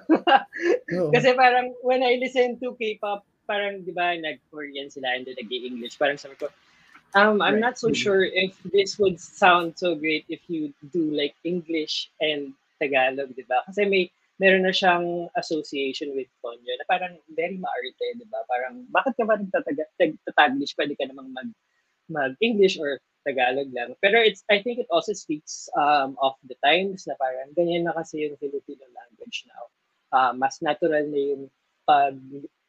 Kasi 1.15 1.35
parang 1.35 1.75
when 1.83 2.03
I 2.03 2.15
listen 2.15 2.55
to 2.63 2.75
K-pop, 2.79 3.27
parang 3.49 3.81
di 3.83 3.91
ba 3.91 4.15
nag-Korean 4.15 4.87
sila 4.93 5.15
and 5.15 5.25
then 5.27 5.35
nag-English. 5.39 5.97
Parang 5.97 6.15
sabi 6.21 6.37
ko, 6.37 6.47
um, 7.15 7.41
I'm 7.41 7.59
not 7.59 7.79
so 7.79 7.91
sure 7.91 8.23
if 8.23 8.53
this 8.69 8.99
would 8.99 9.19
sound 9.19 9.75
so 9.75 9.95
great 9.95 10.25
if 10.29 10.39
you 10.47 10.71
do 10.93 11.09
like 11.11 11.33
English 11.43 12.11
and 12.21 12.53
Tagalog, 12.77 13.33
di 13.35 13.43
ba? 13.43 13.65
Kasi 13.67 13.83
may 13.89 14.11
meron 14.39 14.63
na 14.63 14.71
siyang 14.71 15.27
association 15.35 16.15
with 16.15 16.31
Konyo 16.39 16.73
na 16.79 16.87
parang 16.87 17.19
very 17.35 17.59
maarte, 17.59 18.15
di 18.15 18.25
ba? 18.31 18.39
Parang 18.47 18.87
bakit 18.87 19.13
ka 19.19 19.27
ba 19.27 19.35
nagtataglish? 19.35 20.73
Pwede 20.79 20.95
ka 20.95 21.05
namang 21.11 21.35
mag 21.35 21.51
mag-English 22.09 22.79
or 22.81 22.97
Tagalog 23.27 23.69
lang. 23.75 23.93
Pero 23.99 24.23
it's 24.23 24.47
I 24.47 24.63
think 24.63 24.79
it 24.79 24.89
also 24.89 25.11
speaks 25.11 25.67
um, 25.75 26.15
of 26.23 26.39
the 26.47 26.55
times 26.63 27.03
na 27.05 27.19
parang 27.19 27.51
ganyan 27.53 27.85
na 27.85 27.93
kasi 27.93 28.25
yung 28.25 28.39
Filipino 28.39 28.87
language 28.95 29.45
now. 29.45 29.63
Uh, 30.09 30.33
mas 30.33 30.63
natural 30.63 31.05
na 31.05 31.19
yung 31.19 31.43
pag 31.83 32.17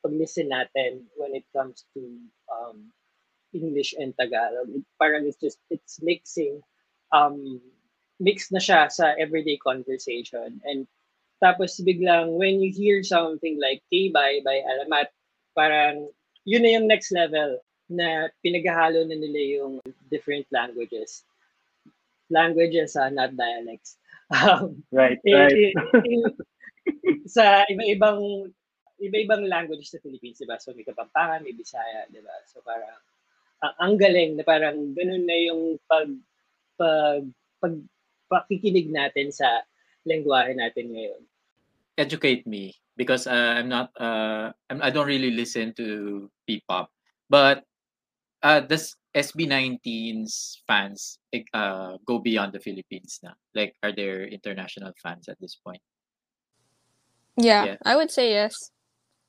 pag-listen 0.02 0.50
natin 0.50 1.06
when 1.16 1.32
it 1.38 1.46
comes 1.54 1.86
to 1.94 2.02
um, 2.50 2.90
English 3.54 3.94
and 3.94 4.12
Tagalog. 4.18 4.68
It, 4.74 4.84
parang 4.98 5.24
it's 5.24 5.38
just 5.38 5.62
it's 5.70 6.02
mixing 6.02 6.60
um 7.14 7.62
mix 8.20 8.50
na 8.52 8.60
siya 8.60 8.90
sa 8.92 9.14
everyday 9.16 9.56
conversation 9.56 10.60
and 10.66 10.84
tapos 11.40 11.80
biglang 11.80 12.36
when 12.36 12.60
you 12.60 12.68
hear 12.68 13.00
something 13.02 13.56
like 13.56 13.80
K-Bye 13.88 14.44
by 14.44 14.60
Alamat, 14.60 15.08
parang 15.56 16.12
yun 16.44 16.62
na 16.62 16.76
yung 16.76 16.86
next 16.86 17.10
level 17.10 17.56
na 17.90 18.28
pinaghahalo 18.44 19.02
na 19.08 19.16
nila 19.18 19.60
yung 19.60 19.80
different 20.12 20.46
languages. 20.54 21.24
Languages, 22.30 22.94
ah, 22.94 23.10
not 23.10 23.34
dialects. 23.34 23.96
Um, 24.30 24.86
Right, 24.94 25.18
in- 25.26 25.34
right. 25.34 25.50
in- 25.50 25.74
in- 26.06 26.38
sa 27.26 27.66
iba-ibang 27.66 28.46
iba-ibang 29.02 29.42
languages 29.48 29.90
sa 29.90 29.98
Philippines, 29.98 30.38
di 30.38 30.46
ba? 30.46 30.54
So 30.62 30.70
may 30.70 30.86
Kapampangan, 30.86 31.42
may 31.42 31.50
Bisaya, 31.50 32.06
di 32.06 32.22
ba? 32.22 32.30
So 32.46 32.62
parang 32.62 32.94
ang, 33.64 33.74
ang 33.80 33.94
galing 33.98 34.38
na 34.38 34.44
parang 34.46 34.94
ganun 34.94 35.24
na 35.26 35.36
yung 35.50 35.82
pag 35.88 36.08
pag 36.78 37.26
pag 37.58 37.74
pakikinig 38.30 38.92
natin 38.94 39.34
sa 39.34 39.66
lengguwahe 40.06 40.54
natin 40.54 40.94
ngayon. 40.94 41.22
Educate 42.00 42.46
me 42.46 42.74
because 42.96 43.26
uh, 43.28 43.60
I'm 43.60 43.68
not 43.68 43.90
uh 44.00 44.52
I'm, 44.70 44.80
I 44.82 44.90
don't 44.90 45.06
really 45.08 45.30
listen 45.32 45.74
to 45.76 46.30
P-pop, 46.48 46.90
but 47.28 47.64
uh 48.42 48.60
does 48.60 48.96
SB19's 49.14 50.62
fans 50.66 51.18
uh 51.54 51.98
go 52.06 52.18
beyond 52.18 52.52
the 52.52 52.60
Philippines 52.60 53.20
now? 53.22 53.34
Like, 53.54 53.74
are 53.82 53.92
there 53.92 54.24
international 54.26 54.92
fans 55.02 55.28
at 55.28 55.38
this 55.40 55.56
point? 55.56 55.82
Yeah, 57.36 57.64
Yeah. 57.64 57.76
I 57.84 57.96
would 57.96 58.10
say 58.10 58.30
yes. 58.32 58.70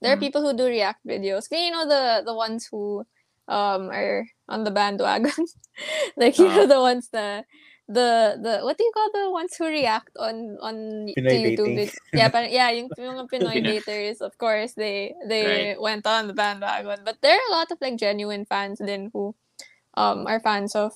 There 0.02 0.14
are 0.14 0.18
Mm. 0.18 0.22
people 0.22 0.42
who 0.42 0.54
do 0.58 0.66
react 0.66 1.06
videos. 1.06 1.48
You 1.52 1.72
know 1.72 1.88
the 1.88 2.24
the 2.26 2.36
ones 2.36 2.68
who 2.72 3.06
um 3.48 3.90
are 3.92 4.26
on 4.50 4.64
the 4.64 4.72
bandwagon. 4.72 5.34
like 6.18 6.40
you 6.40 6.50
know 6.50 6.66
Ah. 6.66 6.68
the 6.68 6.82
ones 6.82 7.10
that 7.14 7.46
the 7.92 8.40
the 8.40 8.54
what 8.64 8.78
do 8.78 8.84
you 8.84 8.92
call 8.94 9.10
the 9.12 9.32
ones 9.32 9.56
who 9.58 9.68
react 9.68 10.16
on 10.18 10.58
on 10.62 11.08
Pinoy 11.12 11.58
YouTube? 11.58 11.76
baiting. 11.76 11.92
yeah, 12.14 12.30
but 12.34 12.52
yeah, 12.52 12.72
yung 12.72 12.90
mga 12.90 13.28
Pinoy 13.28 13.60
Pinoy- 13.60 13.84
daters, 13.84 14.22
of 14.22 14.38
course, 14.38 14.74
they 14.74 15.14
they 15.28 15.76
went 15.80 16.08
on 16.08 16.28
the 16.28 16.34
bandwagon. 16.34 17.04
But 17.04 17.20
there 17.22 17.36
are 17.36 17.48
a 17.50 17.56
lot 17.56 17.72
of 17.72 17.78
like 17.82 17.98
genuine 17.98 18.46
fans 18.46 18.80
then 18.80 19.12
who 19.14 19.36
um 19.96 20.26
are 20.28 20.40
fans 20.40 20.76
of, 20.76 20.94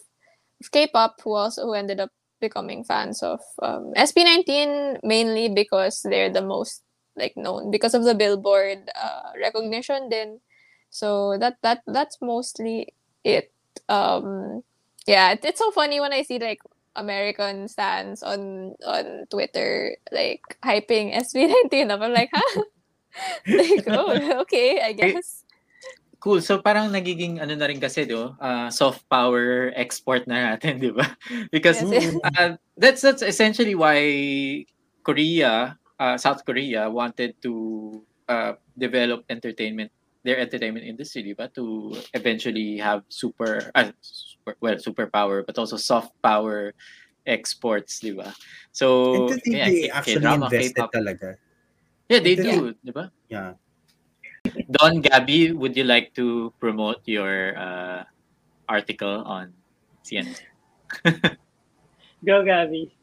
of 0.64 0.72
K-pop 0.72 1.20
who 1.24 1.36
also 1.36 1.68
who 1.68 1.74
ended 1.74 2.00
up 2.00 2.12
becoming 2.40 2.84
fans 2.84 3.24
of 3.24 3.40
um, 3.62 3.92
SB19 3.96 5.00
mainly 5.04 5.50
because 5.50 6.02
they're 6.04 6.32
the 6.32 6.42
most 6.42 6.84
like 7.16 7.34
known 7.38 7.72
because 7.72 7.94
of 7.94 8.04
the 8.04 8.14
billboard 8.14 8.90
uh, 8.92 9.32
recognition 9.40 10.10
then 10.10 10.40
so 10.90 11.38
that 11.40 11.56
that 11.64 11.82
that's 11.88 12.18
mostly 12.22 12.94
it 13.24 13.52
um 13.90 14.62
yeah 15.08 15.32
it, 15.32 15.44
it's 15.44 15.60
so 15.60 15.72
funny 15.72 16.00
when 16.00 16.14
i 16.14 16.22
see 16.22 16.40
like 16.40 16.60
american 16.96 17.68
stands 17.68 18.24
on 18.24 18.74
on 18.86 19.26
twitter 19.30 19.96
like 20.12 20.42
hyping 20.64 21.14
sb19 21.14 21.92
up 21.92 22.02
i'm 22.06 22.14
like 22.14 22.30
huh 22.34 22.62
like 23.48 23.86
oh 23.88 24.40
okay 24.42 24.82
i 24.82 24.92
guess 24.92 25.46
Cool. 26.26 26.42
So 26.42 26.58
parang 26.58 26.90
nagiging 26.90 27.38
ano 27.38 27.54
na 27.54 27.70
rin 27.70 27.78
kasi 27.78 28.02
do, 28.02 28.34
uh, 28.42 28.74
soft 28.74 29.06
power 29.14 29.70
export 29.78 30.26
na 30.26 30.58
natin, 30.58 30.82
'di 30.82 30.90
ba? 30.90 31.06
Because 31.54 31.86
Yes, 31.86 32.18
yes. 32.18 32.18
uh, 32.34 32.58
that's 32.74 33.06
that's 33.06 33.22
essentially 33.22 33.78
why 33.78 34.02
Korea, 35.06 35.78
uh, 36.02 36.18
South 36.18 36.42
Korea 36.42 36.90
wanted 36.90 37.38
to 37.46 38.02
uh, 38.26 38.58
develop 38.74 39.22
entertainment 39.30 39.94
their 40.26 40.42
entertainment 40.42 40.90
industry, 40.90 41.22
di 41.22 41.38
ba? 41.38 41.46
To 41.54 41.94
eventually 42.18 42.82
have 42.82 43.06
super, 43.14 43.70
uh, 43.78 43.94
super 44.46 44.58
well, 44.62 44.76
superpower, 44.78 45.46
but 45.46 45.58
also 45.58 45.78
soft 45.78 46.14
power 46.22 46.74
exports, 47.26 48.00
di 48.00 48.14
ba? 48.14 48.34
So, 48.72 49.14
And 49.14 49.30
to 49.30 49.36
think 49.42 49.56
yeah, 49.58 49.66
they 49.66 49.82
K- 49.82 49.90
actually 49.90 50.22
K-drama, 50.22 50.46
invested 50.46 50.76
K-pop. 50.78 50.94
talaga. 50.94 51.30
Yeah, 52.10 52.20
they 52.22 52.36
Yeah. 52.38 52.44
do, 52.44 52.76
di 52.86 52.92
ba? 52.94 53.10
Yeah. 53.30 53.54
Don 54.72 55.02
Gabby, 55.02 55.52
would 55.52 55.76
you 55.76 55.84
like 55.84 56.14
to 56.16 56.54
promote 56.62 57.02
your 57.10 57.58
uh, 57.58 58.06
article 58.70 59.26
on 59.26 59.54
CNN? 60.06 60.38
Go, 62.26 62.46
Gabby. 62.46 62.94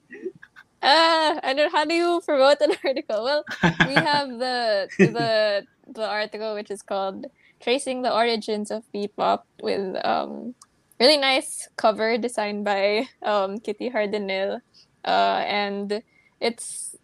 uh 0.82 1.38
i 1.46 1.54
don't 1.54 1.70
how 1.70 1.86
do 1.86 1.94
you 1.94 2.18
promote 2.26 2.58
an 2.58 2.74
article 2.82 3.22
well 3.22 3.46
we 3.86 4.02
have 4.02 4.26
the 4.42 4.90
the 4.98 5.62
the 5.94 6.02
article 6.02 6.58
which 6.58 6.74
is 6.74 6.82
called 6.82 7.22
tracing 7.62 8.02
the 8.02 8.10
origins 8.10 8.74
of 8.74 8.82
P-pop 8.90 9.46
with 9.62 9.94
um 10.02 10.58
really 11.02 11.18
nice 11.18 11.66
cover 11.74 12.14
designed 12.16 12.62
by 12.64 13.10
um 13.26 13.58
Kitty 13.58 13.90
Hardinil. 13.90 14.62
Uh 15.04 15.42
and 15.42 16.02
it's 16.38 16.94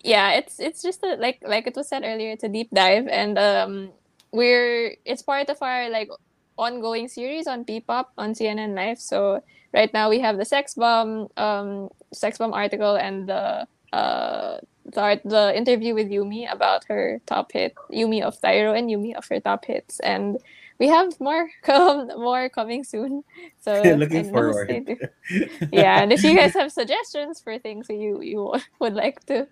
yeah 0.00 0.32
it's 0.40 0.56
it's 0.58 0.80
just 0.80 1.04
a, 1.04 1.16
like 1.20 1.44
like 1.44 1.66
it 1.68 1.76
was 1.76 1.88
said 1.88 2.02
earlier 2.08 2.32
it's 2.32 2.44
a 2.44 2.48
deep 2.48 2.72
dive. 2.72 3.06
And 3.06 3.36
um 3.36 3.92
we're 4.32 4.96
it's 5.04 5.20
part 5.20 5.50
of 5.52 5.60
our 5.60 5.90
like 5.90 6.08
ongoing 6.56 7.06
series 7.06 7.46
on 7.46 7.68
P-pop 7.68 8.12
on 8.16 8.32
CNN 8.32 8.72
Life. 8.74 8.98
So 8.98 9.44
right 9.74 9.92
now 9.92 10.08
we 10.08 10.20
have 10.20 10.38
the 10.40 10.48
sex 10.48 10.72
bomb 10.72 11.28
um 11.36 11.90
sex 12.16 12.38
bomb 12.40 12.54
article 12.54 12.96
and 12.96 13.28
the 13.28 13.68
uh 13.92 14.56
the, 14.86 15.20
the 15.24 15.52
interview 15.56 15.94
with 15.94 16.08
Yumi 16.08 16.50
about 16.50 16.84
her 16.88 17.20
top 17.26 17.52
hit 17.52 17.74
Yumi 17.92 18.22
of 18.22 18.40
Thyro 18.40 18.72
and 18.72 18.88
Yumi 18.88 19.14
of 19.14 19.28
her 19.28 19.40
top 19.40 19.64
hits. 19.64 20.00
And 20.00 20.38
we 20.78 20.88
have 20.88 21.18
more 21.20 21.48
come 21.62 22.08
more 22.16 22.48
coming 22.48 22.84
soon. 22.84 23.24
So 23.60 23.82
Looking 23.96 24.30
forward. 24.30 24.68
yeah, 25.72 26.02
and 26.02 26.12
if 26.12 26.22
you 26.22 26.36
guys 26.36 26.54
have 26.54 26.72
suggestions 26.72 27.40
for 27.40 27.58
things 27.58 27.88
that 27.88 27.96
you 27.96 28.20
you 28.22 28.54
would 28.80 28.94
like 28.94 29.24
to 29.26 29.46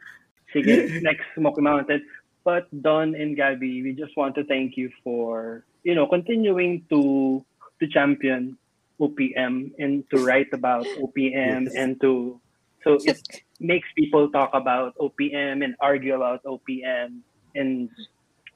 Sige, 0.55 1.01
next 1.03 1.25
Smoky 1.35 1.63
Mountain. 1.63 2.05
But 2.45 2.67
Don 2.83 3.15
and 3.15 3.37
Gabby, 3.37 3.83
we 3.83 3.93
just 3.93 4.17
want 4.17 4.35
to 4.35 4.45
thank 4.45 4.77
you 4.77 4.91
for, 5.05 5.65
you 5.85 5.95
know, 5.95 6.07
continuing 6.07 6.85
to 6.91 7.45
to 7.81 7.87
champion 7.89 8.59
OPM 9.01 9.73
and 9.79 10.05
to 10.11 10.25
write 10.25 10.53
about 10.53 10.87
OPM 10.99 11.67
Yes. 11.67 11.75
and 11.75 12.01
to 12.01 12.39
so 12.85 12.99
it 13.05 13.19
makes 13.61 13.87
people 13.95 14.29
talk 14.31 14.51
about 14.55 14.95
OPM 14.99 15.63
and 15.65 15.75
argue 15.81 16.15
about 16.15 16.43
OPM 16.43 17.23
and 17.55 17.91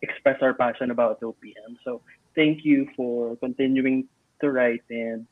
express 0.03 0.43
our 0.43 0.55
passion 0.55 0.91
about 0.91 1.21
OPM. 1.21 1.79
So 1.85 2.03
thank 2.37 2.65
you 2.65 2.87
for 2.95 3.35
continuing 3.41 4.07
to 4.41 4.53
write 4.53 4.85
and 4.93 5.27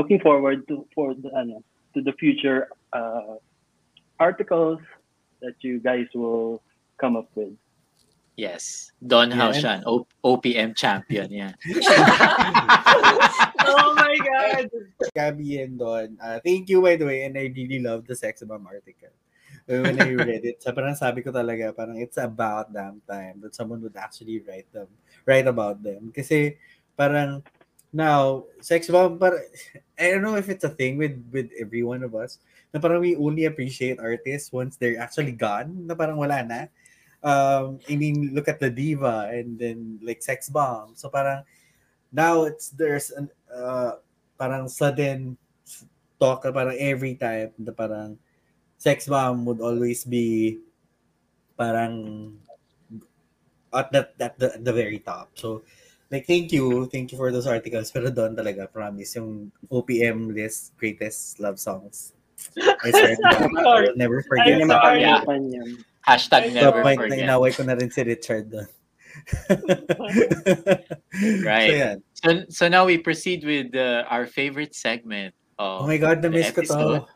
looking 0.00 0.18
forward 0.20 0.66
to 0.68 0.88
for 0.96 1.14
the 1.14 1.28
ano, 1.36 1.62
to 1.94 2.00
the 2.00 2.12
future 2.16 2.68
uh, 2.96 3.36
articles 4.18 4.80
that 5.44 5.54
you 5.60 5.78
guys 5.78 6.08
will 6.16 6.62
come 6.98 7.14
up 7.16 7.28
with. 7.36 7.52
Yes. 8.34 8.90
Don 9.04 9.28
Yeah, 9.28 9.36
and- 9.36 9.42
Haushan, 9.54 9.78
O- 9.84 10.08
OPM 10.24 10.72
champion. 10.74 11.28
Yeah. 11.28 11.52
oh 13.68 13.92
my 13.92 14.16
god! 14.16 14.70
Gabby 15.14 15.60
and 15.60 15.76
Don, 15.78 16.16
uh, 16.16 16.40
thank 16.40 16.68
you 16.72 16.80
by 16.80 16.96
the 16.96 17.04
way, 17.04 17.24
and 17.28 17.36
I 17.36 17.52
really 17.52 17.78
love 17.80 18.06
the 18.08 18.16
Sex 18.16 18.42
Bomb 18.42 18.66
article. 18.66 19.12
When 19.68 20.00
I 20.00 20.10
read 20.16 20.42
it, 20.48 20.58
sa 20.64 20.72
parang 20.72 20.96
sabi 20.98 21.22
ko 21.22 21.30
talaga, 21.30 21.70
parang 21.76 22.00
it's 22.00 22.16
about 22.18 22.72
damn 22.72 22.98
time 23.06 23.38
that 23.46 23.54
someone 23.54 23.78
would 23.84 23.94
actually 23.94 24.40
write 24.42 24.66
them, 24.72 24.88
write 25.26 25.46
about 25.46 25.82
them. 25.82 26.12
Kasi 26.14 26.56
parang 26.96 27.42
now, 27.92 28.48
Sex 28.60 28.88
Bomb, 28.88 29.18
par 29.20 29.36
I 30.00 30.10
don't 30.10 30.24
know 30.24 30.40
if 30.40 30.48
it's 30.48 30.64
a 30.64 30.72
thing 30.72 30.96
with 30.96 31.18
with 31.28 31.52
every 31.60 31.84
one 31.84 32.02
of 32.02 32.16
us, 32.16 32.40
na 32.72 32.80
parang 32.80 33.04
we 33.04 33.16
only 33.16 33.44
appreciate 33.44 34.00
artists 34.00 34.50
once 34.50 34.80
they're 34.80 35.00
actually 35.00 35.36
gone, 35.36 35.86
na 35.86 35.94
parang 35.94 36.16
wala 36.16 36.40
na. 36.42 36.60
Um, 37.22 37.78
I 37.86 37.94
mean, 37.94 38.34
look 38.34 38.48
at 38.50 38.58
the 38.58 38.72
diva 38.72 39.30
and 39.30 39.54
then 39.54 40.02
like 40.02 40.24
Sex 40.24 40.50
Bomb. 40.50 40.98
So 40.98 41.06
parang 41.12 41.46
now 42.10 42.44
it's 42.44 42.68
there's 42.72 43.12
an 43.12 43.30
uh, 43.48 44.00
parang 44.36 44.68
sudden 44.68 45.38
talk 46.22 46.46
parang 46.46 46.76
every 46.78 47.18
time 47.18 47.50
na 47.58 47.74
parang 47.74 48.14
sex 48.78 49.06
bomb 49.06 49.42
would 49.42 49.58
always 49.58 50.02
be 50.02 50.58
parang 51.58 52.34
at 53.74 53.92
that 53.92 54.14
at 54.20 54.38
the, 54.38 54.54
at 54.54 54.64
the 54.64 54.72
very 54.72 54.98
top. 55.00 55.32
So 55.34 55.62
like 56.10 56.26
thank 56.26 56.52
you, 56.52 56.86
thank 56.92 57.12
you 57.12 57.18
for 57.18 57.32
those 57.32 57.46
articles. 57.46 57.90
Pero 57.90 58.12
doon 58.12 58.36
talaga 58.36 58.68
promise 58.70 59.16
yung 59.16 59.50
OPM 59.72 60.32
list 60.34 60.76
greatest 60.76 61.40
love 61.40 61.56
songs. 61.58 62.12
I 62.58 62.90
swear 62.90 63.16
to 63.16 63.22
God, 63.22 63.50
I 63.66 63.80
will 63.86 63.96
never 63.96 64.20
forget 64.26 64.60
I'm 64.60 64.66
Hindi 64.66 64.66
that. 64.66 64.82
naman 64.82 64.82
sorry. 64.82 65.00
Yeah. 65.00 65.20
kalimutan. 65.24 65.84
Hashtag 66.02 66.42
To 66.42 66.48
To 66.50 66.54
the 66.54 66.60
never 66.66 66.82
point 66.82 66.98
na 66.98 67.06
forget. 67.14 67.24
inaway 67.30 67.50
ko 67.54 67.62
na 67.62 67.74
rin 67.78 67.90
si 67.90 68.02
Richard 68.02 68.50
doon. 68.50 68.68
Right. 71.44 71.98
So. 72.14 72.22
So, 72.24 72.28
so 72.48 72.62
now 72.68 72.84
we 72.86 72.98
proceed 72.98 73.44
with 73.44 73.74
uh, 73.74 74.04
our 74.08 74.26
favorite 74.26 74.74
segment 74.74 75.34
of 75.58 75.82
Oh 75.82 75.86
my 75.86 75.98
God, 75.98 76.22
the 76.22 76.30
na-miss 76.30 76.50
ko 76.50 76.62
to. 76.62 77.06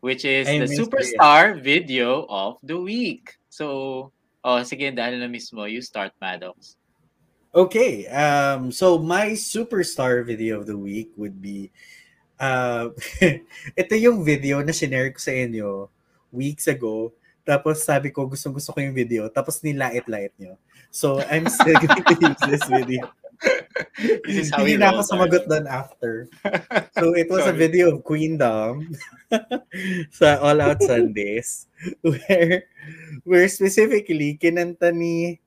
which 0.00 0.24
is 0.24 0.46
I 0.46 0.58
the 0.62 0.66
missed 0.66 0.78
it. 0.78 0.82
superstar 0.82 1.62
video 1.62 2.26
of 2.28 2.58
the 2.62 2.78
week. 2.78 3.34
So, 3.50 4.12
oh, 4.46 4.62
sige, 4.62 4.94
dahil 4.94 5.18
na 5.18 5.26
mismo, 5.26 5.66
you 5.66 5.82
start, 5.82 6.14
Maddox. 6.22 6.78
Okay, 7.50 8.06
um, 8.12 8.70
so 8.70 9.00
my 9.02 9.34
superstar 9.34 10.22
video 10.22 10.62
of 10.62 10.70
the 10.70 10.78
week 10.78 11.10
would 11.18 11.42
be, 11.42 11.74
uh, 12.38 12.94
ito 13.80 13.94
yung 13.98 14.22
video 14.22 14.62
na 14.62 14.70
sinare 14.70 15.10
ko 15.10 15.18
sa 15.18 15.34
inyo 15.34 15.90
weeks 16.30 16.70
ago. 16.70 17.10
Tapos 17.42 17.82
sabi 17.82 18.14
ko, 18.14 18.28
gustong 18.30 18.54
gusto 18.54 18.70
ko 18.70 18.78
yung 18.78 18.94
video. 18.94 19.26
Tapos 19.32 19.58
nilait-lait 19.66 20.30
nyo. 20.38 20.54
So, 20.94 21.18
I'm 21.26 21.50
still 21.50 21.74
going 21.82 22.04
to 22.06 22.14
use 22.22 22.42
this 22.46 22.64
video. 22.70 23.10
This 24.24 24.48
is 24.48 24.48
how 24.52 24.64
Hindi 24.64 24.80
na 24.80 24.92
ako 24.92 25.00
roll, 25.00 25.10
sumagot 25.10 25.44
doon 25.48 25.66
after. 25.68 26.28
So, 26.96 27.12
it 27.12 27.28
was 27.28 27.44
a 27.44 27.52
video 27.52 27.92
of 27.92 28.04
Queendom 28.04 28.96
sa 30.16 30.40
All 30.40 30.60
Out 30.60 30.80
Sundays 30.80 31.68
where, 32.06 32.64
where 33.24 33.48
specifically 33.52 34.40
kinanta 34.40 34.92
ni 34.92 35.40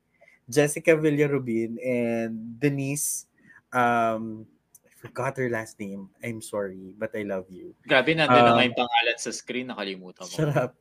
Jessica 0.49 0.93
Villarubin 0.97 1.77
and 1.81 2.57
Denise 2.57 3.25
um 3.73 4.45
I 4.85 4.91
forgot 4.97 5.37
her 5.39 5.47
last 5.47 5.79
name. 5.79 6.11
I'm 6.19 6.43
sorry, 6.43 6.91
but 6.99 7.15
I 7.15 7.23
love 7.23 7.47
you. 7.47 7.71
Grabe, 7.87 8.19
nandun 8.19 8.35
na 8.35 8.51
Um, 8.51 8.57
nga 8.59 8.67
yung 8.67 8.79
pangalan 8.83 9.15
sa 9.15 9.31
screen, 9.31 9.71
nakalimutan 9.71 10.27
mo. 10.27 10.35
Shut 10.35 10.51
up. 10.59 10.75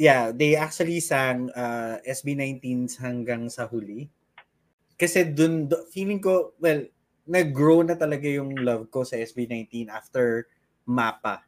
Yeah, 0.00 0.32
they 0.32 0.56
actually 0.56 1.04
sang 1.04 1.52
uh, 1.52 2.00
SB19s 2.08 2.96
hanggang 2.96 3.52
sa 3.52 3.68
huli. 3.68 4.08
Kasi 5.00 5.24
dun, 5.32 5.64
do- 5.64 5.88
feeling 5.88 6.20
ko, 6.20 6.52
well, 6.60 6.84
nag-grow 7.24 7.80
na 7.80 7.96
talaga 7.96 8.28
yung 8.28 8.52
love 8.60 8.92
ko 8.92 9.00
sa 9.00 9.16
SB19 9.16 9.88
after 9.88 10.44
Mapa. 10.84 11.40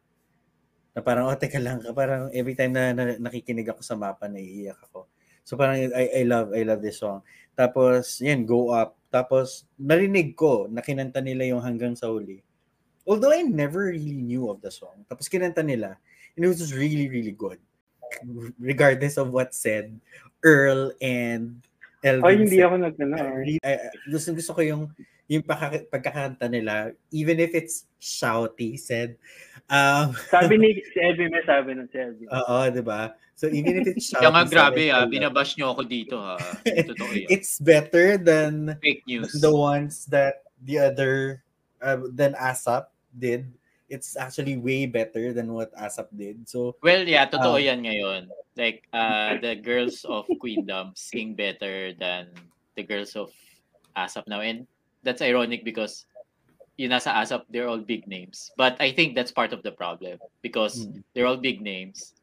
Na 0.96 1.04
parang, 1.04 1.28
oh, 1.28 1.36
teka 1.36 1.60
lang, 1.60 1.84
parang 1.92 2.32
every 2.32 2.56
time 2.56 2.72
na, 2.72 2.96
na 2.96 3.20
nakikinig 3.20 3.68
ako 3.68 3.84
sa 3.84 3.92
Mapa, 3.92 4.24
naiiyak 4.24 4.80
ako. 4.88 5.04
So 5.44 5.60
parang, 5.60 5.92
I, 5.92 6.04
I 6.16 6.22
love, 6.24 6.56
I 6.56 6.64
love 6.64 6.80
this 6.80 6.96
song. 6.96 7.20
Tapos, 7.52 8.24
yan, 8.24 8.48
Go 8.48 8.72
Up. 8.72 8.96
Tapos, 9.12 9.68
narinig 9.76 10.32
ko 10.32 10.72
na 10.72 10.80
kinanta 10.80 11.20
nila 11.20 11.44
yung 11.44 11.60
hanggang 11.60 11.92
sa 11.92 12.08
huli. 12.08 12.40
Although 13.04 13.34
I 13.34 13.42
never 13.42 13.90
really 13.90 14.22
knew 14.22 14.48
of 14.48 14.62
the 14.62 14.70
song. 14.70 15.02
Tapos 15.10 15.26
kinanta 15.26 15.60
nila. 15.60 15.98
And 16.36 16.46
it 16.46 16.48
was 16.48 16.62
just 16.62 16.74
really, 16.74 17.10
really 17.10 17.34
good. 17.34 17.58
Regardless 18.56 19.18
of 19.18 19.34
what 19.34 19.54
said, 19.54 19.98
Earl 20.42 20.94
and 21.02 21.60
Elvin 22.02 22.26
Ay, 22.26 22.34
hindi 22.34 22.58
ako 22.58 22.74
I- 23.46 23.62
I- 23.62 23.82
gusto, 24.10 24.34
gusto 24.34 24.52
ko 24.58 24.62
yung 24.62 24.82
yung 25.30 25.46
pagkaka- 25.46 25.86
pagkakanta 25.88 26.50
nila, 26.50 26.92
even 27.14 27.38
if 27.38 27.54
it's 27.54 27.86
shouty, 28.02 28.76
said. 28.76 29.16
Um, 29.70 30.12
Sabi 30.34 30.58
ni 30.58 30.76
si 30.82 30.98
Elvin, 31.00 31.30
may 31.30 31.40
sabi 31.46 31.72
nun 31.72 31.88
si 31.88 31.96
Elvin. 31.96 32.28
Oo, 32.28 32.68
di 32.68 32.82
ba? 32.82 33.14
So 33.38 33.48
even 33.48 33.80
if 33.80 33.96
it's 33.96 34.10
shouty, 34.12 34.20
Kaya 34.28 34.34
nga 34.34 34.44
grabe 34.44 34.82
I 34.90 34.92
ah, 34.92 35.06
binabash 35.08 35.56
nyo 35.56 35.72
ako 35.72 35.82
dito 35.86 36.18
ha. 36.20 36.36
Totoo 36.90 37.14
yun. 37.16 37.30
It's 37.32 37.56
better 37.62 38.18
than 38.18 38.76
Fake 38.82 39.06
news. 39.08 39.32
the 39.40 39.48
ones 39.54 40.04
that 40.10 40.44
the 40.66 40.82
other 40.82 41.40
uh, 41.80 42.02
than 42.12 42.34
ASAP 42.36 42.90
did. 43.14 43.46
It's 43.92 44.16
actually 44.16 44.56
way 44.56 44.88
better 44.88 45.36
than 45.36 45.52
what 45.52 45.68
ASAP 45.76 46.08
did. 46.16 46.48
So 46.48 46.80
Well, 46.80 47.04
yeah, 47.04 47.28
totoo 47.28 47.60
Um, 47.60 47.62
yan 47.62 47.78
ngayon. 47.84 48.22
Like, 48.56 48.88
uh, 48.96 49.36
the 49.36 49.52
girls 49.60 50.08
of 50.08 50.24
Queendom 50.40 50.96
sing 50.96 51.36
better 51.36 51.92
than 51.92 52.32
the 52.72 52.84
girls 52.88 53.12
of 53.20 53.28
ASAP 53.92 54.24
now. 54.32 54.40
And 54.40 54.64
that's 55.04 55.20
ironic 55.20 55.60
because 55.60 56.08
yung 56.80 56.96
nasa 56.96 57.12
ASAP, 57.12 57.44
they're 57.52 57.68
all 57.68 57.84
big 57.84 58.08
names. 58.08 58.48
But 58.56 58.80
I 58.80 58.96
think 58.96 59.12
that's 59.12 59.30
part 59.32 59.52
of 59.52 59.60
the 59.60 59.76
problem 59.76 60.16
because 60.40 60.88
Mm. 60.88 61.04
they're 61.12 61.28
all 61.28 61.36
big 61.36 61.60
names. 61.60 62.16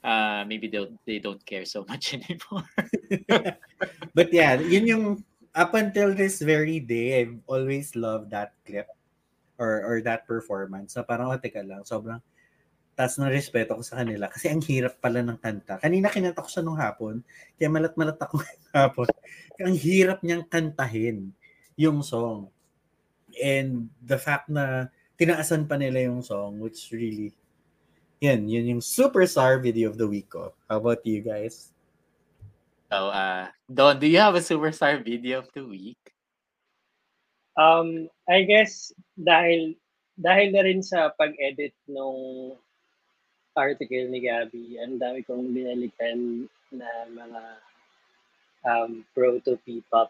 Uh, 0.00 0.48
maybe 0.48 0.64
they 0.64 0.80
they 1.04 1.18
don't 1.20 1.44
care 1.44 1.68
so 1.68 1.84
much 1.84 2.12
anymore. 2.16 2.64
But 4.16 4.32
yeah, 4.32 4.56
yun 4.56 4.88
yung 4.88 5.04
up 5.52 5.76
until 5.76 6.16
this 6.16 6.40
very 6.40 6.80
day, 6.80 7.20
I've 7.20 7.36
always 7.44 7.92
loved 7.92 8.32
that 8.32 8.56
clip 8.64 8.88
or 9.60 9.84
or 9.84 9.96
that 10.00 10.24
performance. 10.24 10.96
Na 10.96 11.04
parang, 11.04 11.28
oh, 11.28 11.36
lang, 11.36 11.84
sobrang 11.84 12.20
taas 13.00 13.16
ng 13.16 13.32
respeto 13.32 13.72
ko 13.76 13.80
sa 13.80 14.04
kanila 14.04 14.28
kasi 14.28 14.52
ang 14.52 14.60
hirap 14.60 15.00
pala 15.00 15.24
ng 15.24 15.40
kanta. 15.40 15.80
Kanina 15.80 16.12
kinanta 16.12 16.44
ko 16.44 16.48
siya 16.52 16.60
nung 16.60 16.76
hapon, 16.76 17.24
kaya 17.56 17.72
malat-malat 17.72 18.20
ako 18.20 18.44
hapon. 18.76 19.08
Ang 19.56 19.76
hirap 19.76 20.20
niyang 20.20 20.44
kantahin 20.44 21.32
yung 21.80 22.04
song. 22.04 22.52
And 23.40 23.88
the 24.04 24.20
fact 24.20 24.52
na 24.52 24.92
tinaasan 25.16 25.64
pa 25.64 25.80
nila 25.80 26.12
yung 26.12 26.20
song, 26.20 26.60
which 26.60 26.92
really, 26.92 27.32
yan, 28.20 28.44
yun 28.44 28.76
yung 28.76 28.82
superstar 28.84 29.56
video 29.64 29.88
of 29.88 29.96
the 29.96 30.04
week 30.04 30.28
ko. 30.28 30.52
How 30.68 30.76
about 30.76 31.00
you 31.08 31.24
guys? 31.24 31.72
So, 32.92 33.08
uh, 33.08 33.48
Don, 33.64 33.96
do 33.96 34.04
you 34.04 34.20
have 34.20 34.36
a 34.36 34.44
superstar 34.44 35.00
video 35.00 35.40
of 35.40 35.48
the 35.56 35.64
week? 35.64 36.09
Um, 37.60 38.08
I 38.24 38.48
guess 38.48 38.88
dahil 39.20 39.76
dahil 40.16 40.48
na 40.56 40.64
rin 40.64 40.80
sa 40.80 41.12
pag-edit 41.12 41.76
nung 41.84 42.56
article 43.52 44.08
ni 44.08 44.24
Gabby, 44.24 44.80
ang 44.80 44.96
dami 44.96 45.20
kong 45.28 45.52
binalikan 45.52 46.48
na 46.72 46.88
mga 47.12 47.42
um, 48.64 49.04
proto 49.12 49.60
P-pop 49.60 50.08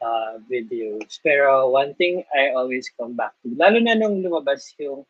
uh, 0.00 0.40
videos. 0.48 1.20
Pero 1.20 1.68
one 1.68 1.92
thing 2.00 2.24
I 2.32 2.56
always 2.56 2.88
come 2.96 3.12
back 3.12 3.36
to, 3.44 3.52
lalo 3.52 3.76
na 3.76 3.96
nung 3.96 4.24
lumabas 4.24 4.72
yung 4.80 5.04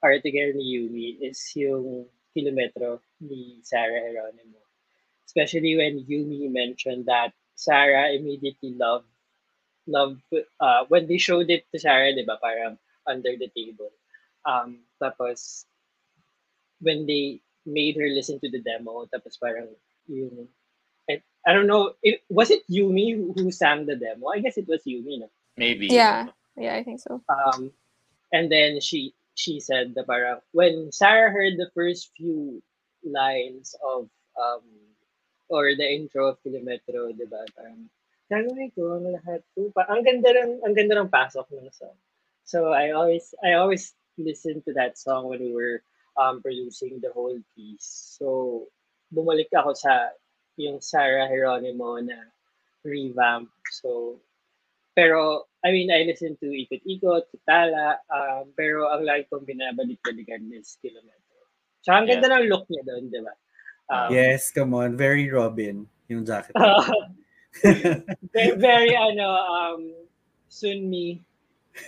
article 0.00 0.56
ni 0.56 0.64
Yumi, 0.76 1.08
is 1.20 1.40
yung 1.56 2.08
kilometro 2.32 3.00
ni 3.20 3.60
Sarah 3.60 4.08
Geronimo. 4.08 4.60
Especially 5.28 5.76
when 5.76 6.04
Yumi 6.04 6.48
mentioned 6.48 7.04
that 7.08 7.36
Sarah 7.56 8.12
immediately 8.12 8.72
loved 8.76 9.08
loved 9.86 10.22
uh, 10.60 10.84
when 10.88 11.06
they 11.06 11.18
showed 11.18 11.50
it 11.50 11.64
to 11.72 11.78
Sarah, 11.78 12.14
di 12.14 12.24
ba, 12.26 12.38
parang 12.42 12.78
under 13.06 13.34
the 13.38 13.48
table. 13.54 13.90
Um, 14.44 14.86
tapos 15.02 15.64
when 16.80 17.06
they 17.06 17.40
made 17.64 17.96
her 17.96 18.06
listen 18.06 18.38
to 18.40 18.50
the 18.50 18.60
demo, 18.60 19.06
tapos 19.10 19.38
parang 19.40 19.70
yung 20.06 20.48
I, 21.10 21.22
I 21.46 21.52
don't 21.54 21.66
know, 21.70 21.94
it, 22.02 22.22
was 22.28 22.50
it 22.50 22.66
Yumi 22.70 23.14
who, 23.14 23.32
who 23.32 23.50
sang 23.50 23.86
the 23.86 23.96
demo? 23.96 24.28
I 24.28 24.40
guess 24.40 24.58
it 24.58 24.68
was 24.68 24.82
Yumi, 24.86 25.20
no? 25.22 25.30
Maybe. 25.56 25.86
Yeah, 25.86 26.28
yeah, 26.56 26.74
I 26.74 26.82
think 26.82 27.00
so. 27.00 27.22
Um, 27.30 27.70
and 28.32 28.50
then 28.50 28.80
she 28.80 29.14
she 29.34 29.60
said 29.60 29.94
the 29.94 30.02
parang 30.02 30.40
when 30.52 30.90
Sarah 30.92 31.30
heard 31.30 31.54
the 31.56 31.70
first 31.74 32.10
few 32.16 32.62
lines 33.04 33.74
of 33.84 34.08
um 34.34 34.66
or 35.48 35.74
the 35.78 35.86
intro 35.86 36.26
of 36.26 36.42
Kilometro, 36.42 37.14
di 37.14 37.26
ba? 37.30 37.46
Parang 37.54 37.86
gagawin 38.26 38.70
ko 38.74 38.98
ang 38.98 39.06
lahat 39.06 39.40
ko. 39.54 39.70
Pa- 39.70 39.88
Ang 39.90 40.02
ganda 40.02 40.30
ng 40.34 40.52
ang 40.66 40.74
ganda 40.74 40.94
ng 40.98 41.10
pasok 41.10 41.46
ng 41.54 41.70
song. 41.70 41.96
So 42.46 42.74
I 42.74 42.94
always 42.94 43.34
I 43.42 43.58
always 43.58 43.94
listen 44.18 44.62
to 44.66 44.72
that 44.74 44.98
song 44.98 45.30
when 45.30 45.42
we 45.42 45.52
were 45.54 45.82
um 46.18 46.42
producing 46.42 46.98
the 47.02 47.10
whole 47.14 47.38
piece. 47.54 48.16
So 48.18 48.66
bumalik 49.14 49.50
ako 49.54 49.74
sa 49.74 50.14
yung 50.58 50.82
Sarah 50.82 51.30
Geronimo 51.30 51.98
na 52.02 52.18
revamp. 52.82 53.50
So 53.82 54.22
pero 54.96 55.46
I 55.66 55.74
mean, 55.74 55.90
I 55.90 56.06
listen 56.06 56.38
to 56.38 56.46
Ikot-Ikot, 56.46 57.26
Tala, 57.42 57.98
um, 58.06 58.54
pero 58.54 58.86
ang 58.86 59.02
lagi 59.02 59.26
kong 59.26 59.42
binabalik-balikan 59.42 60.46
is 60.54 60.78
Kilometro. 60.78 61.42
Tsaka 61.82 61.96
ang 62.00 62.06
ganda 62.06 62.30
ng 62.30 62.46
look 62.46 62.70
niya 62.70 62.86
doon, 62.86 63.10
di 63.10 63.18
ba? 63.18 63.34
Um, 63.90 64.08
yes, 64.14 64.54
come 64.54 64.78
on. 64.78 64.94
Very 64.94 65.26
Robin 65.26 65.90
yung 66.06 66.22
jacket. 66.22 66.54
very, 68.32 68.54
very 68.56 68.94
ano, 68.96 69.28
um, 69.28 69.82
Sunmi, 70.48 71.20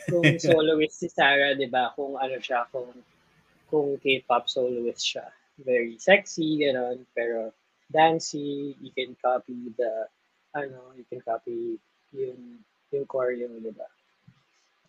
kung 0.09 0.25
soloist 0.43 1.01
si 1.01 1.09
Sarah, 1.09 1.57
di 1.57 1.67
ba? 1.69 1.93
Kung 1.97 2.21
ano 2.21 2.37
siya, 2.41 2.69
kung, 2.69 2.93
kung 3.69 3.97
K-pop 4.01 4.49
soloist 4.49 5.05
siya. 5.05 5.27
Very 5.59 5.99
sexy, 5.99 6.63
gano'n, 6.63 7.03
pero 7.17 7.51
dancey, 7.91 8.77
you 8.79 8.93
can 8.95 9.17
copy 9.19 9.73
the, 9.75 10.07
ano, 10.55 10.93
you 10.95 11.05
can 11.09 11.25
copy 11.25 11.81
yung, 12.15 12.63
yung 12.95 13.07
choreo, 13.09 13.49
di 13.59 13.73
ba? 13.75 13.89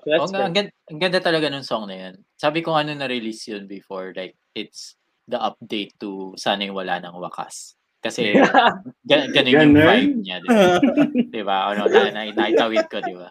So 0.03 0.07
Oh, 0.07 0.11
that's 0.15 0.31
nga, 0.31 0.47
ang, 0.47 0.55
ganda, 0.55 0.71
ang 0.87 0.99
ganda 0.99 1.19
talaga 1.19 1.47
ng 1.51 1.65
song 1.65 1.91
na 1.91 1.95
yan. 1.95 2.15
Sabi 2.39 2.63
ko 2.63 2.71
ano 2.71 2.95
na-release 2.95 3.51
yun 3.51 3.67
before, 3.67 4.15
like, 4.15 4.35
it's 4.55 4.95
the 5.27 5.35
update 5.35 5.95
to 5.99 6.33
Sana'y 6.39 6.71
Wala 6.71 7.03
ng 7.03 7.15
Wakas. 7.19 7.78
Kasi, 7.99 8.31
gan, 9.09 9.27
ganun 9.35 9.51
yung 9.51 9.75
Ganun? 9.75 9.87
vibe 9.91 10.15
niya, 10.23 10.35
di 10.39 10.47
ba? 10.47 10.63
di 11.35 11.41
ba? 11.43 11.57
Ano, 11.75 11.83
na, 11.91 11.99
na, 12.11 12.21
naitawid 12.31 12.87
ko, 12.87 13.03
di 13.03 13.11
ba? 13.15 13.27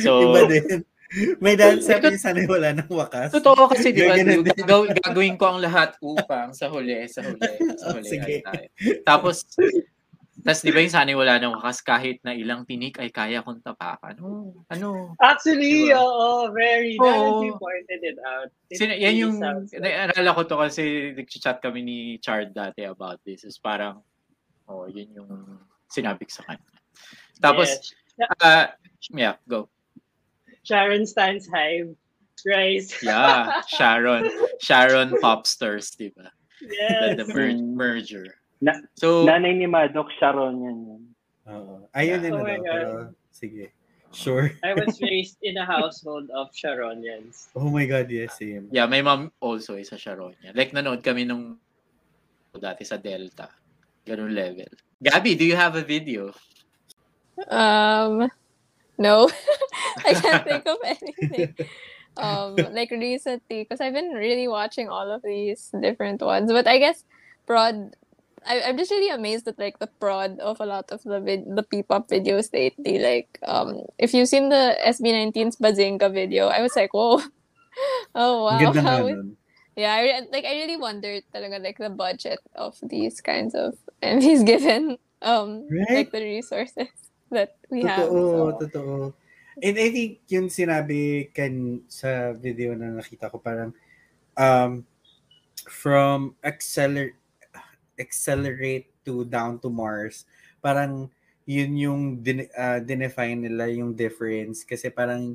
So, 0.00 0.32
Iba 0.32 0.48
din. 0.48 0.80
May 1.40 1.56
dance 1.56 1.88
sabi 1.88 2.12
niya 2.12 2.20
sana 2.20 2.44
wala 2.44 2.68
ng 2.76 2.88
wakas. 2.92 3.32
Totoo 3.32 3.68
kasi, 3.68 3.96
di 3.96 4.04
ba? 4.04 4.16
Gagaw, 4.16 4.92
gagawin 4.92 5.40
ko 5.40 5.56
ang 5.56 5.60
lahat 5.60 5.96
upang 6.00 6.52
sa 6.52 6.68
huli, 6.68 7.04
sa 7.08 7.24
huli, 7.24 7.48
sa 7.80 7.92
Oh, 7.92 7.96
huli. 7.96 8.08
sige. 8.12 8.40
ay 8.40 8.44
tayo. 8.44 8.66
Tapos, 9.04 9.44
tas 10.44 10.62
di 10.62 10.70
ba 10.70 10.78
yung 10.78 10.94
sana'y 10.94 11.18
wala 11.18 11.38
ng 11.42 11.54
wakas, 11.58 11.82
kahit 11.82 12.22
na 12.22 12.30
ilang 12.30 12.62
tinik 12.62 12.98
ay 13.02 13.10
kaya 13.10 13.42
kong 13.42 13.58
tapakan. 13.62 14.14
Oh, 14.22 14.54
ano? 14.70 15.14
Actually, 15.18 15.90
Diba? 15.90 15.98
oo, 15.98 16.52
very. 16.54 16.94
Now 16.94 17.42
that 17.42 17.58
pointed 17.58 18.00
it 18.06 18.18
out. 18.22 18.48
It 18.70 18.78
Sina, 18.78 18.94
yan 18.94 19.16
yung, 19.18 19.34
naalala 19.40 20.30
ko 20.36 20.42
to 20.46 20.56
kasi 20.58 21.12
nag-chat 21.16 21.58
kami 21.58 21.82
ni 21.82 21.98
Chard 22.22 22.54
dati 22.54 22.86
about 22.86 23.18
this. 23.26 23.42
Is 23.42 23.58
parang, 23.58 24.02
oh, 24.70 24.86
yun 24.86 25.10
yung 25.14 25.58
sinabi 25.90 26.28
ko 26.28 26.42
sa 26.42 26.46
kanya. 26.46 26.70
Tapos, 27.42 27.68
Yes. 28.18 28.30
ah, 28.42 28.74
yeah, 29.14 29.34
go. 29.46 29.66
Sharon 30.62 31.06
stands 31.06 31.46
high. 31.50 31.86
Rice. 32.46 33.02
Yeah, 33.02 33.62
Sharon. 33.66 34.30
Sharon 34.62 35.10
Popsters, 35.18 35.90
di 35.98 36.14
ba? 36.14 36.30
Yes. 36.62 37.18
The, 37.18 37.24
the 37.24 37.34
mer- 37.34 37.58
merger. 37.58 38.37
Na- 38.60 38.82
So, 38.98 39.22
Nanay 39.26 39.54
ni 39.54 39.66
Maddox 39.66 40.10
Sharon 40.18 40.58
yan. 40.62 40.78
yan. 40.86 41.02
Oo. 41.48 41.74
Ayun 41.94 42.20
din 42.20 42.32
Oh 42.34 42.42
na 42.42 42.44
my 42.44 42.56
daw, 42.58 42.64
God. 42.64 42.72
pero 42.74 42.88
sige. 43.30 43.66
Sure. 44.10 44.48
I 44.64 44.72
was 44.72 44.96
raised 45.04 45.36
in 45.44 45.60
a 45.60 45.66
household 45.68 46.32
of 46.32 46.48
Sharonians. 46.56 47.52
Oh 47.54 47.68
my 47.68 47.84
God, 47.84 48.08
yes, 48.08 48.40
same. 48.40 48.66
yeah, 48.72 48.88
my 48.88 49.04
mom 49.04 49.30
also 49.38 49.76
is 49.76 49.92
a 49.92 50.00
Sharonia. 50.00 50.50
Like, 50.56 50.72
nanood 50.72 51.04
kami 51.04 51.28
nung 51.28 51.60
dati 52.56 52.82
sa 52.88 52.96
Delta. 52.96 53.52
Ganun 54.08 54.32
level. 54.32 54.66
Gabby, 54.98 55.36
do 55.36 55.44
you 55.44 55.54
have 55.54 55.76
a 55.76 55.84
video? 55.84 56.32
Um, 57.46 58.26
no, 58.98 59.30
I 60.08 60.10
can't 60.16 60.42
think 60.42 60.66
of 60.66 60.80
anything. 60.98 61.54
Um, 62.18 62.56
like 62.74 62.90
recently, 62.90 63.62
because 63.62 63.78
I've 63.80 63.94
been 63.94 64.10
really 64.16 64.48
watching 64.48 64.88
all 64.88 65.06
of 65.12 65.22
these 65.22 65.70
different 65.78 66.18
ones, 66.20 66.50
but 66.50 66.66
I 66.66 66.78
guess 66.82 67.04
prod. 67.46 67.94
I, 68.46 68.62
I'm 68.62 68.76
just 68.76 68.90
really 68.90 69.10
amazed 69.10 69.48
at 69.48 69.58
like 69.58 69.78
the 69.78 69.86
prod 70.00 70.38
of 70.40 70.60
a 70.60 70.66
lot 70.66 70.90
of 70.90 71.02
the 71.02 71.20
vid- 71.20 71.48
the 71.56 71.62
P-pop 71.62 72.08
videos 72.08 72.52
lately. 72.52 72.98
Like, 72.98 73.38
um, 73.46 73.82
if 73.98 74.14
you've 74.14 74.28
seen 74.28 74.48
the 74.48 74.76
SB19's 74.86 75.56
Bazinga 75.56 76.12
video, 76.12 76.48
I 76.48 76.62
was 76.62 76.76
like, 76.76 76.92
whoa, 76.94 77.20
oh 78.14 78.44
wow, 78.44 78.72
how 78.72 79.06
is 79.06 79.18
yeah, 79.76 79.94
I, 79.94 80.02
re- 80.02 80.28
like 80.32 80.44
I 80.44 80.54
really 80.66 80.76
wondered 80.76 81.22
talaga 81.30 81.62
like 81.62 81.78
the 81.78 81.90
budget 81.90 82.40
of 82.58 82.74
these 82.82 83.20
kinds 83.20 83.54
of 83.54 83.78
MVs 84.02 84.42
given 84.52 84.98
um 85.22 85.66
Right? 85.70 86.06
like 86.06 86.12
the 86.12 86.22
resources 86.22 86.90
that 87.30 87.54
we 87.70 87.82
have. 87.82 88.10
Totoo, 88.10 88.30
So, 88.30 88.66
totoo. 88.66 89.14
And 89.58 89.74
I 89.78 89.90
think 89.90 90.22
yung 90.30 90.46
sinabi 90.50 91.34
kan 91.34 91.82
sa 91.90 92.30
video 92.34 92.74
na 92.78 92.94
nakita 92.94 93.26
ko 93.30 93.38
parang 93.42 93.74
um 94.38 94.86
from 95.66 96.34
accelerate 96.42 97.18
accelerate 97.98 98.88
to 99.04 99.26
down 99.26 99.58
to 99.58 99.68
Mars 99.68 100.24
parang 100.62 101.10
yun 101.48 101.72
yung 101.80 102.02
din, 102.20 102.44
uh, 102.52 102.76
dinefine 102.84 103.40
nila 103.40 103.72
yung 103.72 103.96
difference 103.96 104.68
kasi 104.68 104.92
parang 104.92 105.32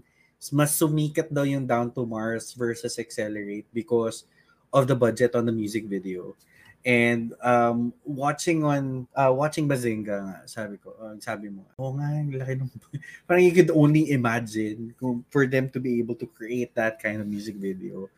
mas 0.54 0.76
sumikat 0.76 1.32
daw 1.34 1.42
yung 1.42 1.66
down 1.66 1.90
to 1.90 2.06
Mars 2.06 2.54
versus 2.54 3.00
accelerate 3.00 3.66
because 3.74 4.28
of 4.70 4.86
the 4.86 4.94
budget 4.94 5.34
on 5.34 5.50
the 5.50 5.56
music 5.56 5.90
video. 5.90 6.38
And 6.84 7.32
um, 7.40 7.96
watching 8.04 8.68
on 8.68 9.08
uh, 9.16 9.32
watching 9.32 9.72
Bazinga 9.72 10.20
nga, 10.20 10.40
sabi 10.44 10.76
ko, 10.76 10.92
uh, 11.00 11.16
sabi 11.18 11.48
mo, 11.48 11.64
oh 11.80 11.96
nga, 11.96 12.12
ang 12.12 12.30
laki 12.36 12.60
ng 12.60 12.70
parang 13.26 13.42
you 13.48 13.56
could 13.56 13.72
only 13.72 14.12
imagine 14.12 14.92
kung 15.00 15.24
for 15.32 15.48
them 15.48 15.72
to 15.72 15.80
be 15.80 15.98
able 16.04 16.20
to 16.20 16.28
create 16.28 16.76
that 16.76 17.00
kind 17.00 17.24
of 17.24 17.26
music 17.32 17.56
video. 17.56 18.12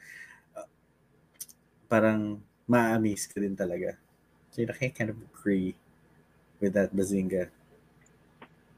Uh, 0.57 0.65
parang 1.85 2.41
ma-amaze 2.65 3.29
ka 3.29 3.37
din 3.37 3.53
talaga. 3.53 4.01
So 4.55 4.63
I 4.63 4.87
kind 4.87 5.11
of 5.11 5.19
agree 5.19 5.75
with 6.63 6.79
that 6.79 6.95
Bazinga. 6.95 7.51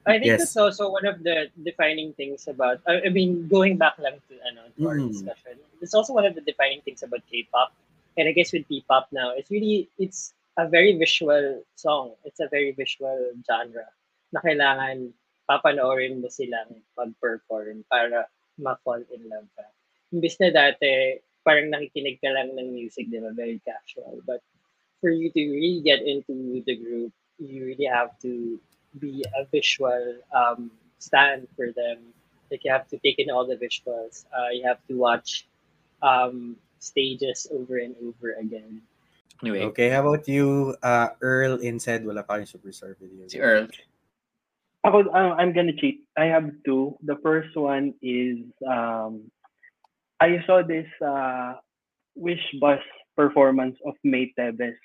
I 0.09 0.17
think 0.17 0.33
Yes. 0.33 0.39
that's 0.41 0.57
also 0.57 0.89
one 0.89 1.05
of 1.05 1.21
the 1.21 1.53
defining 1.61 2.17
things 2.17 2.47
about. 2.47 2.81
I, 2.87 3.05
I 3.05 3.09
mean, 3.13 3.45
going 3.45 3.77
back 3.77 4.01
lang 4.01 4.17
to 4.25 4.33
ano 4.49 4.73
to 4.73 4.81
our 4.89 4.97
Mm. 4.97 5.05
discussion, 5.05 5.61
it's 5.77 5.93
also 5.93 6.17
one 6.17 6.25
of 6.25 6.33
the 6.33 6.41
defining 6.41 6.81
things 6.81 7.05
about 7.05 7.21
K-pop, 7.29 7.77
and 8.17 8.25
I 8.25 8.33
guess 8.33 8.49
with 8.49 8.65
P-pop 8.65 9.13
now, 9.13 9.37
it's 9.37 9.53
really 9.53 9.85
it's 10.01 10.33
a 10.57 10.65
very 10.65 10.97
visual 10.97 11.61
song. 11.77 12.17
It's 12.25 12.41
a 12.41 12.49
very 12.49 12.73
visual 12.73 13.37
genre 13.45 13.85
na 14.33 14.41
kailangan 14.41 15.13
papanoorin 15.45 16.25
mo 16.25 16.33
silang 16.33 16.73
mag-perform 16.97 17.85
para 17.85 18.25
ma-fall 18.57 19.05
in 19.13 19.29
love 19.29 19.45
ka. 19.53 19.67
Imbis 20.09 20.41
na 20.41 20.49
dati, 20.49 21.21
parang 21.45 21.69
nakikinig 21.69 22.17
ka 22.17 22.33
lang 22.33 22.57
ng 22.57 22.73
music, 22.73 23.13
di 23.13 23.21
ba? 23.21 23.29
Very 23.37 23.61
casual. 23.61 24.25
But 24.25 24.41
for 25.01 25.09
you 25.09 25.31
to 25.31 25.41
really 25.51 25.81
get 25.81 26.01
into 26.01 26.63
the 26.65 26.75
group, 26.75 27.11
you 27.37 27.65
really 27.65 27.85
have 27.85 28.17
to 28.21 28.59
be 28.99 29.23
a 29.37 29.45
visual 29.51 30.17
um, 30.35 30.71
stand 30.97 31.47
for 31.55 31.71
them. 31.71 32.13
Like 32.49 32.63
you 32.63 32.71
have 32.71 32.87
to 32.89 32.97
take 32.99 33.19
in 33.19 33.29
all 33.29 33.45
the 33.45 33.55
visuals. 33.57 34.25
Uh, 34.31 34.49
you 34.53 34.65
have 34.65 34.79
to 34.87 34.95
watch 34.97 35.47
um, 36.01 36.55
stages 36.79 37.47
over 37.51 37.77
and 37.77 37.95
over 38.01 38.33
again. 38.39 38.81
Anyway, 39.43 39.61
Okay, 39.69 39.89
how 39.89 40.01
about 40.01 40.27
you, 40.27 40.75
uh, 40.81 41.09
Earl 41.21 41.61
Instead, 41.61 42.01
wala 42.05 42.23
pa 42.25 42.41
kayong 42.41 42.49
superstar 42.49 42.97
video? 42.97 43.29
si 43.29 43.37
Earl. 43.37 43.69
Ako, 44.81 45.13
uh, 45.13 45.37
I'm 45.37 45.53
gonna 45.53 45.75
cheat. 45.77 46.07
I 46.17 46.25
have 46.25 46.49
two. 46.65 46.97
The 47.05 47.21
first 47.21 47.53
one 47.53 47.93
is 48.01 48.41
um, 48.65 49.29
I 50.17 50.41
saw 50.49 50.65
this 50.65 50.87
uh, 51.05 51.61
Wish 52.15 52.41
Bus 52.57 52.81
performance 53.13 53.77
of 53.85 53.93
May 54.01 54.33
Teves, 54.33 54.77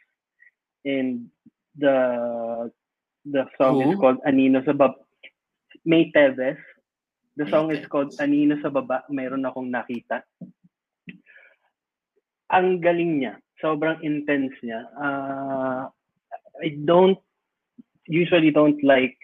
and 0.85 1.31
the 1.77 2.71
the 3.25 3.47
song 3.57 3.81
is 3.83 3.95
Who? 3.95 4.01
called 4.01 4.19
Anino 4.27 4.65
sa 4.65 4.73
Bab. 4.73 4.99
May 5.85 6.11
Teves. 6.11 6.59
The 7.37 7.49
song 7.49 7.73
is 7.73 7.87
called 7.87 8.13
Anino 8.21 8.61
sa 8.61 8.69
Baba, 8.69 9.09
Mayroon 9.09 9.49
Akong 9.49 9.73
Nakita. 9.73 10.21
Ang 12.53 12.85
galing 12.85 13.25
niya. 13.25 13.41
Sobrang 13.57 13.97
intense 14.05 14.53
niya. 14.61 14.85
Uh, 14.93 15.89
I 16.61 16.77
don't, 16.85 17.17
usually 18.05 18.53
don't 18.53 18.77
like 18.85 19.17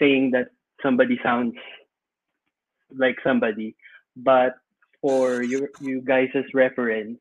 saying 0.00 0.32
that 0.34 0.50
somebody 0.82 1.20
sounds 1.22 1.54
like 2.90 3.16
somebody. 3.22 3.76
But 4.16 4.58
for 5.00 5.42
you, 5.42 5.68
you 5.78 6.02
guys' 6.02 6.34
reference, 6.52 7.20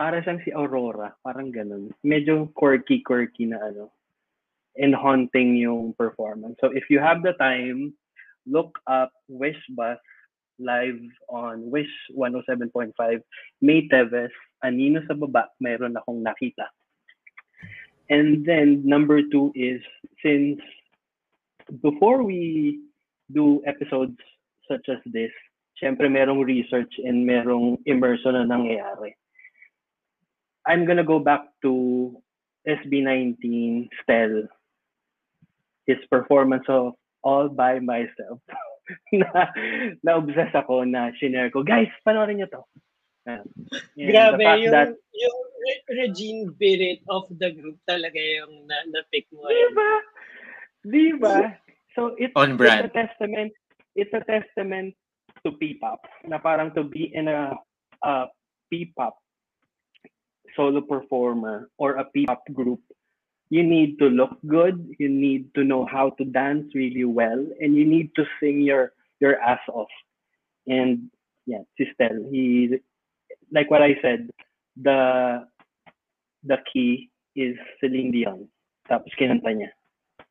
para 0.00 0.24
siyang 0.24 0.40
si 0.40 0.50
Aurora. 0.56 1.12
Parang 1.20 1.52
ganun. 1.52 1.92
Medyo 2.00 2.48
quirky-quirky 2.56 3.52
na 3.52 3.60
ano. 3.60 3.92
And 4.80 4.96
haunting 4.96 5.60
yung 5.60 5.92
performance. 5.92 6.56
So 6.64 6.72
if 6.72 6.88
you 6.88 7.04
have 7.04 7.20
the 7.20 7.36
time, 7.36 7.92
look 8.48 8.80
up 8.88 9.12
Wish 9.28 9.60
Bus 9.76 10.00
live 10.56 10.96
on 11.28 11.68
Wish 11.68 11.92
107.5. 12.16 12.96
May 13.60 13.84
Teves, 13.92 14.32
Anino 14.64 15.04
sa 15.04 15.12
Baba, 15.12 15.52
meron 15.60 16.00
akong 16.00 16.24
nakita. 16.24 16.72
And 18.08 18.40
then 18.48 18.80
number 18.80 19.20
two 19.20 19.52
is 19.52 19.84
since 20.24 20.64
before 21.84 22.24
we 22.24 22.80
do 23.28 23.60
episodes 23.68 24.16
such 24.64 24.88
as 24.88 25.04
this, 25.12 25.32
syempre 25.76 26.08
merong 26.08 26.40
research 26.40 26.96
and 27.04 27.28
merong 27.28 27.76
immersion 27.84 28.32
na 28.32 28.48
nangyayari. 28.48 29.12
I'm 30.70 30.86
gonna 30.86 31.02
go 31.02 31.18
back 31.18 31.50
to 31.66 32.14
SB19 32.62 33.90
Stell, 34.02 34.46
his 35.90 35.98
performance 36.06 36.62
of 36.70 36.94
All 37.26 37.50
by 37.50 37.82
Myself. 37.82 38.38
na 39.14 39.50
na-obsess 40.02 40.50
ako 40.54 40.86
na 40.86 41.10
shinare 41.18 41.50
ko, 41.50 41.62
guys, 41.66 41.90
panoorin 42.06 42.42
niyo 42.42 42.48
to. 42.50 42.62
Ayan. 43.26 43.46
And 43.98 44.08
Grabe, 44.10 44.42
the 44.42 44.54
yung, 44.66 44.74
that, 44.74 44.90
yung 45.14 45.38
Re- 45.60 45.84
Regine 46.06 46.42
Birit 46.56 47.02
of 47.10 47.26
the 47.30 47.50
group 47.54 47.78
talaga 47.86 48.18
yung 48.18 48.66
na, 48.66 48.76
na-pick 48.90 49.26
mo. 49.34 49.46
di 49.46 49.66
ba? 49.74 49.90
Di 50.86 51.06
ba? 51.18 51.36
So 51.94 52.14
it's, 52.18 52.32
On 52.38 52.54
it's 52.54 52.58
brand. 52.58 52.86
a 52.86 52.92
testament, 52.94 53.52
it's 53.94 54.14
a 54.14 54.22
testament 54.24 54.94
to 55.46 55.52
P-pop 55.58 56.00
na 56.26 56.38
parang 56.38 56.72
to 56.74 56.86
be 56.86 57.10
in 57.14 57.28
a, 57.28 57.54
a 58.02 58.26
P-pop 58.70 59.18
solo 60.56 60.80
performer 60.80 61.70
or 61.78 61.96
a 61.96 62.04
P-pop 62.04 62.44
group, 62.52 62.80
you 63.50 63.62
need 63.62 63.98
to 63.98 64.06
look 64.06 64.38
good, 64.46 64.78
you 64.98 65.08
need 65.08 65.52
to 65.54 65.64
know 65.64 65.84
how 65.86 66.10
to 66.18 66.24
dance 66.24 66.70
really 66.74 67.04
well, 67.04 67.40
and 67.60 67.74
you 67.74 67.84
need 67.84 68.14
to 68.14 68.24
sing 68.38 68.60
your 68.62 68.92
your 69.18 69.38
ass 69.42 69.60
off. 69.68 69.90
And 70.66 71.10
yeah, 71.46 71.66
Sistel, 71.74 72.30
he 72.30 72.78
like 73.50 73.70
what 73.70 73.82
I 73.82 73.98
said, 74.00 74.30
the 74.78 75.44
the 76.46 76.58
key 76.72 77.10
is 77.36 77.58
Celine 77.80 78.10
Dion. 78.14 78.48
Tapos 78.86 79.12
kinanta 79.18 79.50
niya. 79.54 79.70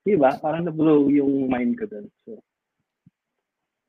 Di 0.04 0.16
ba? 0.16 0.36
Parang 0.40 0.66
na-blow 0.66 1.12
yung 1.12 1.48
mind 1.52 1.80
ko 1.80 1.86
dun. 1.86 2.08
So, 2.24 2.40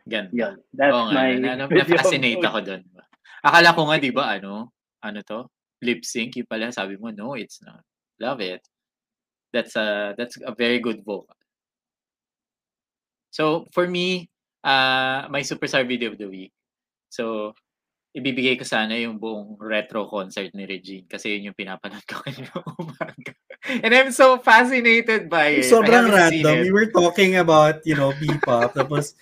Ganda. 0.07 0.31
yeah. 0.35 0.55
That's 0.75 0.95
Oo 0.95 1.11
nga, 1.11 1.15
my 1.15 1.31
na, 1.39 1.51
na, 1.55 1.65
video. 1.71 1.87
na-fascinate 1.87 2.43
ako 2.43 2.59
doon. 2.67 2.83
Akala 3.41 3.73
ko 3.73 3.81
nga, 3.89 3.97
di 3.97 4.13
ba, 4.13 4.25
ano, 4.37 4.75
ano 5.01 5.19
to? 5.25 5.49
Lip 5.83 6.05
sync, 6.05 6.37
yung 6.37 6.47
pala, 6.47 6.73
sabi 6.73 6.97
mo, 6.97 7.11
no, 7.11 7.35
it's 7.35 7.61
not. 7.65 7.81
Love 8.21 8.41
it. 8.41 8.63
That's 9.53 9.75
a, 9.77 10.15
that's 10.17 10.37
a 10.41 10.55
very 10.55 10.79
good 10.79 11.03
vocal. 11.05 11.37
So, 13.31 13.67
for 13.73 13.89
me, 13.89 14.29
uh, 14.65 15.27
my 15.31 15.41
superstar 15.41 15.87
video 15.87 16.13
of 16.13 16.19
the 16.19 16.29
week. 16.29 16.53
So, 17.09 17.55
ibibigay 18.11 18.59
ko 18.59 18.67
sana 18.67 18.99
yung 18.99 19.23
buong 19.23 19.55
retro 19.63 20.11
concert 20.11 20.51
ni 20.51 20.67
Regine 20.67 21.07
kasi 21.07 21.39
yun 21.39 21.51
yung 21.51 21.59
pinapanood 21.59 22.03
ko 22.11 22.19
kanina 22.27 22.51
umaga. 22.79 23.33
And 23.63 23.95
I'm 23.95 24.11
so 24.11 24.41
fascinated 24.43 25.31
by 25.31 25.63
it. 25.63 25.71
Sobrang 25.71 26.11
random. 26.11 26.59
it. 26.59 26.63
We 26.67 26.73
were 26.75 26.91
talking 26.91 27.39
about, 27.39 27.87
you 27.87 27.95
know, 27.95 28.11
P-pop. 28.19 28.75
tapos, 28.75 29.15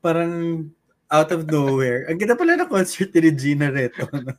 parang 0.00 0.72
out 1.10 1.28
of 1.34 1.44
nowhere. 1.50 2.06
Ang 2.08 2.16
ganda 2.16 2.38
pala 2.38 2.56
ng 2.56 2.70
concert 2.70 3.12
ni 3.12 3.20
Regina 3.28 3.68
Reto. 3.68 4.06
no? 4.14 4.32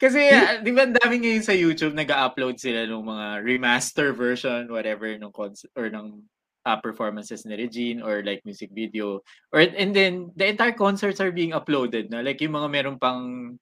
Kasi, 0.00 0.32
ah, 0.32 0.56
di 0.64 0.72
ba, 0.72 0.88
dami 0.88 1.20
ngayon 1.20 1.44
sa 1.44 1.52
YouTube, 1.52 1.92
nag-upload 1.92 2.56
sila 2.56 2.88
ng 2.88 3.04
mga 3.04 3.26
remaster 3.44 4.16
version, 4.16 4.64
whatever, 4.72 5.12
ng 5.12 5.28
concert, 5.28 5.68
or 5.76 5.92
ng 5.92 6.24
uh, 6.64 6.78
performances 6.80 7.44
ni 7.44 7.52
Regine, 7.52 8.00
or 8.00 8.24
like 8.24 8.40
music 8.48 8.72
video. 8.72 9.20
Or, 9.52 9.60
and 9.60 9.92
then, 9.92 10.32
the 10.40 10.48
entire 10.48 10.72
concerts 10.72 11.20
are 11.20 11.28
being 11.28 11.52
uploaded 11.52 12.08
na. 12.08 12.24
Like, 12.24 12.40
yung 12.40 12.56
mga 12.56 12.72
meron 12.72 12.96
pang, 12.96 13.60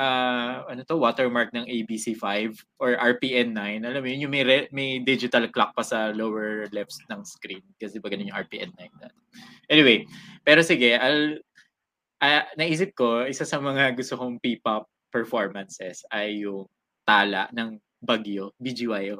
uh, 0.00 0.64
ano 0.64 0.80
to, 0.88 0.96
watermark 0.96 1.52
ng 1.52 1.68
ABC5 1.68 2.56
or 2.80 2.96
RPN9. 2.96 3.84
Alam 3.84 4.00
mo 4.00 4.08
yun, 4.08 4.24
yung 4.24 4.32
may, 4.32 4.48
re- 4.48 4.72
may 4.72 5.04
digital 5.04 5.44
clock 5.52 5.76
pa 5.76 5.84
sa 5.84 6.08
lower 6.16 6.72
left 6.72 6.96
ng 7.12 7.20
screen. 7.20 7.64
Kasi 7.76 8.00
ba 8.00 8.08
ganun 8.08 8.32
yung 8.32 8.40
RPN9 8.48 8.80
na. 8.96 9.12
Anyway, 9.68 10.08
pero 10.40 10.64
sige, 10.64 10.96
I'll, 10.96 11.36
ah, 12.24 12.48
naisip 12.56 12.96
ko, 12.96 13.28
isa 13.28 13.44
sa 13.44 13.60
mga 13.60 13.92
gusto 13.92 14.16
kong 14.16 14.40
P-pop 14.40 14.88
performances 15.10 16.02
ay 16.12 16.46
yung 16.46 16.66
tala 17.06 17.48
ng 17.54 17.78
Bagyo, 18.02 18.52
BGYO. 18.60 19.18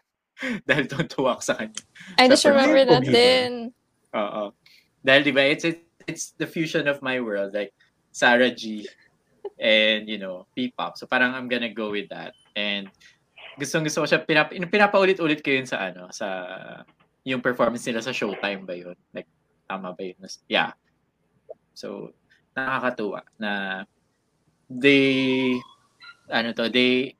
Dahil 0.68 0.88
tuwak 0.88 1.44
sa 1.44 1.54
kanya. 1.54 1.76
I 2.16 2.26
just 2.26 2.48
remember 2.48 2.82
that 2.88 3.04
din. 3.04 3.76
Oo. 4.16 4.56
Dahil 5.04 5.22
di 5.22 5.32
ba, 5.36 5.44
it's, 5.44 5.68
it's, 5.68 5.84
it's 6.08 6.26
the 6.40 6.48
fusion 6.48 6.88
of 6.88 7.04
my 7.04 7.20
world. 7.20 7.52
Like, 7.52 7.76
Sarah 8.10 8.50
G 8.50 8.88
and, 9.60 10.08
you 10.08 10.18
know, 10.18 10.46
P-pop. 10.56 10.96
So 10.96 11.06
parang 11.06 11.34
I'm 11.34 11.46
gonna 11.46 11.72
go 11.72 11.92
with 11.92 12.08
that. 12.10 12.34
And 12.56 12.90
gustong 13.60 13.84
gusto 13.84 14.02
ko 14.02 14.06
siya, 14.08 14.24
pinap, 14.24 14.50
pinapaulit-ulit 14.50 15.44
ko 15.44 15.50
yun 15.52 15.68
sa 15.68 15.92
ano, 15.92 16.08
sa 16.10 16.26
yung 17.22 17.44
performance 17.44 17.84
nila 17.86 18.00
sa 18.00 18.16
Showtime 18.16 18.64
ba 18.64 18.74
yun? 18.74 18.96
Like, 19.12 19.28
tama 19.68 19.92
ba 19.92 20.02
yun? 20.02 20.16
Yeah. 20.48 20.72
So, 21.76 22.16
nakakatuwa 22.56 23.22
na 23.38 23.84
they, 24.70 25.58
ano 26.30 26.52
to, 26.54 26.70
they 26.70 27.16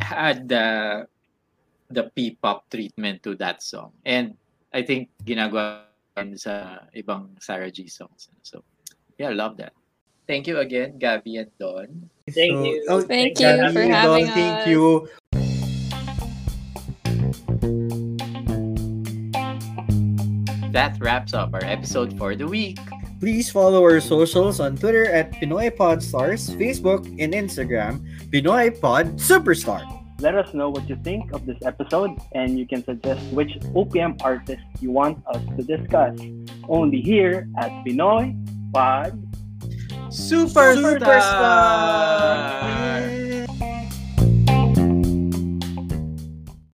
had 0.00 0.48
the, 0.48 1.06
the 1.90 2.10
P-pop 2.16 2.70
treatment 2.70 3.22
to 3.22 3.36
that 3.36 3.62
song. 3.62 3.92
And 4.04 4.34
I 4.72 4.82
think 4.82 5.10
ginagawa 5.22 5.84
rin 6.16 6.36
sa 6.38 6.80
ibang 6.96 7.36
Sarah 7.38 7.70
G 7.70 7.86
songs. 7.86 8.28
So, 8.42 8.64
yeah, 9.18 9.28
I 9.28 9.36
love 9.36 9.56
that. 9.58 9.72
Thank 10.26 10.48
you 10.48 10.56
again, 10.58 10.96
Gabby 10.98 11.36
and 11.36 11.50
Don. 11.60 12.08
Thank 12.32 12.56
So- 12.56 12.64
you. 12.64 12.86
oh, 12.88 13.00
Thank 13.04 13.38
you 13.38 13.44
Gabby 13.44 13.72
for 13.74 13.82
having 13.84 14.26
Don, 14.26 14.34
Thank 14.34 14.58
us. 14.64 14.68
you. 14.72 15.08
That 20.72 20.96
wraps 20.98 21.34
up 21.34 21.54
our 21.54 21.62
episode 21.62 22.18
for 22.18 22.34
the 22.34 22.48
week. 22.48 22.80
Please 23.24 23.48
follow 23.48 23.80
our 23.80 24.04
socials 24.04 24.60
on 24.60 24.76
Twitter 24.76 25.08
at 25.08 25.32
Pinoy 25.40 25.72
Podstars, 25.72 26.52
Facebook, 26.60 27.08
and 27.16 27.32
Instagram, 27.32 28.04
Pinoy 28.28 28.68
Pod 28.78 29.16
Superstar. 29.16 29.80
Let 30.20 30.34
us 30.34 30.52
know 30.52 30.68
what 30.68 30.86
you 30.90 30.96
think 31.00 31.32
of 31.32 31.46
this 31.46 31.56
episode, 31.64 32.20
and 32.36 32.58
you 32.58 32.68
can 32.68 32.84
suggest 32.84 33.24
which 33.32 33.56
OPM 33.72 34.20
artist 34.20 34.60
you 34.84 34.90
want 34.90 35.24
us 35.32 35.40
to 35.56 35.64
discuss. 35.64 36.20
Only 36.68 37.00
here 37.00 37.48
at 37.56 37.72
Pinoy 37.88 38.36
Pod 38.74 39.16
Superstar! 40.12 41.00
Superstar! 41.00 43.13